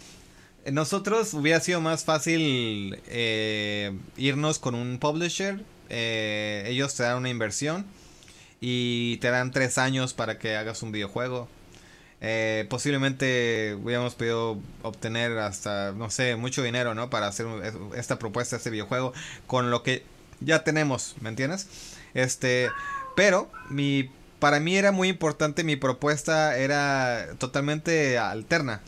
nosotros 0.72 1.34
hubiera 1.36 1.60
sido 1.60 1.80
más 1.80 2.06
fácil 2.06 2.98
eh, 3.08 3.96
irnos 4.18 4.58
con 4.58 4.74
un 4.74 4.98
publisher, 4.98 5.60
eh, 5.90 6.64
ellos 6.68 6.96
te 6.96 7.04
dan 7.04 7.18
una 7.18 7.30
inversión 7.30 7.86
y 8.68 9.18
te 9.18 9.30
dan 9.30 9.52
tres 9.52 9.78
años 9.78 10.16
para 10.16 10.40
que 10.40 10.56
hagas 10.56 10.82
un 10.82 10.92
videojuego. 10.92 11.48
Eh, 12.20 12.66
posiblemente 12.68 13.78
hubiéramos 13.80 14.16
podido 14.16 14.58
obtener 14.82 15.38
hasta, 15.38 15.92
no 15.92 16.10
sé, 16.10 16.36
mucho 16.36 16.64
dinero, 16.64 16.96
¿no? 16.96 17.12
Para 17.12 17.28
hacer 17.28 17.46
esta 17.96 18.18
propuesta, 18.18 18.56
este 18.56 18.72
videojuego, 18.72 19.14
con 19.46 19.70
lo 19.70 19.84
que 19.84 20.04
ya 20.40 20.64
tenemos, 20.64 21.14
¿me 21.22 21.30
entiendes? 21.30 21.68
Este, 22.16 22.72
pero 23.16 23.52
mi, 23.70 24.10
para 24.40 24.60
mí 24.60 24.76
era 24.76 24.92
muy 24.92 25.10
importante, 25.10 25.64
mi 25.64 25.76
propuesta 25.76 26.58
era 26.58 27.36
totalmente 27.38 28.18
alterna. 28.18 28.82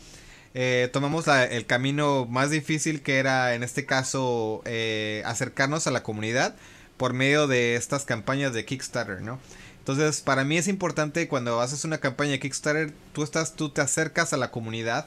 Eh, 0.54 0.90
tomamos 0.92 1.28
el 1.28 1.66
camino 1.66 2.26
más 2.26 2.50
difícil 2.50 3.00
que 3.00 3.18
era 3.18 3.54
en 3.54 3.62
este 3.62 3.86
caso 3.86 4.60
eh, 4.64 5.22
acercarnos 5.24 5.86
a 5.86 5.92
la 5.92 6.02
comunidad 6.02 6.56
por 6.96 7.12
medio 7.12 7.46
de 7.46 7.76
estas 7.76 8.04
campañas 8.04 8.52
de 8.52 8.64
Kickstarter, 8.64 9.22
¿no? 9.22 9.38
Entonces, 9.88 10.20
para 10.20 10.44
mí 10.44 10.58
es 10.58 10.68
importante 10.68 11.28
cuando 11.28 11.62
haces 11.62 11.86
una 11.86 11.96
campaña 11.96 12.32
de 12.32 12.40
Kickstarter, 12.40 12.92
tú 13.14 13.22
estás, 13.22 13.56
tú 13.56 13.70
te 13.70 13.80
acercas 13.80 14.34
a 14.34 14.36
la 14.36 14.50
comunidad, 14.50 15.06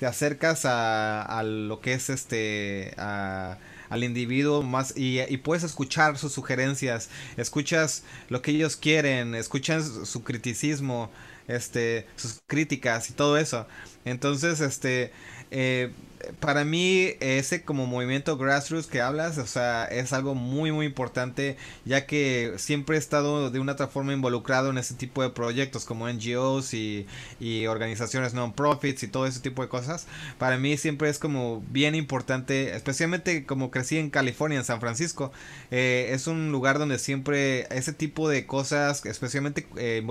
te 0.00 0.06
acercas 0.06 0.64
a, 0.64 1.22
a 1.22 1.44
lo 1.44 1.80
que 1.80 1.92
es 1.92 2.10
este, 2.10 2.92
a, 2.98 3.56
al 3.88 4.02
individuo 4.02 4.64
más 4.64 4.94
y, 4.96 5.24
puedes 5.36 5.62
escuchar 5.62 6.18
sus 6.18 6.32
sugerencias, 6.32 7.08
escuchas 7.36 8.02
lo 8.28 8.42
que 8.42 8.50
ellos 8.50 8.74
quieren, 8.74 9.36
escuchas 9.36 9.92
su 10.02 10.24
criticismo, 10.24 11.08
este, 11.46 12.08
sus 12.16 12.40
críticas 12.48 13.10
y 13.10 13.12
todo 13.12 13.36
eso. 13.38 13.68
Entonces, 14.04 14.60
este, 14.60 15.12
eh, 15.52 15.92
para 16.40 16.64
mí 16.64 17.12
ese 17.20 17.62
como 17.62 17.86
movimiento 17.86 18.36
grassroots 18.36 18.86
que 18.86 19.00
hablas, 19.00 19.38
o 19.38 19.46
sea, 19.46 19.84
es 19.84 20.12
algo 20.12 20.34
muy 20.34 20.72
muy 20.72 20.86
importante 20.86 21.56
ya 21.84 22.06
que 22.06 22.54
siempre 22.56 22.96
he 22.96 22.98
estado 22.98 23.50
de 23.50 23.58
una 23.60 23.72
otra 23.72 23.88
forma 23.88 24.12
involucrado 24.12 24.70
en 24.70 24.78
ese 24.78 24.94
tipo 24.94 25.22
de 25.22 25.30
proyectos 25.30 25.84
como 25.84 26.08
NGOs 26.08 26.74
y, 26.74 27.06
y 27.40 27.66
organizaciones 27.66 28.34
non-profits 28.34 29.02
y 29.02 29.08
todo 29.08 29.26
ese 29.26 29.40
tipo 29.40 29.62
de 29.62 29.68
cosas. 29.68 30.06
Para 30.38 30.58
mí 30.58 30.76
siempre 30.76 31.08
es 31.08 31.18
como 31.18 31.62
bien 31.70 31.94
importante, 31.94 32.74
especialmente 32.74 33.44
como 33.46 33.70
crecí 33.70 33.98
en 33.98 34.10
California, 34.10 34.58
en 34.58 34.64
San 34.64 34.80
Francisco, 34.80 35.32
eh, 35.70 36.10
es 36.12 36.26
un 36.26 36.52
lugar 36.52 36.78
donde 36.78 36.98
siempre 36.98 37.66
ese 37.74 37.92
tipo 37.92 38.28
de 38.28 38.46
cosas, 38.46 39.04
especialmente 39.06 39.66
eh, 39.76 40.02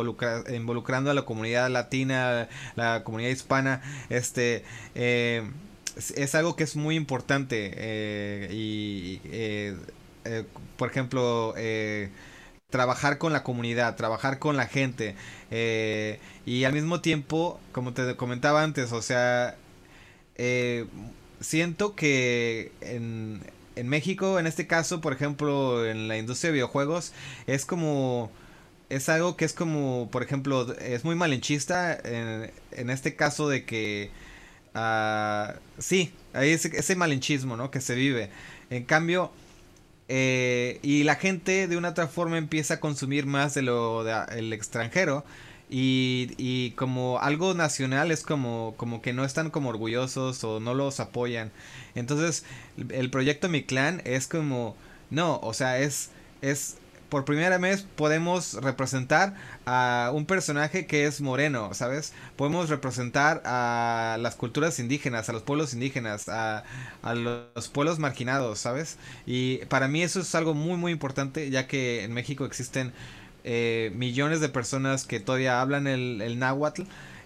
involucrando 0.53 1.11
a 1.11 1.13
la 1.13 1.23
comunidad 1.23 1.69
latina, 1.69 2.47
la 2.75 3.03
comunidad 3.03 3.29
hispana, 3.31 3.81
este... 4.09 4.63
Eh, 4.95 5.43
es 5.95 6.35
algo 6.35 6.55
que 6.55 6.63
es 6.63 6.75
muy 6.75 6.95
importante 6.95 7.71
eh, 7.75 8.49
y, 8.51 9.21
eh, 9.25 9.77
eh, 10.25 10.43
por 10.77 10.89
ejemplo, 10.89 11.53
trabajar 12.69 13.17
con 13.17 13.31
la 13.31 13.43
comunidad, 13.43 13.95
trabajar 13.95 14.39
con 14.39 14.57
la 14.57 14.67
gente 14.67 15.15
y 16.45 16.63
al 16.63 16.73
mismo 16.73 17.01
tiempo, 17.01 17.59
como 17.71 17.93
te 17.93 18.15
comentaba 18.15 18.63
antes, 18.63 18.91
o 18.91 19.01
sea, 19.01 19.55
siento 21.39 21.95
que 21.95 22.71
en, 22.81 23.41
en 23.75 23.87
México, 23.87 24.39
en 24.39 24.47
este 24.47 24.67
caso, 24.67 25.01
por 25.01 25.13
ejemplo, 25.13 25.85
en 25.85 26.07
la 26.07 26.17
industria 26.17 26.49
de 26.49 26.55
videojuegos, 26.55 27.13
es 27.47 27.65
como 27.65 28.31
es 28.89 29.09
algo 29.09 29.35
que 29.35 29.45
es 29.45 29.53
como, 29.53 30.09
por 30.11 30.21
ejemplo, 30.23 30.71
es 30.75 31.03
muy 31.03 31.15
malinchista 31.15 31.95
en, 31.95 32.51
en 32.71 32.89
este 32.89 33.15
caso 33.15 33.49
de 33.49 33.65
que 33.65 34.11
Uh, 34.76 35.57
sí, 35.80 36.11
hay 36.34 36.51
ese, 36.51 36.69
ese, 36.78 36.95
malinchismo, 36.95 37.55
¿no? 37.55 37.71
Que 37.71 37.80
se 37.80 37.95
vive. 37.95 38.30
En 38.69 38.84
cambio, 38.84 39.32
eh, 40.07 40.80
y 40.84 41.03
la 41.03 41.15
gente 41.15 41.67
de 41.67 41.78
una 41.78 41.89
otra 41.89 42.07
forma 42.07 42.38
empieza 42.38 42.76
a 42.76 42.80
consumir 42.80 43.26
más 43.26 43.53
de 43.53 43.61
lo 43.61 44.03
del 44.03 44.53
extranjero. 44.53 45.26
Y, 45.67 46.34
y, 46.38 46.71
como 46.71 47.19
algo 47.19 47.55
nacional 47.55 48.11
es 48.11 48.21
como, 48.21 48.76
como 48.78 49.01
que 49.01 49.13
no 49.13 49.26
están 49.26 49.49
como 49.49 49.69
orgullosos 49.69 50.43
o 50.43 50.59
no 50.59 50.76
los 50.76 50.99
apoyan. 50.99 51.51
Entonces, 51.95 52.43
el 52.89 53.09
proyecto 53.09 53.49
Mi 53.49 53.63
Clan 53.63 54.01
es 54.05 54.28
como, 54.28 54.76
no, 55.09 55.39
o 55.41 55.53
sea, 55.55 55.80
es, 55.80 56.11
es 56.43 56.78
por 57.09 57.25
primera 57.25 57.57
vez 57.57 57.85
podemos 57.95 58.53
representar 58.55 59.35
a 59.65 60.11
un 60.13 60.25
personaje 60.25 60.85
que 60.85 61.05
es 61.05 61.21
moreno, 61.21 61.73
¿sabes? 61.73 62.13
Podemos 62.35 62.69
representar 62.69 63.41
a 63.45 64.17
las 64.19 64.35
culturas 64.35 64.79
indígenas, 64.79 65.29
a 65.29 65.33
los 65.33 65.43
pueblos 65.43 65.73
indígenas, 65.73 66.29
a, 66.29 66.63
los 67.13 67.67
pueblos 67.69 67.99
marginados, 67.99 68.59
¿sabes? 68.59 68.97
Y 69.25 69.57
para 69.65 69.87
mí 69.87 70.03
eso 70.03 70.19
es 70.19 70.35
algo 70.35 70.53
muy, 70.53 70.77
muy 70.77 70.91
importante, 70.91 71.49
ya 71.49 71.67
que 71.67 72.03
en 72.03 72.13
México 72.13 72.45
existen 72.45 72.93
eh, 73.43 73.91
millones 73.95 74.41
de 74.41 74.49
personas 74.49 75.05
que 75.05 75.19
todavía 75.19 75.61
hablan 75.61 75.87
el 75.87 76.39
náhuatl 76.39 76.83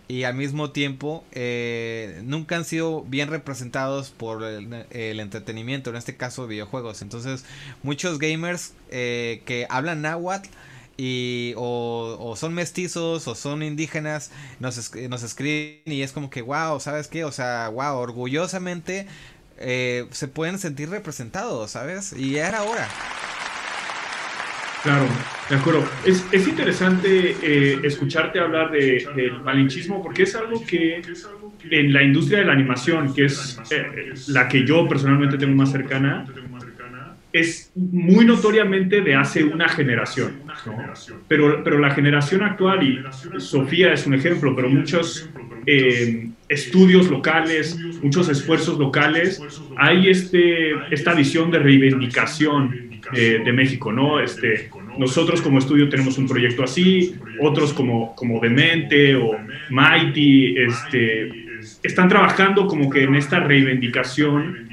y 0.09 0.23
al 0.23 0.33
mismo 0.33 0.71
tiempo 0.71 1.23
eh, 1.31 2.19
nunca 2.23 2.55
han 2.55 2.65
sido 2.65 3.03
bien 3.03 3.29
representados 3.29 4.09
por 4.09 4.43
el, 4.43 5.19
entretenimiento, 5.19 5.91
en 5.91 5.95
este 5.97 6.17
caso 6.17 6.47
videojuegos. 6.47 7.03
Entonces 7.03 7.45
muchos 7.83 8.17
gamers 8.17 8.73
eh, 8.89 9.43
que 9.45 9.67
hablan 9.69 10.01
náhuatl 10.01 10.49
y 10.97 11.53
o, 11.57 12.33
son 12.35 12.55
mestizos 12.55 13.27
o 13.27 13.35
son 13.35 13.61
indígenas 13.61 14.31
nos, 14.59 14.77
escriben 14.77 15.81
y 15.85 16.01
es 16.01 16.11
como 16.11 16.31
que 16.31 16.41
wow, 16.41 16.79
¿sabes 16.79 17.07
qué? 17.07 17.23
O 17.23 17.31
sea, 17.31 17.69
wow, 17.69 17.95
orgullosamente 17.97 19.05
eh, 19.57 20.07
se 20.09 20.27
pueden 20.27 20.57
sentir 20.57 20.89
representados, 20.89 21.69
¿sabes? 21.69 22.13
Y 22.13 22.37
era 22.37 22.63
hora. 22.63 22.89
Claro, 24.83 25.05
de 25.49 25.55
acuerdo. 25.55 25.85
Es, 26.05 26.25
es 26.31 26.47
interesante 26.47 27.35
eh, 27.41 27.79
escucharte 27.83 28.39
hablar 28.39 28.71
de, 28.71 29.05
del 29.15 29.41
malinchismo 29.41 30.01
porque 30.01 30.23
es 30.23 30.35
algo 30.35 30.65
que 30.65 31.01
en 31.69 31.93
la 31.93 32.01
industria 32.01 32.39
de 32.39 32.45
la 32.45 32.53
animación, 32.53 33.13
que 33.13 33.25
es 33.25 33.59
eh, 33.71 34.13
la 34.27 34.47
que 34.47 34.65
yo 34.65 34.87
personalmente 34.87 35.37
tengo 35.37 35.55
más 35.55 35.71
cercana, 35.71 36.25
es 37.31 37.71
muy 37.75 38.25
notoriamente 38.25 39.01
de 39.01 39.15
hace 39.15 39.43
una 39.43 39.69
generación. 39.69 40.41
Pero, 41.27 41.63
pero 41.63 41.77
la 41.77 41.91
generación 41.91 42.41
actual, 42.41 42.81
y 42.81 43.03
Sofía 43.39 43.93
es 43.93 44.07
un 44.07 44.15
ejemplo, 44.15 44.55
pero 44.55 44.69
muchos 44.69 45.29
eh, 45.65 46.29
estudios 46.47 47.09
locales, 47.09 47.77
muchos 48.01 48.29
esfuerzos 48.29 48.79
locales, 48.79 49.41
hay 49.77 50.09
este, 50.09 50.71
esta 50.91 51.13
visión 51.13 51.51
de 51.51 51.59
reivindicación 51.59 52.88
de 53.11 53.53
México, 53.53 53.91
¿no? 53.91 54.19
Este, 54.19 54.69
nosotros 54.97 55.41
como 55.41 55.59
estudio 55.59 55.89
tenemos 55.89 56.17
un 56.17 56.27
proyecto 56.27 56.63
así, 56.63 57.15
otros 57.39 57.73
como, 57.73 58.15
como 58.15 58.39
Demente 58.39 59.15
o 59.15 59.37
Mighty, 59.69 60.57
este, 60.57 61.31
están 61.83 62.09
trabajando 62.09 62.67
como 62.67 62.89
que 62.89 63.03
en 63.03 63.15
esta 63.15 63.39
reivindicación 63.39 64.69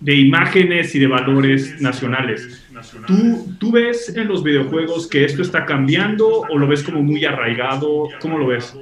de 0.00 0.14
imágenes 0.14 0.94
y 0.94 0.98
de 0.98 1.06
valores 1.06 1.80
nacionales. 1.80 2.64
¿Tú, 3.06 3.54
¿Tú 3.58 3.72
ves 3.72 4.14
en 4.16 4.28
los 4.28 4.42
videojuegos 4.42 5.06
que 5.06 5.24
esto 5.24 5.42
está 5.42 5.64
cambiando 5.64 6.26
o 6.40 6.58
lo 6.58 6.66
ves 6.66 6.82
como 6.82 7.02
muy 7.02 7.24
arraigado? 7.24 8.08
¿Cómo 8.20 8.38
lo 8.38 8.46
ves? 8.46 8.74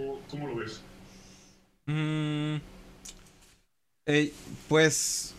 Mm, 1.86 2.56
eh, 4.06 4.32
pues 4.68 5.31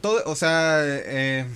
todo, 0.00 0.22
o 0.26 0.34
sea, 0.34 0.80
eh, 0.84 1.46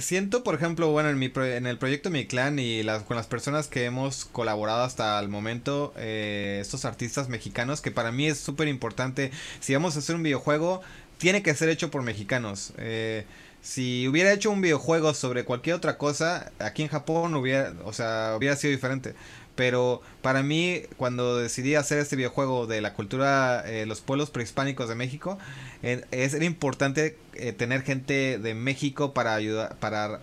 siento, 0.00 0.42
por 0.44 0.54
ejemplo, 0.54 0.90
bueno, 0.90 1.10
en, 1.10 1.18
mi 1.18 1.30
en 1.36 1.66
el 1.66 1.78
proyecto 1.78 2.10
Mi 2.10 2.26
Clan 2.26 2.58
y 2.58 2.82
las, 2.82 3.02
con 3.02 3.16
las 3.16 3.26
personas 3.26 3.68
que 3.68 3.84
hemos 3.84 4.24
colaborado 4.24 4.82
hasta 4.82 5.18
el 5.20 5.28
momento, 5.28 5.92
eh, 5.96 6.58
estos 6.60 6.84
artistas 6.84 7.28
mexicanos, 7.28 7.80
que 7.80 7.90
para 7.90 8.12
mí 8.12 8.26
es 8.26 8.38
súper 8.38 8.68
importante, 8.68 9.30
si 9.60 9.74
vamos 9.74 9.96
a 9.96 9.98
hacer 10.00 10.16
un 10.16 10.22
videojuego, 10.22 10.80
tiene 11.18 11.42
que 11.42 11.54
ser 11.54 11.68
hecho 11.68 11.90
por 11.90 12.02
mexicanos. 12.02 12.72
Eh, 12.78 13.26
si 13.62 14.08
hubiera 14.08 14.32
hecho 14.32 14.50
un 14.50 14.60
videojuego 14.60 15.14
sobre 15.14 15.44
cualquier 15.44 15.76
otra 15.76 15.96
cosa, 15.98 16.52
aquí 16.58 16.82
en 16.82 16.88
Japón 16.88 17.34
hubiera, 17.34 17.72
o 17.84 17.92
sea, 17.92 18.34
hubiera 18.36 18.56
sido 18.56 18.72
diferente. 18.72 19.14
Pero 19.54 20.00
para 20.20 20.42
mí, 20.42 20.82
cuando 20.96 21.36
decidí 21.36 21.76
hacer 21.76 21.98
este 21.98 22.16
videojuego 22.16 22.66
de 22.66 22.80
la 22.80 22.94
cultura, 22.94 23.62
eh, 23.66 23.86
los 23.86 24.00
pueblos 24.00 24.30
prehispánicos 24.30 24.88
de 24.88 24.96
México, 24.96 25.38
eh, 25.82 26.04
es, 26.10 26.34
era 26.34 26.44
importante 26.44 27.16
eh, 27.34 27.52
tener 27.52 27.82
gente 27.82 28.38
de 28.38 28.54
México 28.54 29.14
para 29.14 29.34
ayudar, 29.34 29.76
para 29.76 30.20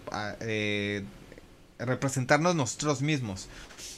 representarnos 1.80 2.56
nosotros 2.56 3.02
mismos. 3.02 3.48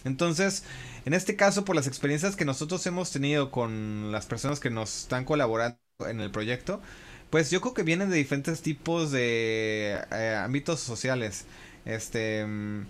Entonces, 0.05 0.63
en 1.05 1.13
este 1.13 1.36
caso, 1.36 1.65
por 1.65 1.75
las 1.75 1.88
experiencias 1.88 2.36
que 2.36 2.45
nosotros 2.45 2.86
hemos 2.86 3.11
tenido 3.11 3.51
con 3.51 4.11
las 4.11 4.25
personas 4.25 4.59
que 4.59 4.69
nos 4.69 5.01
están 5.03 5.25
colaborando 5.25 5.77
en 6.07 6.21
el 6.21 6.31
proyecto, 6.31 6.81
pues 7.29 7.49
yo 7.49 7.61
creo 7.61 7.73
que 7.73 7.84
vienen 7.84 8.09
de 8.11 8.17
diferentes 8.17 8.61
tipos 8.61 9.11
de 9.11 9.99
ámbitos 10.43 10.79
sociales. 10.79 11.45
Este, 11.86 12.45
mm, 12.45 12.86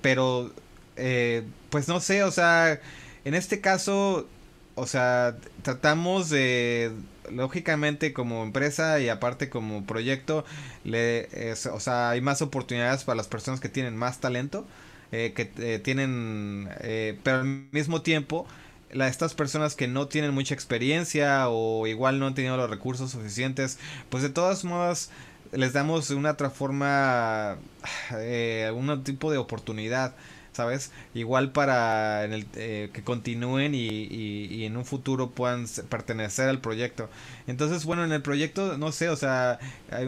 pero 0.00 0.52
eh, 0.96 1.44
pues 1.70 1.88
no 1.88 2.00
sé, 2.00 2.24
o 2.24 2.30
sea, 2.30 2.80
en 3.24 3.34
este 3.34 3.60
caso, 3.60 4.28
o 4.74 4.86
sea, 4.86 5.36
tratamos 5.62 6.30
de, 6.30 6.92
lógicamente 7.30 8.12
como 8.12 8.42
empresa 8.42 9.00
y 9.00 9.08
aparte 9.08 9.48
como 9.48 9.84
proyecto, 9.84 10.44
le, 10.84 11.28
o 11.72 11.80
sea, 11.80 12.10
hay 12.10 12.20
más 12.20 12.42
oportunidades 12.42 13.04
para 13.04 13.16
las 13.16 13.28
personas 13.28 13.60
que 13.60 13.68
tienen 13.68 13.96
más 13.96 14.20
talento, 14.20 14.66
eh, 15.12 15.32
que 15.34 15.50
eh, 15.58 15.78
tienen, 15.78 16.68
eh, 16.80 17.18
pero 17.22 17.40
al 17.40 17.44
mismo 17.70 18.02
tiempo, 18.02 18.46
la, 18.90 19.08
estas 19.08 19.34
personas 19.34 19.74
que 19.74 19.88
no 19.88 20.08
tienen 20.08 20.32
mucha 20.32 20.54
experiencia 20.54 21.48
o 21.48 21.86
igual 21.86 22.18
no 22.18 22.26
han 22.26 22.34
tenido 22.34 22.56
los 22.56 22.70
recursos 22.70 23.10
suficientes, 23.10 23.78
pues 24.08 24.22
de 24.22 24.30
todas 24.30 24.64
modas 24.64 25.10
les 25.52 25.74
damos 25.74 26.08
una 26.10 26.30
otra 26.30 26.48
forma, 26.50 27.58
algún 28.10 29.04
tipo 29.04 29.30
de 29.30 29.38
oportunidad. 29.38 30.14
¿Sabes? 30.52 30.92
Igual 31.14 31.52
para 31.52 32.24
en 32.24 32.32
el, 32.32 32.46
eh, 32.54 32.90
que 32.92 33.02
continúen 33.02 33.74
y, 33.74 33.86
y, 33.88 34.64
en 34.64 34.76
un 34.76 34.84
futuro 34.84 35.30
puedan 35.30 35.66
pertenecer 35.88 36.48
al 36.48 36.60
proyecto. 36.60 37.08
Entonces, 37.46 37.84
bueno, 37.84 38.04
en 38.04 38.12
el 38.12 38.22
proyecto, 38.22 38.78
no 38.78 38.92
sé, 38.92 39.08
o 39.08 39.16
sea, 39.16 39.58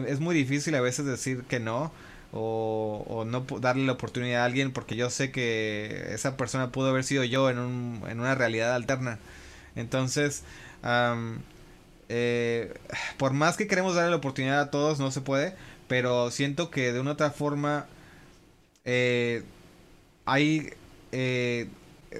es 0.07 0.19
muy 0.19 0.35
difícil 0.35 0.75
a 0.75 0.81
veces 0.81 1.05
decir 1.05 1.43
que 1.43 1.59
no. 1.59 1.91
O, 2.37 3.05
o 3.07 3.23
no 3.23 3.45
darle 3.61 3.85
la 3.85 3.93
oportunidad 3.93 4.41
a 4.41 4.45
alguien 4.45 4.73
porque 4.73 4.97
yo 4.97 5.09
sé 5.09 5.31
que 5.31 6.07
esa 6.09 6.35
persona 6.35 6.69
pudo 6.69 6.89
haber 6.89 7.05
sido 7.05 7.23
yo 7.23 7.49
en, 7.49 7.59
un, 7.59 8.03
en 8.09 8.19
una 8.19 8.35
realidad 8.35 8.75
alterna. 8.75 9.19
Entonces, 9.75 10.43
eh, 12.09 12.73
por 13.17 13.33
más 13.33 13.57
que 13.57 13.67
queremos 13.67 13.95
darle 13.95 14.11
la 14.11 14.17
oportunidad 14.17 14.59
a 14.61 14.71
todos, 14.71 14.99
no 14.99 15.11
se 15.11 15.21
puede. 15.21 15.55
Pero 15.87 16.31
siento 16.31 16.71
que 16.71 16.91
de 16.93 16.99
una 16.99 17.11
otra 17.11 17.31
forma, 17.31 17.87
eh, 18.85 19.43
hay... 20.25 20.71
Eh, 21.11 21.67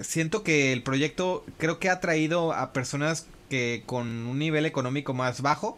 siento 0.02 0.44
que 0.44 0.74
el 0.74 0.84
proyecto 0.84 1.46
creo 1.58 1.80
que 1.80 1.90
ha 1.90 2.00
traído 2.00 2.54
a 2.54 2.74
personas 2.74 3.28
que 3.50 3.84
con 3.86 4.08
un 4.28 4.40
nivel 4.40 4.66
económico 4.66 5.14
más 5.14 5.42
bajo, 5.42 5.78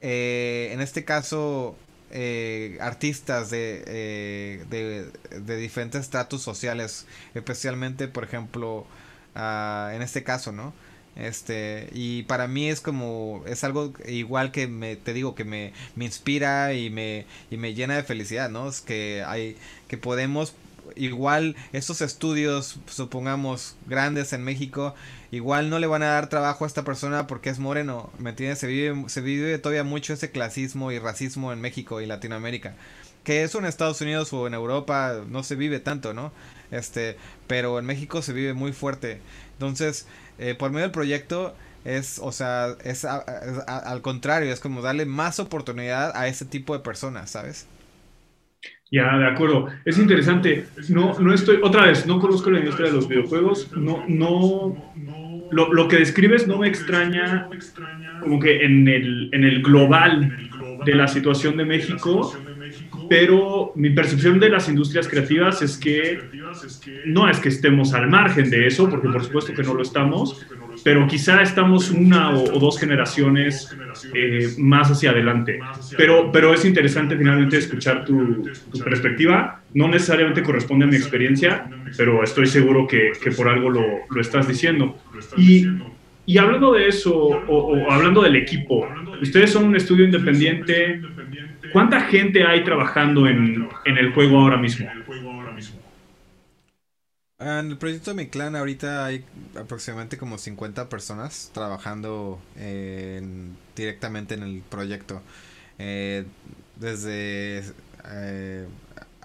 eh, 0.00 0.70
en 0.72 0.80
este 0.80 1.04
caso 1.04 1.76
eh, 2.10 2.78
artistas 2.80 3.50
de, 3.50 4.64
de, 4.70 5.56
diferentes 5.56 6.02
estratos 6.02 6.42
sociales, 6.42 7.06
especialmente 7.34 8.08
por 8.08 8.24
ejemplo 8.24 8.86
ah, 9.34 9.92
en 9.94 10.02
este 10.02 10.22
caso, 10.22 10.52
¿no? 10.52 10.72
Este, 11.16 11.88
y 11.92 12.24
para 12.24 12.48
mí 12.48 12.68
es 12.68 12.80
como, 12.80 13.44
es 13.46 13.62
algo 13.62 13.92
igual 14.06 14.50
que 14.50 14.66
me, 14.66 14.96
te 14.96 15.12
digo, 15.12 15.34
que 15.34 15.44
me, 15.44 15.72
me 15.94 16.04
inspira 16.04 16.74
y 16.74 16.90
me, 16.90 17.26
y 17.50 17.56
me 17.56 17.74
llena 17.74 17.96
de 17.96 18.02
felicidad, 18.02 18.50
¿no? 18.50 18.68
Es 18.68 18.80
que 18.80 19.22
hay, 19.26 19.56
que 19.86 19.96
podemos 19.96 20.54
igual 20.96 21.56
estos 21.72 22.00
estudios, 22.00 22.78
supongamos, 22.86 23.76
grandes 23.86 24.32
en 24.32 24.44
México, 24.44 24.94
igual 25.30 25.70
no 25.70 25.78
le 25.78 25.86
van 25.86 26.02
a 26.02 26.08
dar 26.08 26.28
trabajo 26.28 26.64
a 26.64 26.66
esta 26.66 26.84
persona 26.84 27.26
porque 27.26 27.50
es 27.50 27.58
moreno, 27.58 28.10
¿me 28.18 28.30
entiendes? 28.30 28.58
Se 28.58 28.66
vive, 28.66 29.08
se 29.08 29.20
vive 29.20 29.58
todavía 29.58 29.84
mucho 29.84 30.12
ese 30.12 30.30
clasismo 30.30 30.92
y 30.92 30.98
racismo 30.98 31.52
en 31.52 31.60
México 31.60 32.00
y 32.00 32.06
Latinoamérica. 32.06 32.74
Que 33.24 33.42
eso 33.42 33.58
en 33.58 33.64
Estados 33.64 34.00
Unidos 34.00 34.32
o 34.32 34.46
en 34.46 34.54
Europa 34.54 35.22
no 35.28 35.42
se 35.42 35.54
vive 35.54 35.80
tanto, 35.80 36.12
¿no? 36.12 36.32
Este, 36.70 37.16
pero 37.46 37.78
en 37.78 37.86
México 37.86 38.20
se 38.22 38.32
vive 38.32 38.52
muy 38.52 38.72
fuerte. 38.72 39.20
Entonces, 39.54 40.06
eh, 40.38 40.54
por 40.54 40.70
medio 40.70 40.82
del 40.82 40.90
proyecto 40.92 41.54
es, 41.84 42.18
o 42.18 42.32
sea, 42.32 42.76
es 42.84 43.04
al 43.04 44.02
contrario, 44.02 44.52
es 44.52 44.60
como 44.60 44.82
darle 44.82 45.06
más 45.06 45.38
oportunidad 45.38 46.12
a 46.16 46.26
ese 46.28 46.44
tipo 46.44 46.74
de 46.74 46.80
personas, 46.80 47.30
¿sabes? 47.30 47.66
Ya, 48.90 49.16
de 49.18 49.26
acuerdo. 49.26 49.68
Es 49.84 49.98
interesante. 49.98 50.66
No, 50.88 51.18
no 51.18 51.32
estoy, 51.34 51.58
otra 51.62 51.86
vez, 51.86 52.06
no 52.06 52.20
conozco 52.20 52.50
la 52.50 52.60
industria 52.60 52.88
de 52.88 52.94
los 52.94 53.08
videojuegos. 53.08 53.72
No, 53.76 54.04
no, 54.06 54.76
lo, 55.50 55.72
lo 55.72 55.88
que 55.88 55.96
describes 55.96 56.46
no 56.46 56.58
me 56.58 56.68
extraña 56.68 57.48
como 58.20 58.38
que 58.38 58.64
en 58.64 58.86
el, 58.88 59.30
en 59.32 59.44
el 59.44 59.62
global 59.62 60.36
de 60.84 60.94
la 60.94 61.08
situación 61.08 61.56
de 61.56 61.64
México, 61.64 62.32
pero 63.08 63.72
mi 63.74 63.90
percepción 63.90 64.38
de 64.38 64.48
las 64.48 64.68
industrias 64.68 65.08
creativas 65.08 65.62
es 65.62 65.76
que 65.76 66.18
no 67.06 67.28
es 67.28 67.38
que 67.38 67.48
estemos 67.48 67.94
al 67.94 68.08
margen 68.08 68.50
de 68.50 68.66
eso, 68.66 68.88
porque 68.88 69.08
por 69.08 69.24
supuesto 69.24 69.52
que 69.54 69.62
no 69.62 69.74
lo 69.74 69.82
estamos, 69.82 70.44
pero 70.82 71.06
quizá 71.06 71.42
estamos 71.42 71.90
una 71.90 72.30
o, 72.30 72.58
dos 72.58 72.78
generaciones 72.78 73.74
eh, 74.14 74.48
más 74.58 74.90
hacia 74.90 75.10
adelante. 75.10 75.60
Pero, 75.96 76.30
pero 76.32 76.52
es 76.52 76.64
interesante 76.64 77.16
finalmente 77.16 77.58
escuchar 77.58 78.04
tu, 78.04 78.48
perspectiva. 78.84 79.60
No 79.72 79.88
necesariamente 79.88 80.42
corresponde 80.42 80.84
a 80.84 80.88
mi 80.88 80.96
experiencia, 80.96 81.68
pero 81.96 82.22
estoy 82.22 82.46
seguro 82.46 82.86
que, 82.86 83.12
que 83.22 83.30
por 83.30 83.48
algo 83.48 83.70
lo, 83.70 83.82
lo, 84.10 84.20
estás 84.20 84.46
diciendo. 84.46 84.96
Y, 85.36 85.66
y 86.26 86.38
hablando 86.38 86.72
de 86.72 86.88
eso, 86.88 87.14
o, 87.16 87.90
hablando 87.90 88.22
del 88.22 88.36
equipo, 88.36 88.86
ustedes 89.20 89.50
son 89.50 89.64
un 89.64 89.76
estudio 89.76 90.04
independiente. 90.04 91.00
¿Cuánta 91.72 92.00
gente 92.02 92.44
hay 92.46 92.64
trabajando 92.64 93.26
en, 93.26 93.68
en 93.84 93.98
el 93.98 94.12
juego 94.12 94.40
ahora 94.40 94.58
mismo? 94.58 94.88
En 97.38 97.70
el 97.70 97.76
proyecto 97.76 98.14
de 98.14 98.24
mi 98.24 98.30
clan 98.30 98.56
ahorita 98.56 99.04
hay 99.04 99.24
aproximadamente 99.58 100.16
como 100.16 100.38
50 100.38 100.88
personas 100.88 101.50
trabajando 101.52 102.40
directamente 103.74 104.34
en 104.34 104.42
el 104.42 104.62
proyecto. 104.62 105.22
Eh, 105.78 106.24
desde... 106.76 107.62
Eh, 108.06 108.66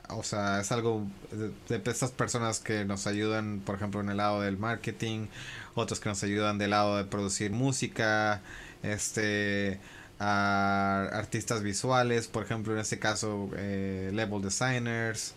o 0.10 0.24
sea, 0.24 0.60
es 0.60 0.72
algo 0.72 1.08
de, 1.32 1.82
estas 1.86 2.12
personas 2.12 2.60
que 2.60 2.84
nos 2.84 3.06
ayudan, 3.06 3.62
por 3.64 3.76
ejemplo, 3.76 4.02
en 4.02 4.10
el 4.10 4.18
lado 4.18 4.42
del 4.42 4.58
marketing, 4.58 5.28
otros 5.76 6.00
que 6.00 6.10
nos 6.10 6.24
ayudan 6.24 6.58
del 6.58 6.72
lado 6.72 6.98
de 6.98 7.04
producir 7.06 7.52
música, 7.52 8.42
este, 8.82 9.80
a 10.20 11.10
artistas 11.14 11.64
visuales, 11.64 12.28
por 12.28 12.44
ejemplo, 12.44 12.74
en 12.74 12.80
este 12.80 13.00
caso, 13.00 13.50
eh, 13.56 14.12
level 14.14 14.42
designers, 14.42 15.34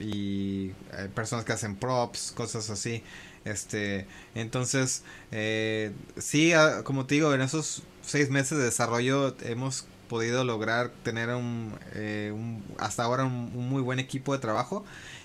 y 0.00 0.72
eh, 0.92 1.08
personas 1.14 1.44
que 1.44 1.52
hacen 1.52 1.76
props, 1.76 2.32
cosas 2.32 2.70
así. 2.70 3.02
Este, 3.44 4.06
entonces, 4.34 5.02
eh, 5.32 5.92
sí, 6.18 6.52
ah, 6.52 6.82
como 6.84 7.06
te 7.06 7.16
digo, 7.16 7.34
en 7.34 7.40
esos 7.40 7.82
seis 8.02 8.30
meses 8.30 8.58
de 8.58 8.64
desarrollo 8.64 9.34
hemos 9.42 9.86
podido 10.08 10.44
lograr 10.44 10.90
tener 11.02 11.30
un, 11.30 11.74
eh, 11.94 12.32
hasta 12.78 13.04
ahora 13.04 13.24
un, 13.24 13.68
muy 13.68 13.82
buen 13.82 13.98
equipo 13.98 14.32
de 14.32 14.38
trabajo 14.38 14.84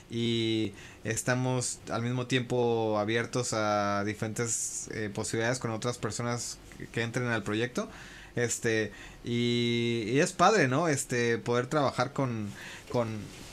y 0.09 0.73
estamos 1.03 1.79
al 1.89 2.01
mismo 2.01 2.27
tiempo 2.27 2.99
abiertos 2.99 3.53
a 3.53 4.03
diferentes 4.05 4.89
posibilidades 5.13 5.59
con 5.59 5.71
otras 5.71 5.97
personas 5.97 6.57
que, 6.91 7.01
entren 7.01 7.27
al 7.27 7.43
proyecto 7.43 7.89
este 8.35 8.91
y, 9.23 10.03
y, 10.07 10.19
es 10.19 10.33
padre 10.33 10.67
no 10.67 10.87
este 10.87 11.37
poder 11.37 11.67
trabajar 11.67 12.13
con, 12.13 12.49
con 12.91 13.07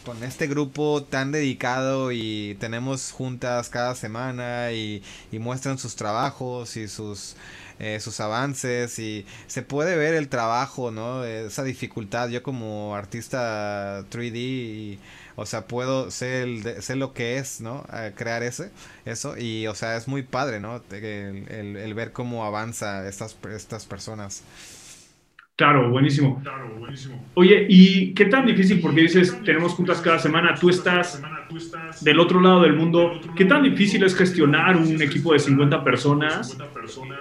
con 0.05 0.23
este 0.25 0.47
grupo 0.47 1.03
tan 1.05 1.33
dedicado 1.33 2.11
y 2.13 2.57
tenemos 2.61 3.13
juntas 3.13 3.69
cada 3.69 3.95
semana 3.95 4.73
y, 4.73 5.03
muestran 5.33 5.79
sus 5.79 5.97
trabajos 5.97 6.77
y 6.77 6.89
sus 6.89 7.37
eh, 7.79 7.99
sus 8.01 8.21
avances 8.21 8.99
y 8.99 9.25
se 9.47 9.63
puede 9.63 9.97
ver 9.97 10.15
el 10.15 10.29
trabajo, 10.29 10.91
¿no? 10.91 11.25
Esa 11.25 11.65
dificultad. 11.65 12.29
Yo 12.29 12.43
como 12.43 12.95
artista 12.95 14.05
3D, 14.11 14.99
o 15.37 15.47
sea, 15.47 15.67
puedo 15.67 16.11
ser, 16.11 16.43
el, 16.43 16.83
sé 16.83 16.97
lo 16.97 17.15
que 17.15 17.39
es, 17.39 17.61
¿no? 17.63 17.87
crear 18.17 18.43
ese, 18.43 18.71
eso 19.07 19.37
y, 19.39 19.67
o 19.67 19.75
sea, 19.75 19.97
es 19.97 20.09
muy 20.09 20.23
padre, 20.23 20.61
¿no? 20.61 20.83
El, 20.91 21.49
el, 21.49 21.77
el 21.77 21.95
ver 21.95 22.13
cómo 22.13 22.45
avanza 22.45 23.09
estas, 23.09 23.37
estas 23.51 23.87
personas. 23.87 24.43
Claro, 25.61 25.91
buenísimo. 25.91 26.43
Oye, 27.35 27.67
¿y 27.69 28.15
qué 28.15 28.25
tan 28.25 28.47
difícil? 28.47 28.81
Porque 28.81 29.03
dices, 29.03 29.37
tenemos 29.45 29.75
juntas 29.75 30.01
cada 30.01 30.19
semana, 30.19 30.55
tú 30.55 30.71
estás 30.71 31.21
del 32.01 32.19
otro 32.19 32.41
lado 32.41 32.63
del 32.63 32.73
mundo. 32.73 33.21
¿Qué 33.37 33.45
tan 33.45 33.63
difícil 33.63 34.03
es 34.03 34.15
gestionar 34.15 34.75
un 34.79 35.03
equipo 35.03 35.35
de 35.35 35.39
50 35.39 35.85
personas 35.85 36.57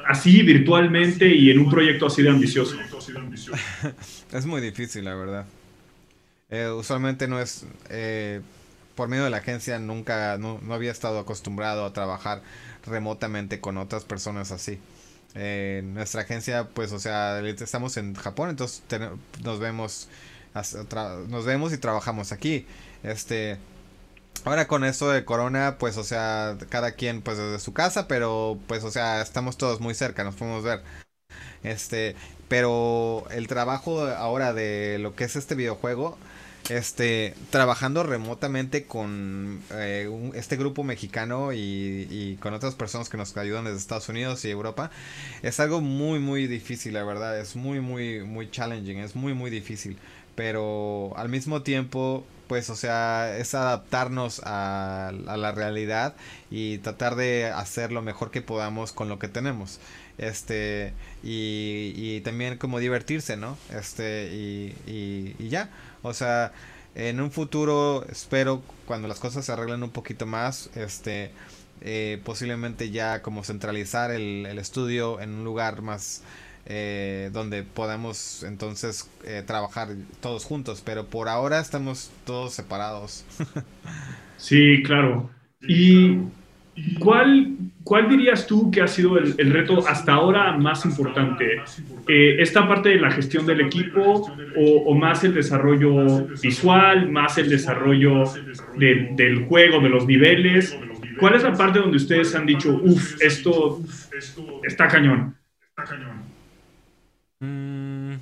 así 0.07 0.41
virtualmente 0.41 1.27
y 1.27 1.51
en 1.51 1.59
un 1.59 1.69
proyecto 1.69 2.05
así 2.05 2.23
de 2.23 2.29
ambicioso? 2.29 2.77
Es 4.31 4.45
muy 4.45 4.61
difícil, 4.61 5.03
la 5.03 5.15
verdad. 5.15 5.45
Eh, 6.49 6.69
usualmente 6.69 7.27
no 7.27 7.41
es... 7.41 7.67
Eh, 7.89 8.39
por 8.95 9.09
medio 9.09 9.25
de 9.25 9.31
la 9.31 9.37
agencia 9.37 9.79
nunca, 9.79 10.37
no 10.37 10.61
había 10.69 10.91
estado 10.91 11.19
acostumbrado 11.19 11.83
a 11.83 11.91
trabajar 11.91 12.41
remotamente 12.85 13.59
con 13.59 13.77
otras 13.77 14.05
personas 14.05 14.53
así 14.53 14.79
nuestra 15.35 16.21
agencia, 16.21 16.67
pues, 16.73 16.91
o 16.91 16.99
sea, 16.99 17.39
estamos 17.39 17.97
en 17.97 18.15
Japón, 18.15 18.49
entonces 18.49 18.81
nos 19.43 19.59
vemos, 19.59 20.09
nos 21.27 21.45
vemos 21.45 21.73
y 21.73 21.77
trabajamos 21.77 22.31
aquí. 22.31 22.65
Este, 23.03 23.57
ahora 24.45 24.67
con 24.67 24.83
esto 24.83 25.09
de 25.09 25.25
Corona, 25.25 25.77
pues, 25.79 25.97
o 25.97 26.03
sea, 26.03 26.57
cada 26.69 26.93
quien, 26.93 27.21
pues, 27.21 27.37
desde 27.37 27.59
su 27.59 27.73
casa, 27.73 28.07
pero, 28.07 28.57
pues, 28.67 28.83
o 28.83 28.91
sea, 28.91 29.21
estamos 29.21 29.57
todos 29.57 29.79
muy 29.79 29.93
cerca, 29.93 30.23
nos 30.23 30.35
podemos 30.35 30.63
ver. 30.63 30.81
Este, 31.63 32.15
pero 32.47 33.25
el 33.31 33.47
trabajo 33.47 34.01
ahora 34.07 34.53
de 34.53 34.97
lo 34.99 35.15
que 35.15 35.25
es 35.25 35.35
este 35.35 35.55
videojuego, 35.55 36.17
este, 36.69 37.33
trabajando 37.49 38.03
remotamente 38.03 38.85
con 38.85 39.61
eh, 39.71 40.09
este 40.35 40.55
grupo 40.55 40.83
mexicano 40.83 41.51
y, 41.53 42.37
con 42.41 42.53
otras 42.53 42.75
personas 42.75 43.09
que 43.09 43.17
nos 43.17 43.35
ayudan 43.37 43.65
desde 43.65 43.77
Estados 43.77 44.09
Unidos 44.09 44.45
y 44.45 44.49
Europa, 44.49 44.91
es 45.41 45.59
algo 45.59 45.81
muy, 45.81 46.19
muy 46.19 46.47
difícil, 46.47 46.93
la 46.93 47.03
verdad, 47.03 47.39
es 47.39 47.55
muy, 47.55 47.79
muy, 47.79 48.23
muy 48.23 48.51
challenging, 48.51 48.99
es 48.99 49.15
muy, 49.15 49.33
muy 49.33 49.49
difícil, 49.49 49.97
pero 50.35 51.13
al 51.17 51.29
mismo 51.29 51.63
tiempo, 51.63 52.23
pues, 52.47 52.69
o 52.69 52.75
sea, 52.75 53.35
es 53.37 53.55
adaptarnos 53.55 54.41
a, 54.43 55.11
la 55.13 55.51
realidad 55.51 56.15
y 56.51 56.77
tratar 56.79 57.15
de 57.15 57.47
hacer 57.47 57.91
lo 57.91 58.01
mejor 58.01 58.31
que 58.31 58.41
podamos 58.41 58.91
con 58.91 59.09
lo 59.09 59.19
que 59.19 59.27
tenemos. 59.27 59.79
Este 60.17 60.93
y, 61.23 61.93
y 61.95 62.19
también 62.21 62.57
como 62.57 62.79
divertirse 62.79 63.37
no 63.37 63.57
este 63.73 64.29
y, 64.33 64.75
y, 64.85 65.33
y 65.39 65.47
ya 65.47 65.69
o 66.01 66.13
sea, 66.13 66.51
en 66.95 67.21
un 67.21 67.31
futuro, 67.31 68.05
espero, 68.09 68.61
cuando 68.85 69.07
las 69.07 69.19
cosas 69.19 69.45
se 69.45 69.51
arreglen 69.51 69.83
un 69.83 69.91
poquito 69.91 70.25
más, 70.25 70.69
este, 70.75 71.31
eh, 71.81 72.19
posiblemente 72.25 72.89
ya 72.89 73.21
como 73.21 73.43
centralizar 73.43 74.11
el, 74.11 74.45
estudio 74.57 75.21
en 75.21 75.29
un 75.29 75.43
lugar 75.43 75.81
más 75.81 76.23
eh, 76.65 77.29
donde 77.31 77.63
podamos 77.63 78.43
entonces 78.43 79.09
eh, 79.23 79.43
trabajar 79.45 79.89
todos 80.21 80.43
juntos, 80.43 80.81
pero 80.83 81.05
por 81.05 81.29
ahora 81.29 81.59
estamos 81.59 82.11
todos 82.25 82.53
separados. 82.53 83.23
sí, 84.37 84.83
claro. 84.83 85.29
Y 85.61 86.17
¿Cuál, 86.99 87.57
¿Cuál 87.83 88.09
dirías 88.09 88.45
tú 88.45 88.69
que 88.71 88.81
ha 88.81 88.87
sido 88.87 89.17
el, 89.17 89.51
reto 89.51 89.87
hasta 89.87 90.13
ahora 90.13 90.55
más 90.57 90.85
importante? 90.85 91.61
Eh, 92.07 92.37
¿Esta 92.39 92.67
parte 92.67 92.89
de 92.89 92.99
la 92.99 93.11
gestión 93.11 93.45
del 93.45 93.61
equipo 93.61 94.31
o, 94.55 94.93
más 94.95 95.23
el 95.23 95.33
desarrollo 95.33 96.27
visual, 96.41 97.09
más 97.09 97.37
el 97.37 97.49
desarrollo 97.49 98.23
del 98.77 99.45
juego, 99.47 99.79
de 99.79 99.89
los 99.89 100.05
niveles? 100.05 100.77
¿Cuál 101.19 101.35
es 101.35 101.43
la 101.43 101.53
parte 101.53 101.79
donde 101.79 101.97
ustedes 101.97 102.33
han 102.35 102.45
dicho, 102.45 102.79
uff, 102.81 103.21
esto 103.21 103.81
está 104.63 104.87
cañón? 104.87 105.35
Mm. 107.39 108.13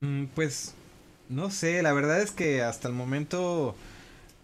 Mm, 0.00 0.26
pues 0.34 0.74
no 1.28 1.50
sé, 1.50 1.82
la 1.82 1.92
verdad 1.92 2.20
es 2.20 2.30
que 2.30 2.62
hasta 2.62 2.88
el 2.88 2.94
momento 2.94 3.74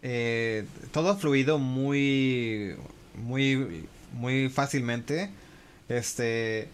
eh, 0.02 0.66
todo 0.92 1.10
ha 1.10 1.16
fluido 1.16 1.58
muy, 1.58 2.76
muy, 3.14 3.86
muy 4.12 4.48
fácilmente. 4.48 5.30
Este, 5.88 6.68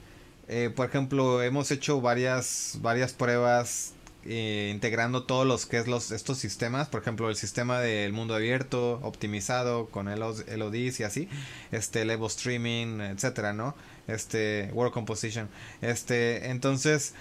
eh, 0.49 0.71
por 0.75 0.87
ejemplo, 0.87 1.43
hemos 1.43 1.71
hecho 1.71 2.01
varias, 2.01 2.79
varias 2.83 3.13
pruebas 3.13 3.95
eh, 4.25 4.71
integrando 4.73 5.25
todos 5.25 5.47
los 5.47 5.67
que 5.67 5.79
es 5.79 5.87
los 5.87 6.11
estos 6.11 6.39
sistemas, 6.39 6.89
por 6.89 7.01
ejemplo, 7.01 7.29
el 7.31 7.37
sistema 7.37 7.81
del 7.81 8.13
mundo 8.13 8.35
abierto 8.35 9.01
optimizado 9.03 9.87
con 9.87 10.09
el 10.09 10.21
LODs 10.21 11.01
y 11.01 11.05
así, 11.05 11.29
este 11.73 12.05
Level 12.05 12.27
Streaming, 12.27 13.01
etcétera, 13.01 13.53
¿no? 13.53 13.77
Este 14.07 14.71
World 14.73 14.93
Composition. 14.93 15.49
Este, 15.81 16.51
entonces 16.51 17.15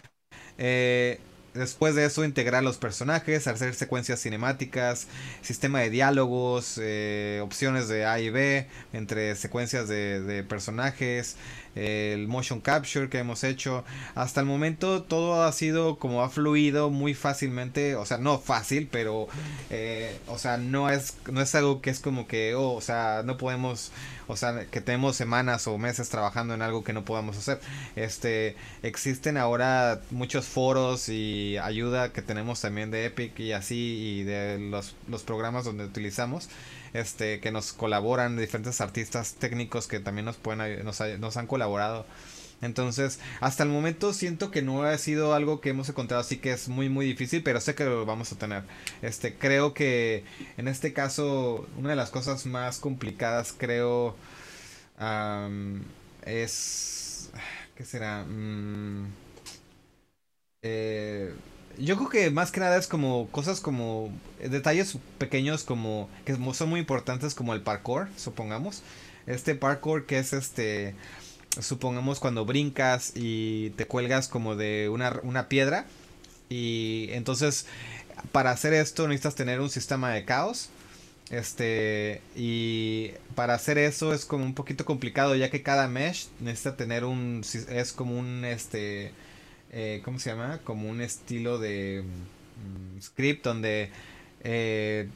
después 1.55 1.95
de 1.95 2.05
eso 2.05 2.23
integrar 2.23 2.63
los 2.63 2.77
personajes, 2.77 3.47
hacer 3.47 3.73
secuencias 3.73 4.21
cinemáticas, 4.21 5.07
sistema 5.41 5.79
de 5.79 5.89
diálogos, 5.89 6.79
eh, 6.81 7.41
opciones 7.43 7.87
de 7.87 8.05
A 8.05 8.19
y 8.19 8.29
B 8.29 8.67
entre 8.93 9.35
secuencias 9.35 9.87
de 9.87 10.45
personajes, 10.47 11.37
el 11.75 12.27
motion 12.27 12.61
capture 12.61 13.09
que 13.09 13.19
hemos 13.19 13.43
hecho. 13.43 13.83
Hasta 14.15 14.39
el 14.39 14.47
momento 14.47 15.03
todo 15.03 15.43
ha 15.43 15.51
sido 15.51 15.99
como 15.99 16.23
ha 16.23 16.29
fluido 16.29 16.89
muy 16.89 17.13
fácilmente, 17.13 17.95
o 17.95 18.05
sea, 18.05 18.17
no 18.17 18.39
fácil, 18.39 18.87
pero, 18.91 19.27
eh, 19.69 20.17
o 20.27 20.37
sea, 20.37 20.57
no 20.57 20.89
es, 20.89 21.15
no 21.31 21.41
es 21.41 21.53
algo 21.55 21.81
que 21.81 21.89
es 21.89 21.99
como 21.99 22.27
que, 22.27 22.55
oh, 22.55 22.73
o 22.73 22.81
sea, 22.81 23.23
no 23.25 23.37
podemos, 23.37 23.91
o 24.27 24.37
sea, 24.37 24.65
que 24.67 24.81
tenemos 24.81 25.15
semanas 25.15 25.67
o 25.67 25.77
meses 25.77 26.09
trabajando 26.09 26.53
en 26.53 26.61
algo 26.61 26.83
que 26.83 26.93
no 26.93 27.05
podamos 27.05 27.37
hacer. 27.37 27.59
Este, 27.95 28.55
existen 28.81 29.37
ahora 29.37 30.01
muchos 30.11 30.45
foros 30.45 31.09
y 31.09 31.44
ayuda 31.61 32.11
que 32.11 32.21
tenemos 32.21 32.61
también 32.61 32.91
de 32.91 33.05
Epic 33.05 33.39
y 33.39 33.51
así, 33.51 34.19
y 34.19 34.23
de 34.23 34.59
los, 34.59 34.95
los 35.07 35.23
programas 35.23 35.65
donde 35.65 35.85
utilizamos 35.85 36.49
este, 36.93 37.39
que 37.39 37.51
nos 37.51 37.73
colaboran, 37.73 38.37
diferentes 38.37 38.81
artistas 38.81 39.35
técnicos 39.35 39.87
que 39.87 39.99
también 39.99 40.25
nos 40.25 40.37
pueden, 40.37 40.83
nos, 40.85 41.01
nos 41.19 41.37
han 41.37 41.47
colaborado. 41.47 42.05
Entonces, 42.61 43.19
hasta 43.41 43.63
el 43.63 43.69
momento 43.69 44.13
siento 44.13 44.49
que 44.49 44.61
no 44.61 44.83
ha 44.83 44.97
sido 44.97 45.33
algo 45.33 45.59
que 45.61 45.69
hemos 45.69 45.89
encontrado 45.89 46.21
así 46.21 46.37
que 46.37 46.51
es 46.51 46.69
muy 46.69 46.89
muy 46.89 47.05
difícil, 47.05 47.43
pero 47.43 47.59
sé 47.59 47.75
que 47.75 47.83
lo 47.83 48.05
vamos 48.05 48.31
a 48.31 48.37
tener. 48.37 48.63
Este, 49.01 49.35
creo 49.35 49.73
que 49.73 50.23
en 50.57 50.67
este 50.67 50.93
caso 50.93 51.67
una 51.77 51.89
de 51.89 51.95
las 51.97 52.09
cosas 52.11 52.45
más 52.45 52.79
complicadas 52.79 53.53
creo 53.57 54.15
es 56.25 57.29
¿qué 57.75 57.83
será? 57.83 58.23
Mm, 58.23 59.07
eh, 60.67 61.31
yo 61.77 61.95
creo 61.95 62.09
que 62.09 62.31
más 62.31 62.51
que 62.51 62.59
nada 62.59 62.75
es 62.77 62.87
como 62.87 63.27
cosas 63.27 63.59
como 63.59 64.09
detalles 64.39 64.97
pequeños 65.19 65.63
como 65.63 66.09
que 66.25 66.35
son 66.53 66.69
muy 66.69 66.79
importantes 66.79 67.35
como 67.35 67.53
el 67.53 67.61
parkour, 67.61 68.07
supongamos. 68.17 68.81
Este 69.27 69.53
parkour 69.53 70.07
que 70.07 70.17
es 70.17 70.33
este 70.33 70.95
supongamos 71.61 72.19
cuando 72.19 72.45
brincas 72.45 73.11
y 73.13 73.69
te 73.71 73.85
cuelgas 73.85 74.27
como 74.27 74.55
de 74.55 74.89
una, 74.89 75.19
una 75.21 75.49
piedra 75.49 75.85
y 76.49 77.09
entonces 77.11 77.67
para 78.31 78.49
hacer 78.49 78.73
esto 78.73 79.07
necesitas 79.07 79.35
tener 79.35 79.61
un 79.61 79.69
sistema 79.69 80.11
de 80.11 80.25
caos. 80.25 80.69
Este, 81.29 82.21
y 82.35 83.11
para 83.35 83.53
hacer 83.53 83.77
eso 83.77 84.13
es 84.13 84.25
como 84.25 84.45
un 84.45 84.55
poquito 84.55 84.85
complicado 84.85 85.35
ya 85.35 85.51
que 85.51 85.61
cada 85.61 85.87
mesh 85.87 86.27
necesita 86.39 86.75
tener 86.75 87.03
un 87.03 87.43
es 87.69 87.93
como 87.93 88.17
un 88.17 88.45
este 88.45 89.11
eh, 89.77 90.01
¿cómo 90.05 90.19
se 90.19 90.29
llama? 90.29 90.61
Como 90.63 90.89
un 90.89 91.01
estilo 91.01 91.59
de 91.59 92.01
mm, 92.05 93.01
script 93.01 93.43
donde 93.43 93.89
eh, 94.41 95.09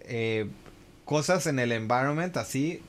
eh, 0.00 0.46
cosas 1.04 1.46
en 1.46 1.60
el 1.60 1.70
environment 1.70 2.36
así 2.36 2.82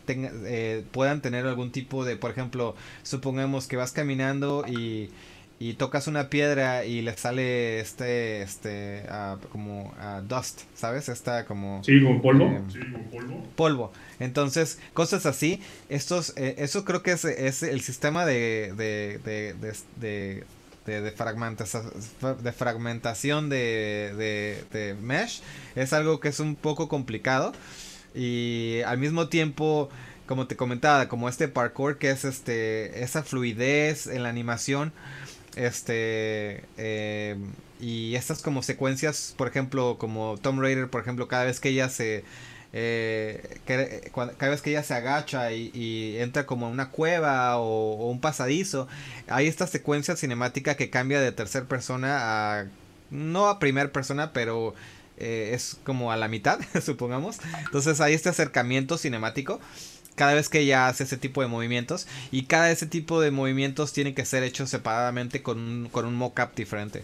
puedan 0.92 1.22
tener 1.22 1.46
algún 1.46 1.72
tipo 1.72 2.06
de, 2.06 2.16
por 2.16 2.32
ejemplo, 2.32 2.76
supongamos 3.04 3.68
que 3.68 3.78
vas 3.78 3.92
caminando 3.92 4.66
y, 4.68 5.12
y 5.60 5.74
tocas 5.74 6.08
una 6.08 6.32
piedra 6.32 6.86
y 6.86 7.04
le 7.04 7.16
sale 7.16 7.80
este, 7.80 8.42
este, 8.42 9.04
como 9.52 9.94
uh, 10.00 10.24
dust, 10.28 10.62
¿sabes? 10.74 11.08
Está 11.08 11.46
como... 11.46 11.84
Sí, 11.84 12.02
como 12.02 12.20
polvo. 12.20 12.50
polvo. 13.12 13.44
Polvo. 13.56 13.94
Entonces, 14.20 14.80
cosas 14.94 15.28
así. 15.28 15.62
Estos, 15.88 16.34
eso 16.36 16.84
creo 16.84 17.04
que 17.04 17.12
es, 17.12 17.26
es 17.26 17.62
el 17.62 17.82
sistema 17.82 18.26
de, 18.26 18.74
de, 18.76 19.20
de 19.24 19.76
de, 19.98 20.44
fragmentación, 21.16 21.92
de 22.42 22.52
fragmentación 22.52 23.50
de, 23.50 24.66
de, 24.72 24.96
mesh 25.02 25.42
es 25.76 25.94
algo 25.94 26.20
que 26.20 26.30
es 26.30 26.40
un 26.40 26.56
poco 26.56 26.88
complicado. 26.88 27.54
Y 28.14 28.82
al 28.86 28.98
mismo 28.98 29.30
tiempo 29.30 29.90
como 30.26 30.48
te 30.48 30.56
comentaba 30.56 31.08
como 31.08 31.30
este 31.30 31.48
parkour 31.48 31.98
que 31.98 32.10
es 32.10 32.26
este 32.26 33.04
esa 33.04 33.24
fluidez 33.24 34.08
en 34.08 34.24
la 34.24 34.30
animación 34.30 34.94
este 35.56 36.64
eh, 36.78 37.38
y 37.82 38.16
estas 38.16 38.42
como 38.42 38.64
secuencias 38.64 39.34
por 39.38 39.48
ejemplo 39.50 39.98
como 39.98 40.38
Tomb 40.38 40.62
Raider 40.62 40.90
por 40.90 41.02
ejemplo 41.02 41.28
cada 41.28 41.46
vez 41.46 41.60
que 41.60 41.70
ella 41.70 41.90
se 41.90 42.24
eh, 42.74 43.60
cada 43.66 44.52
vez 44.52 44.62
que 44.62 44.70
ella 44.70 44.84
se 44.84 44.94
agacha 44.94 45.52
y, 45.52 46.18
entra 46.20 46.46
como 46.46 46.68
en 46.68 46.74
una 46.74 46.90
cueva 46.90 47.58
o, 47.58 48.10
un 48.10 48.22
pasadizo, 48.22 48.88
hay 49.28 49.48
esta 49.48 49.68
secuencia 49.68 50.16
cinemática 50.16 50.76
que 50.76 50.90
cambia 50.90 51.20
de 51.20 51.32
tercera 51.32 51.66
persona 51.66 52.60
a... 52.62 52.66
no 53.10 53.48
a 53.48 53.60
primera 53.60 53.92
persona, 53.92 54.34
pero 54.34 54.74
eh, 55.18 55.52
es 55.54 55.78
como 55.84 56.12
a 56.12 56.18
la 56.18 56.28
mitad, 56.28 56.60
supongamos. 56.84 57.40
Entonces 57.66 58.00
hay 58.02 58.14
este 58.14 58.30
acercamiento 58.30 58.98
cinemático 58.98 59.60
cada 60.16 60.34
vez 60.34 60.50
que 60.50 60.60
ella 60.60 60.88
hace 60.88 61.04
ese 61.06 61.18
tipo 61.18 61.42
de 61.42 61.48
movimientos 61.48 62.06
y 62.32 62.44
cada 62.44 62.70
ese 62.70 62.86
tipo 62.86 63.22
de 63.22 63.32
movimientos 63.32 63.94
tiene 63.94 64.14
que 64.14 64.26
ser 64.26 64.44
hecho 64.44 64.68
separadamente 64.68 65.42
con 65.42 65.58
un, 65.58 65.90
con 65.90 66.06
un 66.06 66.16
mockup 66.16 66.54
diferente. 66.56 67.04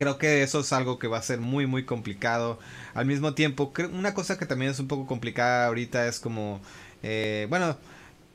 Creo 0.00 0.16
que 0.16 0.44
eso 0.44 0.60
es 0.60 0.72
algo 0.72 1.00
que 1.00 1.08
va 1.08 1.18
a 1.18 1.22
ser 1.22 1.40
muy 1.40 1.66
muy 1.66 1.84
complicado. 1.84 2.60
Al 2.94 3.04
mismo 3.06 3.34
tiempo, 3.34 3.72
una 3.92 4.14
cosa 4.14 4.38
que 4.38 4.46
también 4.46 4.70
es 4.70 4.78
un 4.78 4.86
poco 4.86 5.06
complicada 5.08 5.66
ahorita 5.66 6.06
es 6.06 6.20
como, 6.20 6.60
eh, 7.02 7.48
bueno, 7.50 7.76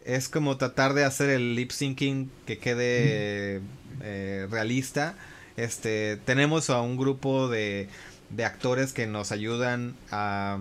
es 0.03 0.28
como 0.28 0.57
tratar 0.57 0.93
de 0.93 1.05
hacer 1.05 1.30
el 1.30 1.55
lip 1.55 1.72
syncing 1.72 2.30
que 2.45 2.57
quede 2.59 3.61
eh, 4.01 4.47
realista. 4.51 5.16
Este, 5.55 6.18
tenemos 6.26 6.70
a 6.70 6.82
un 6.82 6.97
grupo 6.97 7.47
de, 7.47 7.88
de 8.30 8.43
actores 8.43 8.91
que 8.91 9.07
nos 9.07 9.32
ayudan 9.32 9.95
a, 10.11 10.59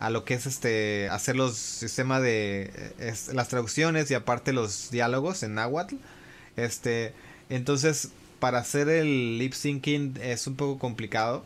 a 0.00 0.10
lo 0.10 0.26
que 0.26 0.34
es 0.34 0.44
este 0.46 1.08
hacer 1.10 1.34
los 1.36 1.56
sistemas 1.56 2.20
de 2.22 2.92
las 3.32 3.48
traducciones 3.48 4.10
y 4.10 4.14
aparte 4.14 4.52
los 4.52 4.90
diálogos 4.90 5.42
en 5.44 5.54
náhuatl. 5.54 5.96
Este, 6.56 7.14
entonces 7.48 8.10
para 8.40 8.58
hacer 8.58 8.88
el 8.88 9.38
lip 9.38 9.52
syncing 9.52 10.18
es 10.20 10.46
un 10.46 10.56
poco 10.56 10.78
complicado 10.78 11.44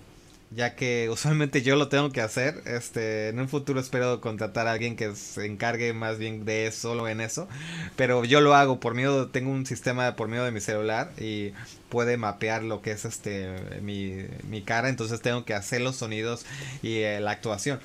ya 0.55 0.75
que 0.77 1.09
usualmente 1.13 1.63
yo 1.63 1.77
lo 1.77 1.89
tengo 1.89 2.11
que 2.11 2.21
hacer. 2.21 2.63
Este, 2.67 3.29
en 3.29 3.41
un 3.41 3.49
futuro 3.49 3.81
espero 3.81 4.21
contratar 4.21 4.67
a 4.67 4.73
alguien 4.73 4.97
que 4.97 5.15
se 5.15 5.47
encargue 5.47 5.93
más 5.93 6.19
bien 6.19 6.45
de 6.45 6.67
eso, 6.67 6.89
solo 6.89 7.09
en 7.09 7.21
eso, 7.21 7.49
pero 7.97 8.25
yo 8.25 8.41
lo 8.41 8.55
hago 8.55 8.81
por 8.81 8.95
medio 8.95 9.29
tengo 9.29 9.51
un 9.51 9.67
sistema 9.67 10.17
por 10.17 10.29
medio 10.29 10.45
de 10.45 10.51
mi 10.51 10.61
celular 10.61 11.11
y 11.19 11.53
puede 11.89 12.17
mapear 12.17 12.63
lo 12.63 12.83
que 12.83 12.93
es 12.93 13.05
este 13.05 13.81
mi, 13.81 14.27
mi 14.49 14.63
cara, 14.63 14.89
entonces 14.89 15.21
tengo 15.21 15.45
que 15.45 15.55
hacer 15.55 15.81
los 15.81 15.97
sonidos 15.97 16.45
y 16.83 16.99
eh, 16.99 17.21
la 17.21 17.33
actuación. 17.33 17.81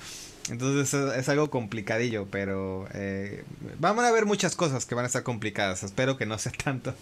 Entonces 0.49 0.93
es, 1.15 1.29
algo 1.29 1.51
complicadillo, 1.51 2.27
pero 2.31 2.87
eh, 2.93 3.43
vamos 3.79 4.03
a 4.03 4.11
ver 4.11 4.25
muchas 4.25 4.55
cosas 4.55 4.85
que 4.85 4.95
van 4.95 5.05
a 5.05 5.07
estar 5.07 5.21
complicadas. 5.21 5.83
Espero 5.83 6.17
que 6.17 6.25
no 6.25 6.39
sea 6.39 6.51
tanto. 6.63 6.95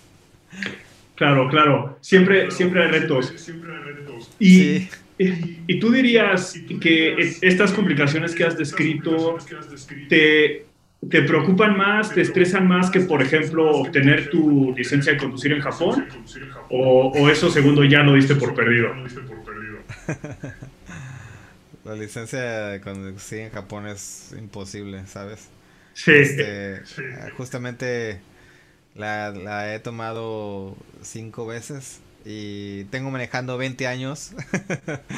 Claro, 1.17 1.49
claro. 1.49 1.97
Siempre, 1.99 2.51
siempre 2.51 2.83
hay 2.83 2.91
retos. 2.91 3.33
Siempre 3.35 3.75
hay 3.75 3.83
retos. 3.83 4.31
Y 4.39 4.87
¿Y 5.19 5.79
tú 5.79 5.91
dirías 5.91 6.53
que 6.79 7.15
estas 7.41 7.71
complicaciones 7.73 8.35
que 8.35 8.43
has 8.43 8.57
descrito 8.57 9.37
te, 10.09 10.67
te 11.09 11.21
preocupan 11.23 11.75
más, 11.75 12.13
te 12.13 12.21
estresan 12.21 12.67
más 12.67 12.91
que, 12.91 12.99
por 12.99 13.23
ejemplo, 13.23 13.71
obtener 13.71 14.29
tu 14.29 14.75
licencia 14.77 15.13
de 15.13 15.17
conducir 15.17 15.53
en 15.53 15.61
Japón? 15.61 16.05
¿O, 16.69 17.11
o 17.15 17.29
eso 17.29 17.49
segundo 17.49 17.83
ya 17.83 18.03
lo 18.03 18.13
diste 18.13 18.35
por 18.35 18.53
perdido? 18.53 18.89
La 21.83 21.95
licencia 21.95 22.39
de 22.67 22.81
conducir 22.81 23.39
en 23.39 23.49
Japón 23.51 23.87
es 23.87 24.35
imposible, 24.37 25.07
¿sabes? 25.07 25.49
Sí. 25.93 26.11
Este, 26.11 26.81
justamente 27.37 28.19
la, 28.97 29.31
la 29.31 29.73
he 29.73 29.79
tomado 29.79 30.75
cinco 31.01 31.45
veces 31.45 32.01
y 32.29 32.83
tengo 32.85 33.09
manejando 33.09 33.57
20 33.57 33.87
años 33.87 34.33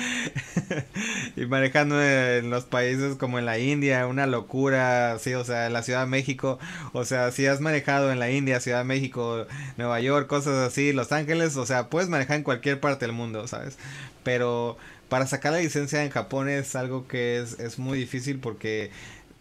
y 1.36 1.46
manejando 1.48 2.00
en 2.04 2.52
los 2.52 2.66
países 2.66 3.16
como 3.16 3.40
en 3.40 3.46
la 3.46 3.58
India, 3.58 4.06
una 4.06 4.28
locura, 4.28 5.18
sí, 5.18 5.34
o 5.34 5.44
sea, 5.44 5.66
en 5.66 5.74
la 5.74 5.82
Ciudad 5.82 6.02
de 6.02 6.06
México, 6.06 6.60
o 6.94 7.06
sea, 7.06 7.32
si 7.32 7.48
has 7.48 7.62
manejado 7.62 8.12
en 8.12 8.20
la 8.20 8.30
India, 8.30 8.60
Ciudad 8.60 8.80
de 8.80 8.84
México, 8.84 9.48
Nueva 9.78 10.00
York, 10.02 10.28
cosas 10.28 10.68
así, 10.68 10.94
Los 10.94 11.12
Ángeles, 11.12 11.58
o 11.58 11.66
sea, 11.66 11.90
puedes 11.90 12.10
manejar 12.10 12.38
en 12.38 12.44
cualquier 12.44 12.80
parte 12.80 13.08
del 13.08 13.16
mundo, 13.16 13.48
¿sabes? 13.48 13.80
Pero 14.24 14.78
para 15.08 15.26
sacar 15.26 15.54
la 15.54 15.60
licencia 15.60 16.04
en 16.04 16.12
Japón 16.12 16.48
es 16.48 16.76
algo 16.76 17.08
que 17.08 17.40
es, 17.40 17.60
es 17.60 17.80
muy 17.80 17.98
difícil 17.98 18.40
porque 18.40 18.92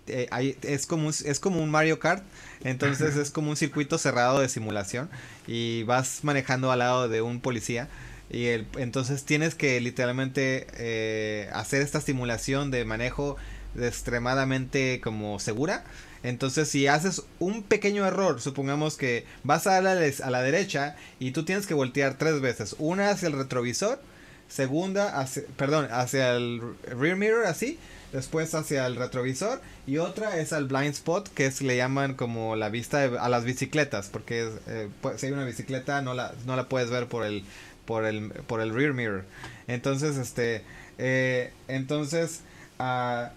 eh, 0.09 0.57
es, 0.63 0.87
como, 0.87 1.11
es 1.11 1.41
como 1.41 1.63
un 1.63 1.71
Mario 1.71 1.99
Kart, 1.99 2.23
entonces 2.65 3.17
es 3.17 3.31
como 3.31 3.51
un 3.51 3.57
circuito 3.57 3.99
cerrado 3.99 4.41
de 4.41 4.49
simulación 4.49 5.09
y 5.47 5.83
vas 5.85 6.21
manejando 6.23 6.71
al 6.73 6.81
lado 6.81 7.09
de 7.09 7.23
un 7.23 7.41
policía. 7.41 7.89
Y 8.31 8.47
el, 8.47 8.67
entonces 8.77 9.25
tienes 9.25 9.55
que 9.55 9.81
literalmente 9.81 10.67
eh, 10.75 11.49
hacer 11.53 11.83
esta 11.83 12.01
simulación 12.01 12.71
de 12.71 12.85
manejo 12.85 13.37
extremadamente 13.79 15.01
como 15.03 15.39
segura. 15.39 15.85
Entonces 16.23 16.69
si 16.69 16.89
haces 16.89 17.23
un 17.39 17.63
pequeño 17.63 18.05
error, 18.07 18.41
supongamos 18.41 18.97
que 18.97 19.25
vas 19.45 19.67
a 19.67 19.81
la, 19.81 19.93
a 19.93 20.31
la 20.31 20.43
derecha 20.43 20.97
y 21.21 21.31
tú 21.31 21.45
tienes 21.45 21.67
que 21.67 21.75
voltear 21.75 22.19
tres 22.19 22.41
veces. 22.41 22.75
Una 22.79 23.11
hacia 23.11 23.29
el 23.29 23.35
retrovisor, 23.35 24.01
segunda 24.49 25.21
hacia, 25.21 25.45
perdón, 25.57 25.89
hacia 25.91 26.35
el 26.35 26.61
rear 26.83 27.17
mirror 27.17 27.47
así 27.47 27.79
después 28.13 28.55
hacia 28.55 28.87
el 28.87 28.97
retrovisor 28.97 29.61
y 29.87 29.99
otra 29.99 30.39
es 30.39 30.53
al 30.53 30.67
blind 30.67 30.95
spot 30.95 31.29
que 31.35 31.47
es 31.47 31.61
le 31.61 31.77
llaman 31.77 32.15
como 32.15 32.57
la 32.57 32.69
vista 32.69 33.03
a 33.03 33.29
las 33.29 33.45
bicicletas 33.45 34.09
porque 34.09 34.51
eh, 34.67 34.89
si 35.17 35.27
hay 35.27 35.33
una 35.33 35.45
bicicleta 35.45 36.01
no 36.01 36.15
la 36.15 36.33
no 36.47 36.57
la 36.57 36.69
puedes 36.69 36.91
ver 36.91 37.07
por 37.07 37.25
el 37.25 37.45
por 37.85 38.05
el 38.05 38.31
por 38.47 38.61
el 38.61 38.75
rear 38.75 38.93
mirror. 38.93 39.25
Entonces 39.67 40.17
este 40.17 40.63
eh, 40.99 41.53
entonces 41.69 42.41
uh, 42.79 43.29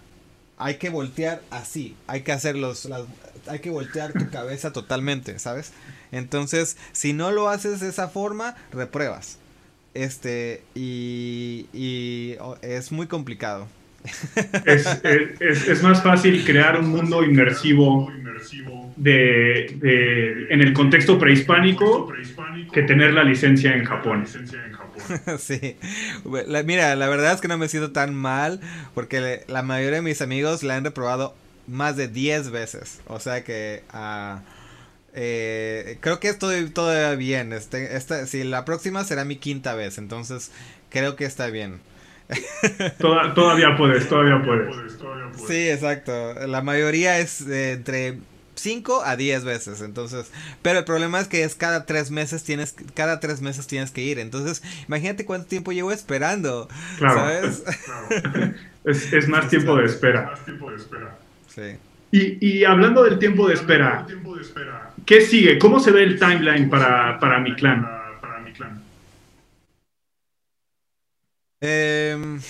hay 0.58 0.76
que 0.76 0.90
voltear 0.90 1.42
así 1.50 1.96
hay 2.06 2.22
que 2.22 2.32
hacer 2.32 2.56
los 2.56 2.88
hay 3.46 3.58
que 3.58 3.70
voltear 3.70 4.12
tu 4.12 4.30
cabeza 4.30 4.72
totalmente 4.72 5.38
sabes 5.38 5.72
entonces 6.12 6.76
si 6.92 7.12
no 7.12 7.30
lo 7.30 7.48
haces 7.48 7.80
de 7.80 7.88
esa 7.88 8.08
forma 8.08 8.56
repruebas. 8.72 9.38
Este 9.94 10.64
y, 10.74 11.66
y 11.74 12.38
es 12.62 12.92
muy 12.92 13.06
complicado 13.08 13.66
es, 14.64 15.68
es, 15.68 15.82
más 15.82 16.02
fácil 16.02 16.44
crear 16.44 16.78
un 16.80 16.88
mundo 16.88 17.22
inmersivo 17.22 18.10
de, 18.96 19.76
de, 19.76 20.46
en 20.50 20.60
el 20.60 20.72
contexto 20.72 21.18
prehispánico 21.18 22.12
que 22.72 22.82
tener 22.82 23.12
la 23.12 23.24
licencia 23.24 23.74
en 23.74 23.84
Japón. 23.84 24.26
Sí, 25.38 25.76
mira, 26.64 26.94
la 26.96 27.08
verdad 27.08 27.32
es 27.32 27.40
que 27.40 27.48
no 27.48 27.56
me 27.56 27.68
siento 27.68 27.92
tan 27.92 28.14
mal 28.14 28.60
porque 28.94 29.42
la 29.48 29.62
mayoría 29.62 29.96
de 29.96 30.02
mis 30.02 30.20
amigos 30.20 30.62
la 30.62 30.76
han 30.76 30.84
reprobado 30.84 31.34
más 31.66 31.96
de 31.96 32.08
10 32.08 32.50
veces. 32.50 33.00
O 33.06 33.18
sea 33.18 33.42
que 33.42 33.82
uh, 33.94 34.38
eh, 35.14 35.96
creo 36.00 36.20
que 36.20 36.28
estoy 36.28 36.68
todavía 36.70 37.16
bien. 37.16 37.52
Este, 37.52 37.96
esta, 37.96 38.26
si 38.26 38.44
la 38.44 38.64
próxima 38.64 39.02
será 39.02 39.24
mi 39.24 39.36
quinta 39.36 39.74
vez, 39.74 39.96
entonces 39.98 40.52
creo 40.90 41.16
que 41.16 41.24
está 41.24 41.48
bien 41.48 41.80
todavía 42.98 43.76
puedes, 43.76 44.08
todavía 44.08 44.42
puedes. 44.42 44.74
Sí, 45.46 45.68
exacto. 45.68 46.34
La 46.46 46.62
mayoría 46.62 47.18
es 47.18 47.40
entre 47.42 48.18
5 48.54 49.02
a 49.04 49.16
10 49.16 49.44
veces, 49.44 49.80
entonces, 49.80 50.30
pero 50.62 50.80
el 50.80 50.84
problema 50.84 51.20
es 51.20 51.28
que 51.28 51.42
es 51.42 51.54
cada 51.54 51.86
3 51.86 52.10
meses 52.10 52.44
tienes, 52.44 52.74
cada 52.94 53.18
3 53.18 53.40
meses 53.40 53.66
tienes 53.66 53.90
que 53.90 54.02
ir, 54.02 54.18
entonces, 54.18 54.62
imagínate 54.86 55.24
cuánto 55.24 55.48
tiempo 55.48 55.72
llevo 55.72 55.92
esperando, 55.92 56.68
¿sabes? 56.98 57.64
Es, 58.84 59.28
más 59.28 59.48
tiempo 59.48 59.76
de 59.76 59.84
espera. 59.84 60.34
Sí. 61.46 61.76
Y, 62.10 62.44
y, 62.44 62.64
hablando 62.64 63.04
del 63.04 63.20
tiempo 63.20 63.46
de 63.46 63.54
espera, 63.54 64.04
¿qué 65.06 65.20
sigue? 65.20 65.56
¿Cómo 65.60 65.78
se 65.78 65.92
ve 65.92 66.02
el 66.02 66.18
timeline 66.18 66.68
para, 66.68 67.16
para 67.20 67.38
mi 67.38 67.54
clan? 67.54 68.01
Eh, 71.62 72.40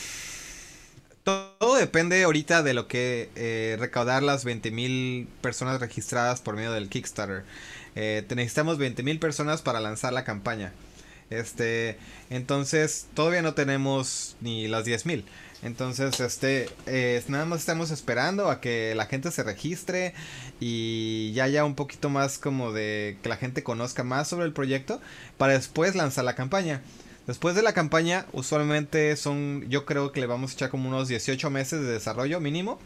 todo 1.22 1.76
depende 1.76 2.24
ahorita 2.24 2.62
de 2.62 2.74
lo 2.74 2.88
que 2.88 3.30
eh, 3.36 3.76
recaudar 3.78 4.22
las 4.22 4.44
20.000 4.44 5.26
personas 5.40 5.80
registradas 5.80 6.40
por 6.40 6.56
medio 6.56 6.72
del 6.72 6.88
Kickstarter. 6.88 7.44
Eh, 7.94 8.26
necesitamos 8.34 8.78
20.000 8.78 9.20
personas 9.20 9.62
para 9.62 9.80
lanzar 9.80 10.12
la 10.12 10.24
campaña. 10.24 10.72
Este, 11.30 11.98
entonces 12.30 13.06
todavía 13.14 13.42
no 13.42 13.54
tenemos 13.54 14.36
ni 14.40 14.66
las 14.66 14.84
10.000. 14.84 15.24
Entonces, 15.62 16.18
este, 16.18 16.68
eh, 16.86 17.22
nada 17.28 17.44
más 17.44 17.60
estamos 17.60 17.92
esperando 17.92 18.50
a 18.50 18.60
que 18.60 18.94
la 18.96 19.06
gente 19.06 19.30
se 19.30 19.44
registre 19.44 20.12
y 20.58 21.32
ya 21.34 21.44
haya 21.44 21.64
un 21.64 21.76
poquito 21.76 22.10
más 22.10 22.38
como 22.38 22.72
de 22.72 23.16
que 23.22 23.28
la 23.28 23.36
gente 23.36 23.62
conozca 23.62 24.02
más 24.02 24.26
sobre 24.26 24.46
el 24.46 24.52
proyecto 24.52 25.00
para 25.38 25.52
después 25.52 25.94
lanzar 25.94 26.24
la 26.24 26.34
campaña. 26.34 26.82
Después 27.26 27.54
de 27.54 27.62
la 27.62 27.72
campaña, 27.72 28.26
usualmente 28.32 29.16
son, 29.16 29.64
yo 29.68 29.86
creo 29.86 30.10
que 30.10 30.20
le 30.20 30.26
vamos 30.26 30.50
a 30.50 30.54
echar 30.54 30.70
como 30.70 30.88
unos 30.88 31.06
18 31.08 31.50
meses 31.50 31.80
de 31.80 31.86
desarrollo 31.86 32.40
mínimo. 32.40 32.78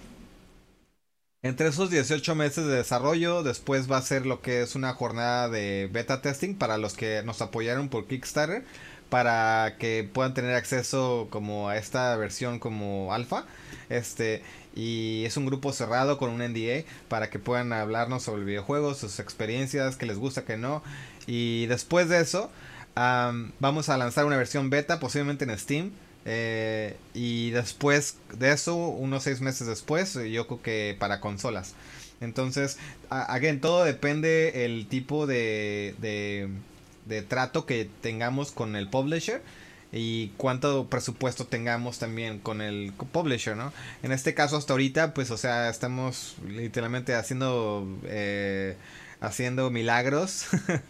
Entre 1.43 1.69
esos 1.69 1.91
18 1.91 2.35
meses 2.35 2.67
de 2.67 2.75
desarrollo, 2.75 3.43
después 3.43 3.91
va 3.91 3.99
a 3.99 4.03
ser 4.03 4.27
lo 4.27 4.43
que 4.43 4.63
es 4.63 4.75
una 4.75 4.93
jornada 4.93 5.49
de 5.49 5.89
beta 5.93 6.21
testing 6.21 6.55
para 6.55 6.77
los 6.77 6.95
que 6.95 7.23
nos 7.25 7.41
apoyaron 7.41 7.89
por 7.89 8.07
Kickstarter, 8.07 8.65
para 9.09 9.77
que 9.79 10.09
puedan 10.13 10.35
tener 10.35 10.55
acceso 10.55 11.29
como 11.31 11.69
a 11.69 11.77
esta 11.77 12.15
versión 12.17 12.59
como 12.59 13.15
alfa. 13.15 13.47
Este, 13.89 14.43
y 14.75 15.25
es 15.25 15.37
un 15.37 15.47
grupo 15.47 15.73
cerrado 15.73 16.19
con 16.19 16.31
un 16.31 16.41
NDA 16.41 16.85
para 17.09 17.31
que 17.31 17.39
puedan 17.39 17.73
hablarnos 17.73 18.25
sobre 18.25 18.41
el 18.41 18.47
videojuego, 18.47 18.95
sus 18.95 19.21
experiencias, 19.21 19.97
que 19.97 20.07
les 20.07 20.19
gusta, 20.19 20.45
que 20.45 20.57
no. 20.57 20.83
Y 21.27 21.67
después 21.67 22.09
de 22.09 22.21
eso, 22.21 22.51
vamos 22.97 23.89
a 23.89 23.99
lanzar 23.99 24.25
una 24.25 24.37
versión 24.37 24.71
beta, 24.71 24.99
posiblemente 24.99 25.45
en 25.45 25.59
Steam. 25.59 25.93
Eh, 26.29 26.97
y 27.15 27.51
después 27.51 28.17
de 28.37 28.53
eso, 28.53 28.75
unos 28.75 29.23
seis 29.23 29.41
meses 29.41 29.69
después, 29.69 30.15
yo 30.15 30.47
creo 30.47 30.63
que 30.63 30.97
para 30.99 31.21
consolas. 31.21 31.75
Entonces, 32.21 32.79
again, 33.11 33.61
todo 33.61 33.85
depende 33.85 34.65
el 34.65 34.89
tipo 34.89 35.27
de, 35.27 35.95
de, 37.07 37.23
trato 37.23 37.67
que 37.67 37.89
tengamos 38.01 38.51
con 38.51 38.75
el 38.75 38.89
publisher 38.89 39.43
y 39.93 40.29
cuánto 40.37 40.89
presupuesto 40.89 41.47
tengamos 41.47 41.99
también 41.99 42.39
con 42.41 42.61
el 42.61 42.93
publisher, 43.13 43.57
¿no? 43.57 43.73
En 44.03 44.13
este 44.13 44.35
caso 44.35 44.57
hasta 44.57 44.73
ahorita, 44.73 45.15
pues, 45.15 45.31
o 45.31 45.37
sea, 45.37 45.69
estamos 45.69 46.37
literalmente 46.49 47.15
haciendo 47.15 47.87
eh, 48.05 48.77
haciendo 49.21 49.71
milagros 49.71 50.47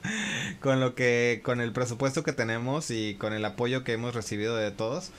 con 0.60 0.80
lo 0.80 0.94
que 0.94 1.40
con 1.44 1.60
el 1.60 1.72
presupuesto 1.72 2.22
que 2.22 2.32
tenemos 2.32 2.90
y 2.90 3.14
con 3.14 3.32
el 3.32 3.44
apoyo 3.44 3.84
que 3.84 3.92
hemos 3.92 4.14
recibido 4.14 4.56
de 4.56 4.70
todos 4.70 5.10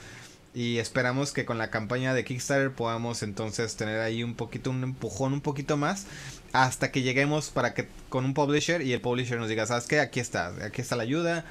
y 0.54 0.78
esperamos 0.78 1.32
que 1.32 1.44
con 1.44 1.58
la 1.58 1.70
campaña 1.70 2.14
de 2.14 2.24
Kickstarter 2.24 2.72
podamos 2.72 3.22
entonces 3.22 3.76
tener 3.76 4.00
ahí 4.00 4.22
un 4.22 4.34
poquito 4.34 4.70
un 4.70 4.82
empujón 4.82 5.32
un 5.32 5.40
poquito 5.40 5.76
más 5.76 6.06
hasta 6.52 6.90
que 6.90 7.02
lleguemos 7.02 7.50
para 7.50 7.74
que 7.74 7.88
con 8.08 8.24
un 8.24 8.34
publisher 8.34 8.82
y 8.82 8.92
el 8.92 9.00
publisher 9.00 9.38
nos 9.38 9.48
diga 9.48 9.66
sabes 9.66 9.86
qué 9.86 10.00
aquí 10.00 10.20
está 10.20 10.52
aquí 10.64 10.80
está 10.80 10.96
la 10.96 11.02
ayuda 11.02 11.44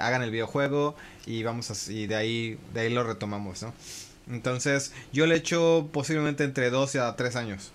hagan 0.00 0.22
el 0.22 0.30
videojuego 0.30 0.96
y 1.26 1.42
vamos 1.42 1.70
a, 1.70 1.92
y 1.92 2.06
de 2.06 2.16
ahí, 2.16 2.58
de 2.74 2.80
ahí 2.80 2.92
lo 2.92 3.04
retomamos, 3.04 3.62
¿no? 3.62 3.72
Entonces, 4.28 4.92
yo 5.12 5.26
le 5.26 5.36
echo 5.36 5.88
posiblemente 5.92 6.44
entre 6.44 6.70
2 6.70 6.96
a 6.96 7.16
3 7.16 7.36
años. 7.36 7.72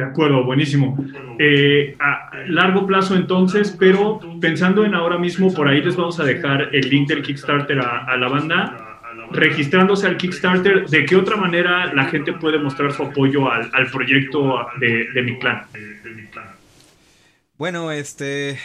De 0.00 0.06
acuerdo, 0.06 0.44
buenísimo. 0.44 0.96
Eh, 1.38 1.94
a 1.98 2.30
largo 2.46 2.86
plazo 2.86 3.14
entonces, 3.16 3.76
pero 3.78 4.18
pensando 4.40 4.82
en 4.82 4.94
ahora 4.94 5.18
mismo, 5.18 5.52
por 5.52 5.68
ahí 5.68 5.82
les 5.82 5.94
vamos 5.94 6.18
a 6.18 6.24
dejar 6.24 6.74
el 6.74 6.88
link 6.88 7.06
del 7.06 7.20
Kickstarter 7.20 7.78
a, 7.80 8.16
la 8.16 8.28
banda. 8.28 9.02
Registrándose 9.30 10.06
al 10.06 10.16
Kickstarter, 10.16 10.86
¿de 10.86 11.04
qué 11.04 11.16
otra 11.16 11.36
manera 11.36 11.92
la 11.92 12.06
gente 12.06 12.32
puede 12.32 12.58
mostrar 12.58 12.92
su 12.92 13.02
apoyo 13.02 13.52
al, 13.52 13.90
proyecto 13.92 14.68
de, 14.80 15.08
de 15.12 15.22
mi 15.22 15.38
clan? 15.38 15.64
Bueno, 17.58 17.92
este, 17.92 18.58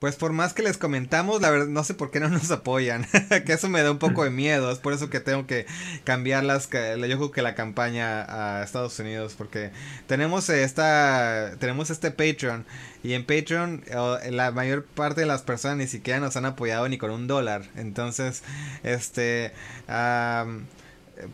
pues 0.00 0.16
por 0.16 0.32
más 0.32 0.54
que 0.54 0.62
les 0.62 0.78
comentamos, 0.78 1.42
la 1.42 1.50
verdad 1.50 1.66
no 1.66 1.84
sé 1.84 1.92
por 1.92 2.10
qué 2.10 2.20
no 2.20 2.28
nos 2.30 2.50
apoyan, 2.50 3.06
que 3.46 3.52
eso 3.52 3.68
me 3.68 3.82
da 3.82 3.90
un 3.90 3.98
poco 3.98 4.24
de 4.24 4.30
miedo, 4.30 4.72
es 4.72 4.78
por 4.78 4.94
eso 4.94 5.10
que 5.10 5.20
tengo 5.20 5.46
que 5.46 5.66
cambiar 6.04 6.42
las, 6.42 6.70
yo 6.70 7.30
que 7.30 7.42
la 7.42 7.54
campaña 7.54 8.24
a 8.24 8.64
Estados 8.64 8.98
Unidos, 8.98 9.34
porque 9.36 9.70
tenemos 10.06 10.48
esta, 10.48 11.52
tenemos 11.58 11.90
este 11.90 12.10
Patreon 12.10 12.64
y 13.02 13.12
en 13.12 13.26
Patreon 13.26 13.84
la 14.30 14.50
mayor 14.52 14.86
parte 14.86 15.20
de 15.20 15.26
las 15.26 15.42
personas 15.42 15.76
ni 15.76 15.86
siquiera 15.86 16.18
nos 16.18 16.34
han 16.36 16.46
apoyado 16.46 16.88
ni 16.88 16.96
con 16.96 17.10
un 17.10 17.26
dólar, 17.26 17.64
entonces, 17.76 18.42
este, 18.82 19.52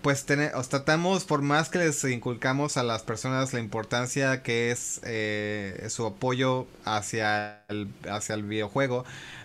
pues 0.03 0.27
os 0.55 0.69
tratamos, 0.69 1.25
por 1.25 1.43
más 1.43 1.69
que 1.69 1.79
les 1.79 2.03
inculcamos 2.05 2.77
a 2.77 2.83
las 2.83 3.03
personas 3.03 3.53
la 3.53 3.61
importancia 3.61 4.43
que 4.43 4.71
es 4.71 5.01
eh, 5.05 5.87
su 5.89 6.07
apoyo 6.07 6.67
hacia 6.85 7.63
el, 7.69 7.89
hacia 8.11 8.35
el 8.35 8.43
videojuego, 8.43 9.05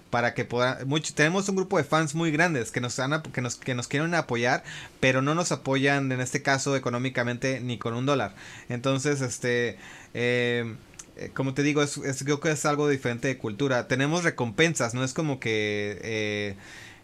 para 0.09 0.33
que 0.33 0.45
puedan, 0.45 0.87
mucho, 0.87 1.13
tenemos 1.13 1.47
un 1.49 1.55
grupo 1.55 1.77
de 1.77 1.83
fans 1.83 2.15
muy 2.15 2.31
grandes 2.31 2.71
que 2.71 2.81
nos, 2.81 2.99
que, 3.33 3.41
nos, 3.41 3.55
que 3.55 3.75
nos 3.75 3.87
quieren 3.87 4.13
apoyar, 4.13 4.63
pero 4.99 5.21
no 5.21 5.35
nos 5.35 5.51
apoyan 5.51 6.11
en 6.11 6.21
este 6.21 6.41
caso 6.41 6.75
económicamente 6.75 7.61
ni 7.61 7.77
con 7.77 7.93
un 7.93 8.05
dólar. 8.05 8.35
Entonces, 8.69 9.21
este... 9.21 9.77
Eh, 10.13 10.75
eh, 11.17 11.29
como 11.33 11.53
te 11.53 11.61
digo, 11.61 11.83
es, 11.83 11.99
creo 12.23 12.39
que 12.39 12.51
es 12.51 12.65
algo 12.65 12.87
diferente 12.87 13.27
de 13.27 13.37
cultura. 13.37 13.87
Tenemos 13.87 14.23
recompensas, 14.23 14.93
no 14.93 15.03
es 15.03 15.13
como 15.13 15.41
que 15.41 16.55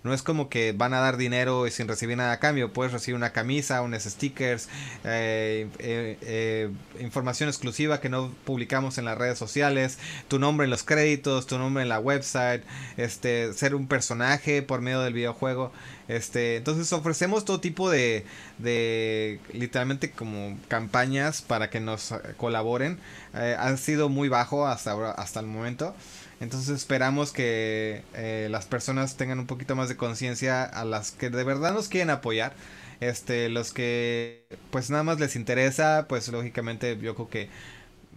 no 0.07 0.13
es 0.13 0.23
como 0.23 0.49
que 0.49 0.71
van 0.71 0.93
a 0.93 0.99
dar 0.99 1.17
dinero 1.17 1.67
y 1.67 1.71
sin 1.71 1.87
recibir 1.87 2.17
nada 2.17 2.31
a 2.31 2.39
cambio. 2.39 2.71
Puedes 2.71 2.93
recibir 2.93 3.15
una 3.15 3.31
camisa, 3.31 3.81
unos 3.81 4.03
stickers, 4.03 4.69
eh, 5.03 5.67
eh, 5.79 6.17
eh, 6.21 6.71
información 6.99 7.49
exclusiva 7.49 7.99
que 7.99 8.09
no 8.09 8.31
publicamos 8.45 8.97
en 8.97 9.05
las 9.05 9.17
redes 9.17 9.37
sociales, 9.37 9.99
tu 10.27 10.39
nombre 10.39 10.65
en 10.65 10.71
los 10.71 10.83
créditos, 10.83 11.45
tu 11.45 11.57
nombre 11.57 11.83
en 11.83 11.89
la 11.89 11.99
website, 11.99 12.63
este, 12.95 13.53
ser 13.53 13.75
un 13.75 13.87
personaje 13.87 14.61
por 14.61 14.81
medio 14.81 15.01
del 15.01 15.13
videojuego. 15.13 15.71
Este, 16.07 16.55
entonces 16.55 16.93
ofrecemos 16.93 17.43
todo 17.43 17.59
tipo 17.59 17.89
de, 17.89 18.25
de 18.59 19.41
literalmente 19.51 20.11
como 20.11 20.57
campañas 20.69 21.41
para 21.41 21.69
que 21.69 21.81
nos 21.81 22.13
colaboren. 22.37 22.97
han 23.33 23.77
sido 23.77 24.07
muy 24.07 24.29
bajo 24.29 24.65
hasta 24.65 25.11
hasta 25.11 25.41
el 25.41 25.47
momento. 25.47 25.93
Entonces 26.39 26.69
esperamos 26.69 27.31
que 27.31 28.03
eh, 28.13 28.47
las 28.51 28.65
personas 28.67 29.17
tengan 29.17 29.39
un 29.39 29.47
poquito 29.47 29.75
más 29.75 29.89
de 29.89 29.97
conciencia 29.97 30.63
a 30.63 30.85
las 30.85 31.11
que 31.11 31.29
de 31.29 31.43
verdad 31.43 31.73
nos 31.73 31.87
quieren 31.89 32.09
apoyar. 32.11 32.55
Este, 32.99 33.49
los 33.49 33.73
que 33.73 34.45
pues 34.71 34.89
nada 34.89 35.03
más 35.03 35.19
les 35.19 35.35
interesa, 35.35 36.05
pues 36.09 36.27
lógicamente 36.29 36.97
yo 36.99 37.15
creo 37.15 37.29
que 37.29 37.49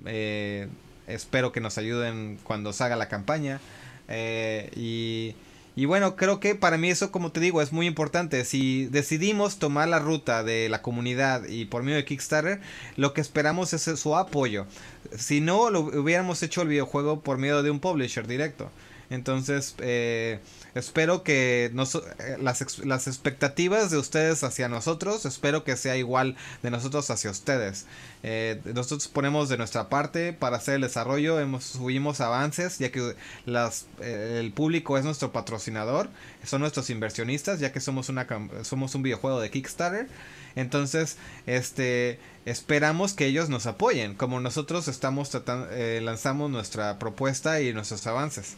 eh, 0.07 0.69
espero 1.07 1.53
que 1.53 1.61
nos 1.61 1.79
ayuden 1.79 2.39
cuando 2.45 2.73
salga 2.73 2.97
la 2.97 3.09
campaña. 3.09 3.61
Eh, 4.09 4.71
y 4.75 5.37
y 5.77 5.85
bueno, 5.85 6.17
creo 6.17 6.41
que 6.41 6.55
para 6.55 6.79
mí 6.79 6.91
eso, 6.91 7.13
como 7.13 7.33
te 7.33 7.41
digo, 7.41 7.63
es 7.63 7.73
muy 7.73 7.87
importante. 7.87 8.45
Si 8.45 8.87
decidimos 8.87 9.59
tomar 9.59 9.89
la 9.89 9.99
ruta 9.99 10.43
de 10.43 10.69
la 10.69 10.83
comunidad 10.83 11.47
y 11.49 11.65
por 11.65 11.83
medio 11.83 11.97
de 11.97 12.05
Kickstarter, 12.05 12.61
lo 12.97 13.15
que 13.15 13.21
esperamos 13.21 13.73
es 13.73 13.83
su 13.83 14.17
apoyo. 14.17 14.67
Si 15.17 15.41
no, 15.41 15.71
lo 15.71 15.81
hubiéramos 15.81 16.43
hecho 16.43 16.63
el 16.63 16.69
videojuego 16.69 17.21
por 17.21 17.39
medio 17.39 17.63
de 17.63 17.71
un 17.71 17.81
publisher 17.81 18.27
directo. 18.27 18.71
Entonces, 19.11 19.75
eh, 19.81 20.39
espero 20.77 21.25
que 21.25 21.65
eh, 21.65 22.37
las, 22.41 22.61
expectativas 23.09 23.91
de 23.91 23.99
ustedes 23.99 24.45
hacia 24.45 24.69
nosotros, 24.69 25.27
espero 25.27 25.65
que 25.65 25.77
sea 25.77 25.97
igual 25.97 26.37
de 26.63 26.71
nosotros 26.71 27.11
hacia 27.11 27.33
ustedes. 27.33 27.87
Eh, 28.23 28.61
nosotros 28.73 29.09
ponemos 29.09 29.49
de 29.49 29.59
nuestra 29.59 29.89
parte 29.89 30.33
para 30.33 30.59
hacer 30.59 30.77
el 30.77 30.83
desarrollo, 30.83 31.41
hemos, 31.41 31.65
subimos 31.65 32.21
avances, 32.21 32.79
ya 32.79 32.93
que 32.93 33.17
las, 33.47 33.87
el 34.01 34.53
público 34.53 34.97
es 34.97 35.05
nuestro 35.05 35.33
patrocinador, 35.33 36.09
son 36.45 36.61
nuestros 36.61 36.89
inversionistas, 36.89 37.59
ya 37.59 37.73
que 37.73 37.81
somos, 37.81 38.11
una, 38.11 38.29
somos 38.63 38.95
un 38.95 39.03
videojuego 39.03 39.41
de 39.41 39.51
Kickstarter. 39.51 40.07
Entonces, 40.55 41.17
este, 41.47 42.21
esperamos 42.45 43.15
que 43.15 43.27
ellos 43.27 43.49
nos 43.49 43.67
apoyen, 43.67 44.15
como 44.15 44.39
nosotros 44.39 44.87
estamos 44.87 45.31
tratando, 45.31 45.67
lanzamos 46.01 46.49
nuestra 46.49 47.01
propuesta 47.01 47.61
y 47.61 47.73
nuestros 47.73 48.07
avances. 48.07 48.57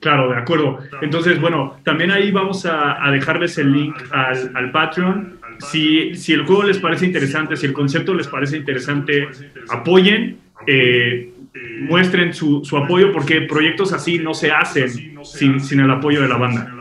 Claro, 0.00 0.30
de 0.30 0.36
acuerdo. 0.36 0.78
Entonces, 1.02 1.40
bueno, 1.40 1.78
también 1.82 2.10
ahí 2.10 2.30
vamos 2.30 2.66
a, 2.66 3.10
dejarles 3.10 3.58
el 3.58 3.72
link 3.72 3.96
al, 4.10 4.70
Patreon. 4.70 5.38
Si, 5.58 6.14
si, 6.14 6.32
el 6.32 6.44
juego 6.44 6.62
les 6.62 6.78
parece 6.78 7.06
interesante, 7.06 7.56
si 7.56 7.66
el 7.66 7.72
concepto 7.72 8.14
les 8.14 8.28
parece 8.28 8.56
interesante, 8.56 9.28
apoyen, 9.68 10.38
eh, 10.66 11.32
muestren 11.80 12.32
su, 12.32 12.64
su, 12.64 12.76
apoyo, 12.76 13.12
porque 13.12 13.40
proyectos 13.40 13.92
así 13.92 14.18
no 14.20 14.34
se 14.34 14.52
hacen 14.52 14.88
sin, 15.24 15.58
sin 15.58 15.80
el 15.80 15.90
apoyo 15.90 16.22
de 16.22 16.28
la 16.28 16.36
banda. 16.36 16.74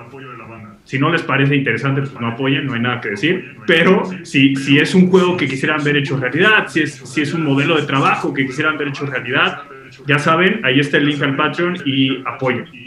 Si 0.83 0.97
no 0.97 1.11
les 1.11 1.21
parece 1.21 1.53
interesante, 1.55 2.01
pues 2.01 2.13
no 2.21 2.27
apoyen, 2.27 2.65
no 2.65 2.73
hay 2.73 2.79
nada 2.79 3.01
que 3.01 3.09
decir. 3.09 3.57
Pero 3.65 4.09
si, 4.23 4.55
si 4.55 4.77
es 4.79 4.95
un 4.95 5.09
juego 5.09 5.35
que 5.35 5.45
quisieran 5.45 5.83
ver 5.83 5.97
hecho 5.97 6.17
realidad, 6.17 6.67
si 6.69 6.81
es, 6.81 6.93
si 6.93 7.21
es 7.21 7.33
un 7.33 7.43
modelo 7.43 7.75
de 7.75 7.85
trabajo 7.85 8.33
que 8.33 8.45
quisieran 8.45 8.77
ver 8.77 8.89
hecho 8.89 9.05
realidad, 9.05 9.63
ya 10.05 10.17
saben, 10.17 10.61
ahí 10.63 10.79
está 10.79 10.97
el 10.97 11.07
link 11.07 11.21
al 11.21 11.35
Patreon 11.35 11.77
y 11.85 12.21
apoyen. 12.25 12.86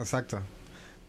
Exacto. 0.00 0.40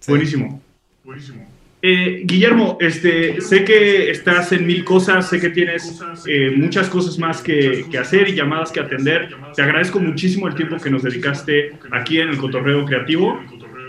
Buenísimo. 0.08 0.62
Buenísimo. 1.04 1.48
Eh, 1.84 2.22
Guillermo, 2.26 2.78
este, 2.80 3.42
sé 3.42 3.64
que 3.66 4.12
estás 4.12 4.52
en 4.52 4.68
mil 4.68 4.84
cosas, 4.84 5.28
sé 5.30 5.40
que 5.40 5.50
tienes 5.50 6.00
eh, 6.28 6.54
muchas 6.56 6.88
cosas 6.90 7.18
más 7.18 7.42
que, 7.42 7.86
hacer 8.00 8.30
y 8.30 8.36
llamadas 8.36 8.72
que 8.72 8.80
atender. 8.80 9.36
Te 9.56 9.64
agradezco 9.64 10.00
muchísimo 10.00 10.48
el 10.48 10.54
tiempo 10.54 10.78
que 10.78 10.92
nos 10.92 11.02
dedicaste 11.02 11.72
aquí 11.92 12.20
en 12.20 12.30
el 12.30 12.38
Cotorreo 12.38 12.86
Creativo 12.86 13.40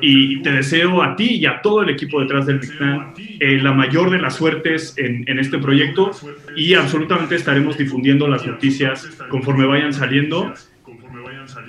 y 0.00 0.42
te 0.42 0.52
deseo 0.52 1.02
a 1.02 1.14
ti 1.16 1.36
y 1.36 1.46
a 1.46 1.60
todo 1.60 1.82
el 1.82 1.90
equipo 1.90 2.20
detrás 2.20 2.46
del 2.46 2.60
Mictlan 2.60 3.12
eh, 3.18 3.58
la 3.60 3.72
mayor 3.72 4.10
de 4.10 4.18
las 4.18 4.36
suertes 4.36 4.94
en, 4.96 5.38
este 5.38 5.58
proyecto 5.58 6.10
y 6.56 6.74
absolutamente 6.74 7.36
estaremos 7.36 7.76
difundiendo 7.78 8.26
las 8.26 8.44
noticias 8.44 9.06
conforme 9.28 9.66
vayan 9.66 9.92
saliendo 9.92 10.52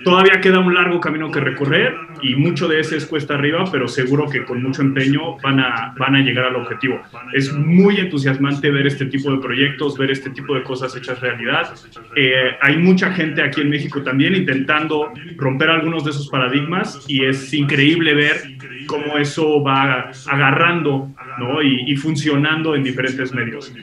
Todavía 0.03 0.41
queda 0.41 0.59
un 0.59 0.74
largo 0.74 0.99
camino 0.99 1.32
que 1.32 1.39
recorrer 1.39 1.95
y 2.21 2.36
mucho 2.36 2.67
de 2.67 2.80
ese 2.80 2.97
es 2.97 3.05
cuesta 3.05 3.36
arriba, 3.36 3.65
pero 3.71 3.88
seguro 3.88 4.30
que 4.30 4.43
con 4.43 4.61
mucho 4.61 4.82
empeño 4.82 5.38
van 5.38 5.59
a, 5.59 5.93
van 5.97 6.15
a 6.15 6.21
llegar 6.21 6.45
al 6.45 6.55
objetivo. 6.55 7.01
Es 7.34 7.53
muy 7.53 7.97
entusiasmante 7.97 8.69
ver 8.71 8.88
este 8.88 9.05
tipo 9.05 9.32
de 9.32 9.38
proyectos, 9.39 9.97
ver 9.97 10.11
este 10.11 10.30
tipo 10.30 10.55
de 10.55 10.63
cosas 10.63 10.95
hechas 10.95 11.19
realidad. 11.19 11.74
Eh, 12.15 12.51
hay 12.61 12.78
mucha 12.78 13.11
gente 13.11 13.41
aquí 13.41 13.61
en 13.61 13.69
México 13.69 14.01
también 14.03 14.36
intentando 14.36 15.11
romper 15.38 15.69
algunos 15.69 16.03
de 16.05 16.11
esos 16.11 16.30
paradigmas 16.30 17.05
y 17.07 17.26
es 17.26 17.53
increíble 17.53 18.13
ver 18.13 18.38
cómo 18.88 19.17
eso 19.17 19.61
va 19.63 20.11
agarrando 20.28 21.09
y, 21.63 21.95
funcionando 21.95 22.76
en 22.76 22.84
diferentes 22.84 23.34
medios. 23.34 23.74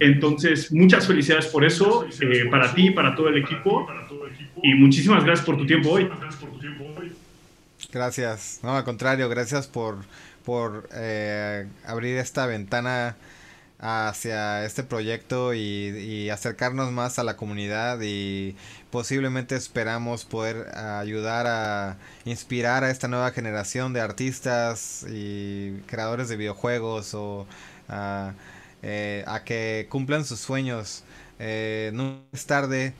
Entonces, 0.00 0.72
muchas 0.72 1.06
felicidades 1.06 1.46
por 1.46 1.64
eso, 1.64 2.06
eh, 2.20 2.46
para 2.50 2.74
ti, 2.74 2.90
para 2.90 3.14
todo 3.14 3.28
el 3.28 3.38
equipo 3.38 3.86
y 4.64 4.74
muchísimas 4.74 5.22
gracias 5.24 5.44
por 5.44 5.58
tu 5.58 5.66
tiempo 5.66 5.90
hoy. 5.90 6.08
Gracias, 7.92 8.60
no, 8.62 8.74
al 8.74 8.82
contrario, 8.82 9.28
gracias 9.28 9.66
por, 9.66 9.98
por 10.42 10.88
eh, 10.94 11.68
abrir 11.84 12.16
esta 12.16 12.46
ventana 12.46 13.14
hacia 13.78 14.64
este 14.64 14.82
proyecto 14.82 15.52
y, 15.52 16.30
acercarnos 16.30 16.90
más 16.90 17.18
a 17.18 17.24
la 17.24 17.36
comunidad 17.36 18.00
y 18.02 18.56
posiblemente 18.90 19.54
esperamos 19.54 20.24
poder 20.24 20.74
ayudar 20.74 21.46
a 21.46 21.98
inspirar 22.24 22.84
a 22.84 22.90
esta 22.90 23.06
nueva 23.06 23.32
generación 23.32 23.92
de 23.92 24.00
artistas 24.00 25.04
y 25.10 25.74
creadores 25.86 26.30
de 26.30 26.38
videojuegos 26.38 27.12
o 27.12 27.46
a, 27.88 28.32
eh, 28.82 29.26
que 29.44 29.86
cumplan 29.90 30.24
sus 30.24 30.40
sueños. 30.40 31.04
Eh, 31.38 31.90
no 31.92 32.20
es 32.32 32.46
tarde 32.46 32.94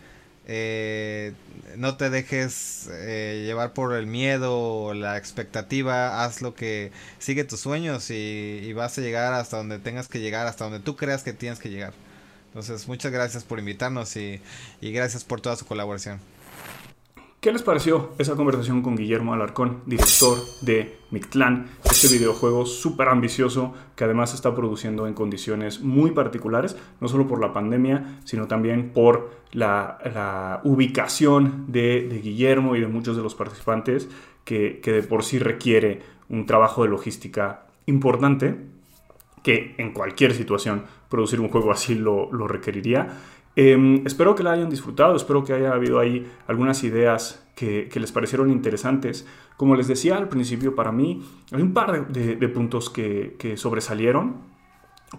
eh, 0.46 1.32
no 1.76 1.96
te 1.96 2.10
dejes 2.10 2.88
eh, 2.90 3.42
llevar 3.46 3.72
por 3.72 3.94
el 3.94 4.06
miedo 4.06 4.58
o 4.58 4.94
la 4.94 5.16
expectativa, 5.16 6.24
haz 6.24 6.42
lo 6.42 6.54
que 6.54 6.92
sigue 7.18 7.44
tus 7.44 7.60
sueños 7.60 8.10
y, 8.10 8.72
vas 8.74 8.98
a 8.98 9.00
llegar 9.00 9.32
hasta 9.34 9.56
donde 9.56 9.78
tengas 9.78 10.08
que 10.08 10.20
llegar, 10.20 10.46
hasta 10.46 10.64
donde 10.64 10.80
tú 10.80 10.96
creas 10.96 11.22
que 11.22 11.32
tienes 11.32 11.58
que 11.58 11.70
llegar. 11.70 11.94
Entonces, 12.48 12.86
muchas 12.88 13.12
gracias 13.12 13.44
por 13.44 13.58
invitarnos 13.58 14.16
y, 14.16 14.40
y 14.80 14.92
gracias 14.92 15.24
por 15.24 15.40
toda 15.40 15.56
su 15.56 15.66
colaboración. 15.66 16.20
¿Qué 17.44 17.52
les 17.52 17.62
pareció 17.62 18.08
esa 18.16 18.36
conversación 18.36 18.80
con 18.80 18.96
Guillermo 18.96 19.34
Alarcón, 19.34 19.82
director 19.84 20.38
de 20.62 20.96
Mictlán, 21.10 21.66
este 21.84 22.08
videojuego 22.08 22.64
súper 22.64 23.10
ambicioso 23.10 23.74
que 23.96 24.04
además 24.04 24.32
está 24.32 24.54
produciendo 24.54 25.06
en 25.06 25.12
condiciones 25.12 25.82
muy 25.82 26.12
particulares, 26.12 26.74
no 27.02 27.08
solo 27.08 27.28
por 27.28 27.42
la 27.42 27.52
pandemia, 27.52 28.20
sino 28.24 28.46
también 28.46 28.94
por 28.94 29.30
la, 29.52 30.62
ubicación 30.64 31.66
de, 31.68 32.18
Guillermo 32.22 32.76
y 32.76 32.80
de 32.80 32.86
muchos 32.86 33.14
de 33.14 33.22
los 33.22 33.34
participantes, 33.34 34.08
que, 34.44 34.80
de 34.82 35.02
por 35.02 35.22
sí 35.22 35.38
requiere 35.38 36.00
un 36.30 36.46
trabajo 36.46 36.84
de 36.84 36.88
logística 36.88 37.66
importante, 37.84 38.56
que 39.42 39.74
en 39.76 39.92
cualquier 39.92 40.32
situación 40.32 40.84
producir 41.10 41.40
un 41.40 41.50
juego 41.50 41.72
así 41.72 41.94
lo 41.94 42.48
requeriría. 42.48 43.18
Em, 43.56 44.04
espero 44.04 44.34
que 44.34 44.42
la 44.42 44.52
hayan 44.52 44.68
disfrutado, 44.68 45.14
espero 45.14 45.44
que 45.44 45.52
haya 45.52 45.72
habido 45.72 46.00
ahí 46.00 46.26
algunas 46.48 46.82
ideas 46.82 47.44
que, 47.54 47.88
les 47.94 48.12
parecieron 48.12 48.50
interesantes. 48.50 49.26
Como 49.56 49.76
les 49.76 49.86
decía 49.86 50.16
al 50.16 50.28
principio, 50.28 50.74
para 50.74 50.90
mí 50.90 51.24
hay 51.52 51.62
un 51.62 51.72
par 51.72 52.08
de, 52.08 52.48
puntos 52.48 52.90
que, 52.90 53.54
sobresalieron. 53.56 54.36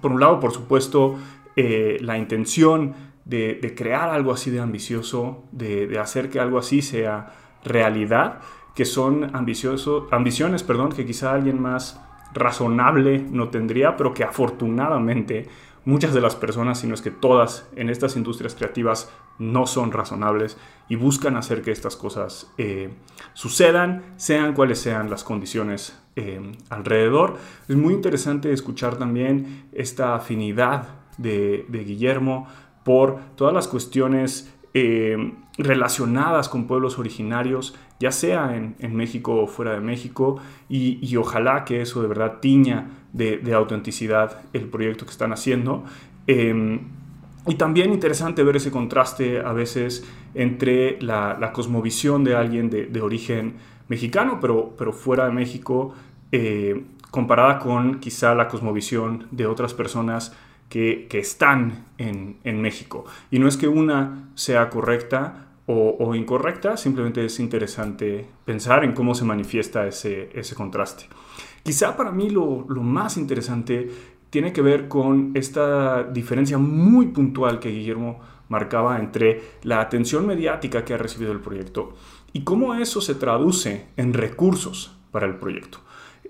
Por 0.01 0.11
un 0.11 0.19
lado, 0.19 0.39
por 0.39 0.51
supuesto, 0.51 1.15
eh, 1.55 1.97
la 2.01 2.17
intención 2.17 2.93
de, 3.23 3.73
crear 3.75 4.09
algo 4.09 4.33
así 4.33 4.51
de 4.51 4.59
ambicioso, 4.59 5.45
de, 5.51 5.97
hacer 5.99 6.29
que 6.29 6.39
algo 6.39 6.57
así 6.57 6.81
sea 6.81 7.33
realidad, 7.63 8.41
que 8.75 8.83
son 8.83 9.33
ambicioso, 9.33 10.07
ambiciones 10.11 10.63
perdón, 10.63 10.91
que 10.91 11.05
quizá 11.05 11.33
alguien 11.33 11.61
más 11.61 12.01
razonable 12.33 13.25
no 13.31 13.47
tendría, 13.47 13.95
pero 13.95 14.13
que 14.13 14.25
afortunadamente 14.25 15.47
muchas 15.85 16.13
de 16.13 16.21
las 16.21 16.35
personas, 16.35 16.79
si 16.79 16.87
no 16.87 16.93
es 16.93 17.01
que 17.01 17.11
todas 17.11 17.67
en 17.75 17.89
estas 17.89 18.15
industrias 18.15 18.55
creativas 18.55 19.09
no 19.37 19.67
son 19.67 19.91
razonables 19.91 20.57
y 20.89 20.95
buscan 20.95 21.37
hacer 21.37 21.61
que 21.61 21.71
estas 21.71 21.95
cosas 21.95 22.51
eh, 22.57 22.89
sucedan, 23.33 24.03
sean 24.17 24.53
cuales 24.53 24.79
sean 24.79 25.09
las 25.09 25.23
condiciones 25.23 25.97
eh, 26.15 26.53
alrededor. 26.69 27.37
Es 27.67 27.75
muy 27.75 27.93
interesante 27.93 28.51
escuchar 28.51 28.97
también 28.97 29.67
esta 29.71 30.15
afinidad 30.15 30.87
de, 31.17 31.65
Guillermo 31.69 32.47
por 32.83 33.19
todas 33.35 33.53
las 33.53 33.67
cuestiones 33.67 34.53
eh, 34.73 35.33
relacionadas 35.57 36.49
con 36.49 36.67
pueblos 36.67 36.99
originarios, 36.99 37.75
ya 37.99 38.11
sea 38.11 38.55
en, 38.55 38.95
México 38.95 39.35
o 39.35 39.47
fuera 39.47 39.73
de 39.73 39.79
México, 39.79 40.37
y, 40.69 41.15
ojalá 41.17 41.65
que 41.65 41.81
eso 41.81 42.01
de 42.01 42.07
verdad 42.07 42.39
tiña 42.41 42.89
de, 43.13 43.53
autenticidad 43.53 44.41
el 44.53 44.67
proyecto 44.67 45.05
que 45.05 45.11
están 45.11 45.31
haciendo. 45.31 45.83
Em, 46.27 46.79
y 47.47 47.55
también 47.55 47.93
interesante 47.93 48.43
ver 48.43 48.55
ese 48.55 48.71
contraste 48.71 49.39
a 49.39 49.53
veces 49.53 50.03
entre 50.33 50.99
la, 51.01 51.51
cosmovisión 51.53 52.23
de 52.23 52.35
alguien 52.35 52.69
de, 52.69 53.01
origen 53.01 53.55
mexicano, 53.87 54.39
pero, 54.41 54.73
pero 54.77 54.91
fuera 54.91 55.25
de 55.25 55.31
México, 55.31 55.93
eh, 56.31 56.83
comparada 57.11 57.59
con 57.59 57.99
quizá 57.99 58.35
la 58.35 58.47
cosmovisión 58.49 59.27
de 59.31 59.45
otras 59.45 59.73
personas 59.73 60.35
que, 60.69 61.07
están 61.11 61.85
en, 61.97 62.61
México. 62.61 63.05
Y 63.31 63.39
no 63.39 63.47
es 63.47 63.57
que 63.57 63.67
una 63.67 64.29
sea 64.35 64.69
correcta 64.69 65.44
o, 65.67 66.13
incorrecta, 66.13 66.77
simplemente 66.77 67.25
es 67.25 67.39
interesante 67.39 68.27
pensar 68.45 68.83
en 68.83 68.93
cómo 68.93 69.15
se 69.15 69.25
manifiesta 69.25 69.87
ese, 69.87 70.29
ese 70.33 70.53
contraste. 70.53 71.05
Quizá 71.63 71.97
para 71.97 72.11
mí 72.11 72.29
lo, 72.29 72.65
lo 72.69 72.83
más 72.83 73.17
interesante 73.17 73.89
tiene 74.29 74.53
que 74.53 74.61
ver 74.61 74.87
con 74.87 75.31
esta 75.33 76.03
diferencia 76.03 76.57
muy 76.57 77.07
puntual 77.07 77.59
que 77.59 77.69
Guillermo 77.69 78.19
marcaba 78.49 78.99
entre 78.99 79.41
la 79.63 79.81
atención 79.81 80.27
mediática 80.27 80.85
que 80.85 80.93
ha 80.93 80.97
recibido 80.97 81.31
el 81.31 81.39
proyecto 81.39 81.93
y 82.31 82.43
cómo 82.43 82.75
eso 82.75 83.01
se 83.01 83.15
traduce 83.15 83.87
en 83.97 84.13
recursos 84.13 84.95
para 85.11 85.25
el 85.25 85.37
proyecto. 85.37 85.79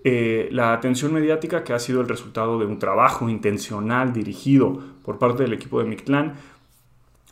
Eh, 0.04 0.50
la 0.52 0.72
atención 0.72 1.12
mediática 1.12 1.64
que 1.64 1.74
ha 1.74 1.80
sido 1.80 2.00
el 2.00 2.08
resultado 2.08 2.60
de 2.60 2.68
un 2.68 2.78
trabajo 2.78 3.28
intencional 3.28 4.14
dirigido 4.14 4.80
por 5.04 5.18
parte 5.18 5.42
del 5.42 5.54
equipo 5.54 5.80
de 5.80 5.90
Mictlán 5.90 6.36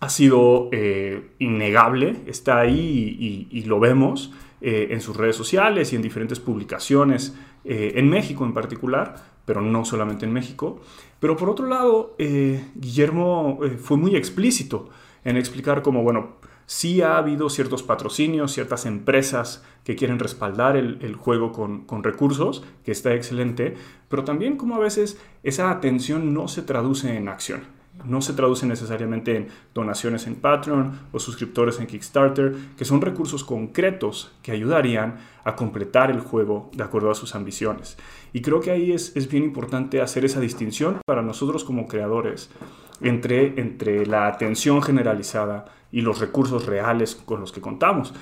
ha 0.04 0.10
sido 0.10 0.70
eh, 0.72 1.32
innegable, 1.40 2.18
está 2.28 2.60
ahí 2.60 3.48
y, 3.50 3.64
lo 3.64 3.80
vemos 3.80 4.34
eh, 4.62 4.90
en 4.92 5.02
sus 5.02 5.16
redes 5.16 5.36
sociales 5.36 5.94
y 5.94 5.96
en 5.96 6.02
diferentes 6.02 6.40
publicaciones, 6.40 7.36
en 7.66 8.10
México 8.10 8.44
en 8.44 8.54
particular, 8.54 9.16
pero 9.46 9.62
no 9.62 9.86
solamente 9.86 10.26
en 10.26 10.34
México. 10.34 10.82
Pero 11.20 11.38
por 11.38 11.50
otro 11.50 11.68
lado, 11.68 12.16
eh, 12.18 12.66
Guillermo 12.76 13.60
eh, 13.64 13.78
fue 13.82 13.98
muy 13.98 14.16
explícito 14.16 14.90
en 15.24 15.38
explicar 15.38 15.82
cómo, 15.82 16.04
bueno, 16.04 16.36
sí 16.66 17.02
ha 17.02 17.18
habido 17.18 17.50
ciertos 17.50 17.84
patrocinios, 17.84 18.52
ciertas 18.52 18.86
empresas 18.86 19.64
que 19.84 19.96
quieren 19.96 20.20
respaldar 20.20 20.76
el, 20.76 21.16
juego 21.16 21.52
con, 21.52 21.86
con, 21.86 22.04
recursos, 22.04 22.64
que 22.84 22.92
está 22.92 23.14
excelente, 23.14 23.76
pero 24.10 24.24
también 24.24 24.58
como 24.58 24.76
a 24.76 24.80
veces 24.80 25.18
esa 25.44 25.72
atención 25.72 26.34
no 26.34 26.48
se 26.48 26.62
traduce 26.62 27.16
en 27.16 27.28
acción 27.30 27.62
no 28.06 28.22
se 28.22 28.34
traduce 28.34 28.66
necesariamente 28.66 29.36
en 29.36 29.48
donaciones 29.74 30.28
en 30.28 30.36
Patreon 30.36 31.00
o 31.12 31.20
suscriptores 31.20 31.80
en 31.80 31.88
Kickstarter, 31.88 32.56
que 32.78 32.86
son 32.86 33.02
recursos 33.02 33.44
concretos 33.44 34.32
que 34.42 34.52
ayudarían 34.52 35.18
a 35.44 35.56
completar 35.56 36.12
el 36.12 36.20
juego 36.20 36.70
de 36.74 36.84
acuerdo 36.84 37.12
a 37.12 37.16
sus 37.16 37.36
ambiciones. 37.36 37.98
Y 38.32 38.42
creo 38.42 38.60
que 38.60 38.72
ahí 38.72 38.92
es, 38.92 39.14
bien 39.30 39.44
importante 39.44 40.02
hacer 40.02 40.26
esa 40.26 40.40
distinción 40.40 41.00
para 41.06 41.22
nosotros 41.22 41.64
como 41.64 41.88
creadores 41.88 42.50
entre, 43.02 43.60
entre 43.60 44.06
la 44.06 44.28
atención 44.28 44.82
generalizada 44.82 45.66
y 45.92 46.02
los 46.02 46.20
recursos 46.20 46.66
reales 46.66 47.16
con 47.16 47.40
los 47.40 47.52
que 47.52 47.62
contamos. 47.62 48.14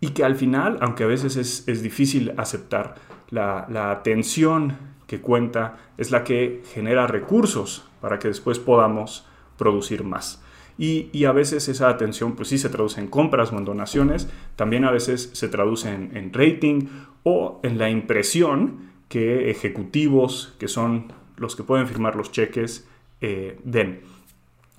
Y 0.00 0.08
que 0.08 0.24
al 0.24 0.36
final, 0.36 0.78
aunque 0.80 1.04
a 1.04 1.06
veces 1.06 1.36
es, 1.36 1.82
difícil 1.82 2.32
aceptar, 2.38 2.94
la, 3.28 3.66
la 3.68 3.90
atención 3.90 4.76
que 5.10 5.20
cuenta 5.20 5.76
es 5.98 6.12
la 6.12 6.22
que 6.22 6.62
genera 6.72 7.08
recursos 7.08 7.84
para 8.00 8.20
que 8.20 8.28
después 8.28 8.60
podamos 8.60 9.26
producir 9.58 10.04
más. 10.04 10.40
Y, 10.78 11.24
a 11.24 11.32
veces 11.32 11.68
esa 11.68 11.88
atención 11.88 12.36
pues 12.36 12.48
sí 12.48 12.58
se 12.58 12.68
traduce 12.68 13.00
en 13.00 13.08
compras 13.08 13.52
o 13.52 13.58
en 13.58 13.64
donaciones, 13.64 14.28
también 14.54 14.84
a 14.84 14.92
veces 14.92 15.30
se 15.32 15.48
traduce 15.48 15.92
en, 15.92 16.32
rating 16.32 16.86
o 17.24 17.58
en 17.64 17.76
la 17.76 17.90
impresión 17.90 18.92
que 19.08 19.50
ejecutivos, 19.50 20.54
que 20.60 20.68
son 20.68 21.12
los 21.36 21.56
que 21.56 21.64
pueden 21.64 21.88
firmar 21.88 22.14
los 22.14 22.30
cheques, 22.30 22.86
eh, 23.20 23.58
den. 23.64 24.02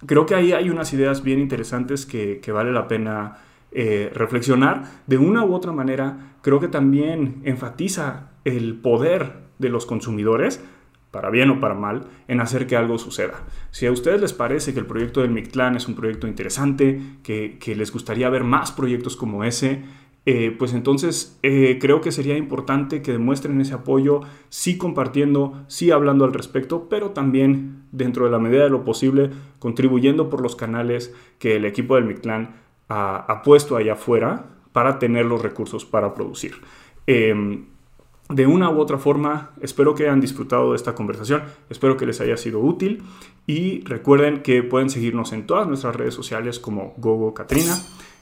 Creo 0.05 0.25
que 0.25 0.35
ahí 0.35 0.53
hay 0.53 0.69
unas 0.69 0.93
ideas 0.93 1.23
bien 1.23 1.39
interesantes 1.39 2.05
que, 2.05 2.39
vale 2.53 2.71
la 2.71 2.87
pena 2.87 3.39
eh, 3.73 4.09
reflexionar. 4.15 4.85
De 5.07 5.17
una 5.17 5.43
u 5.43 5.53
otra 5.53 5.73
manera, 5.73 6.37
creo 6.41 6.61
que 6.61 6.69
también 6.69 7.41
enfatiza 7.43 8.29
el 8.45 8.75
poder 8.75 9.50
de 9.61 9.69
los 9.69 9.85
consumidores, 9.85 10.61
para 11.11 11.29
bien 11.29 11.49
o 11.49 11.59
para 11.59 11.75
mal, 11.75 12.07
en 12.27 12.39
hacer 12.39 12.67
que 12.67 12.75
algo 12.75 12.97
suceda. 12.97 13.43
Si 13.69 13.85
a 13.85 13.91
ustedes 13.91 14.19
les 14.19 14.33
parece 14.33 14.73
que 14.73 14.79
el 14.79 14.85
proyecto 14.85 15.21
del 15.21 15.31
Mictlán 15.31 15.75
es 15.75 15.87
un 15.87 15.95
proyecto 15.95 16.27
interesante, 16.27 17.01
que, 17.23 17.57
les 17.75 17.91
gustaría 17.91 18.29
ver 18.29 18.43
más 18.43 18.71
proyectos 18.71 19.15
como 19.15 19.43
ese, 19.43 19.83
eh, 20.25 20.55
pues 20.57 20.73
entonces 20.73 21.39
eh, 21.41 21.79
creo 21.81 21.99
que 21.99 22.11
sería 22.11 22.37
importante 22.37 23.01
que 23.01 23.11
demuestren 23.11 23.59
ese 23.59 23.73
apoyo, 23.73 24.21
sí 24.49 24.77
compartiendo, 24.77 25.63
sí 25.67 25.91
hablando 25.91 26.25
al 26.25 26.33
respecto, 26.33 26.87
pero 26.89 27.09
también 27.09 27.83
dentro 27.91 28.25
de 28.25 28.31
la 28.31 28.39
medida 28.39 28.63
de 28.63 28.69
lo 28.69 28.83
posible 28.83 29.31
contribuyendo 29.59 30.29
por 30.29 30.41
los 30.41 30.55
canales 30.55 31.13
que 31.39 31.55
el 31.55 31.65
equipo 31.65 31.95
del 31.95 32.05
Mictlán 32.05 32.55
ha, 32.87 33.41
puesto 33.43 33.77
allá 33.77 33.93
afuera 33.93 34.45
para 34.73 34.99
tener 34.99 35.25
los 35.25 35.41
recursos 35.41 35.85
para 35.85 36.13
producir. 36.13 36.55
Em, 37.07 37.65
de 38.33 38.47
una 38.47 38.69
u 38.69 38.79
otra 38.79 38.97
forma, 38.97 39.51
espero 39.61 39.93
que 39.93 40.03
hayan 40.03 40.21
disfrutado 40.21 40.71
de 40.71 40.75
esta 40.75 40.95
conversación, 40.95 41.43
espero 41.69 41.97
que 41.97 42.05
les 42.05 42.21
haya 42.21 42.37
sido 42.37 42.59
útil 42.59 43.03
y 43.45 43.81
recuerden 43.81 44.41
que 44.41 44.63
pueden 44.63 44.89
seguirnos 44.89 45.33
en 45.33 45.45
todas 45.45 45.67
nuestras 45.67 45.95
redes 45.95 46.13
sociales 46.13 46.59
como 46.59 46.93
Gogo 46.97 47.33
Katrina 47.33 47.77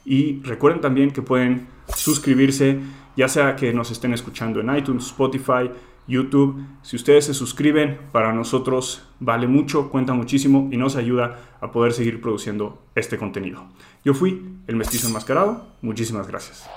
y 0.05 0.41
recuerden 0.41 0.81
también 0.81 1.11
que 1.11 1.21
pueden 1.21 1.67
suscribirse, 1.95 2.79
ya 3.15 3.27
sea 3.27 3.55
que 3.55 3.73
nos 3.73 3.91
estén 3.91 4.13
escuchando 4.13 4.59
en 4.59 4.75
iTunes, 4.75 5.05
Spotify, 5.05 5.69
YouTube. 6.07 6.65
Si 6.81 6.95
ustedes 6.95 7.25
se 7.25 7.33
suscriben, 7.33 7.99
para 8.11 8.33
nosotros 8.33 9.03
vale 9.19 9.47
mucho, 9.47 9.89
cuenta 9.89 10.13
muchísimo 10.13 10.69
y 10.71 10.77
nos 10.77 10.95
ayuda 10.95 11.57
a 11.61 11.71
poder 11.71 11.93
seguir 11.93 12.19
produciendo 12.19 12.81
este 12.95 13.17
contenido. 13.17 13.67
Yo 14.03 14.13
fui 14.13 14.57
el 14.67 14.75
mestizo 14.75 15.07
enmascarado, 15.07 15.67
muchísimas 15.81 16.27
gracias. 16.27 16.67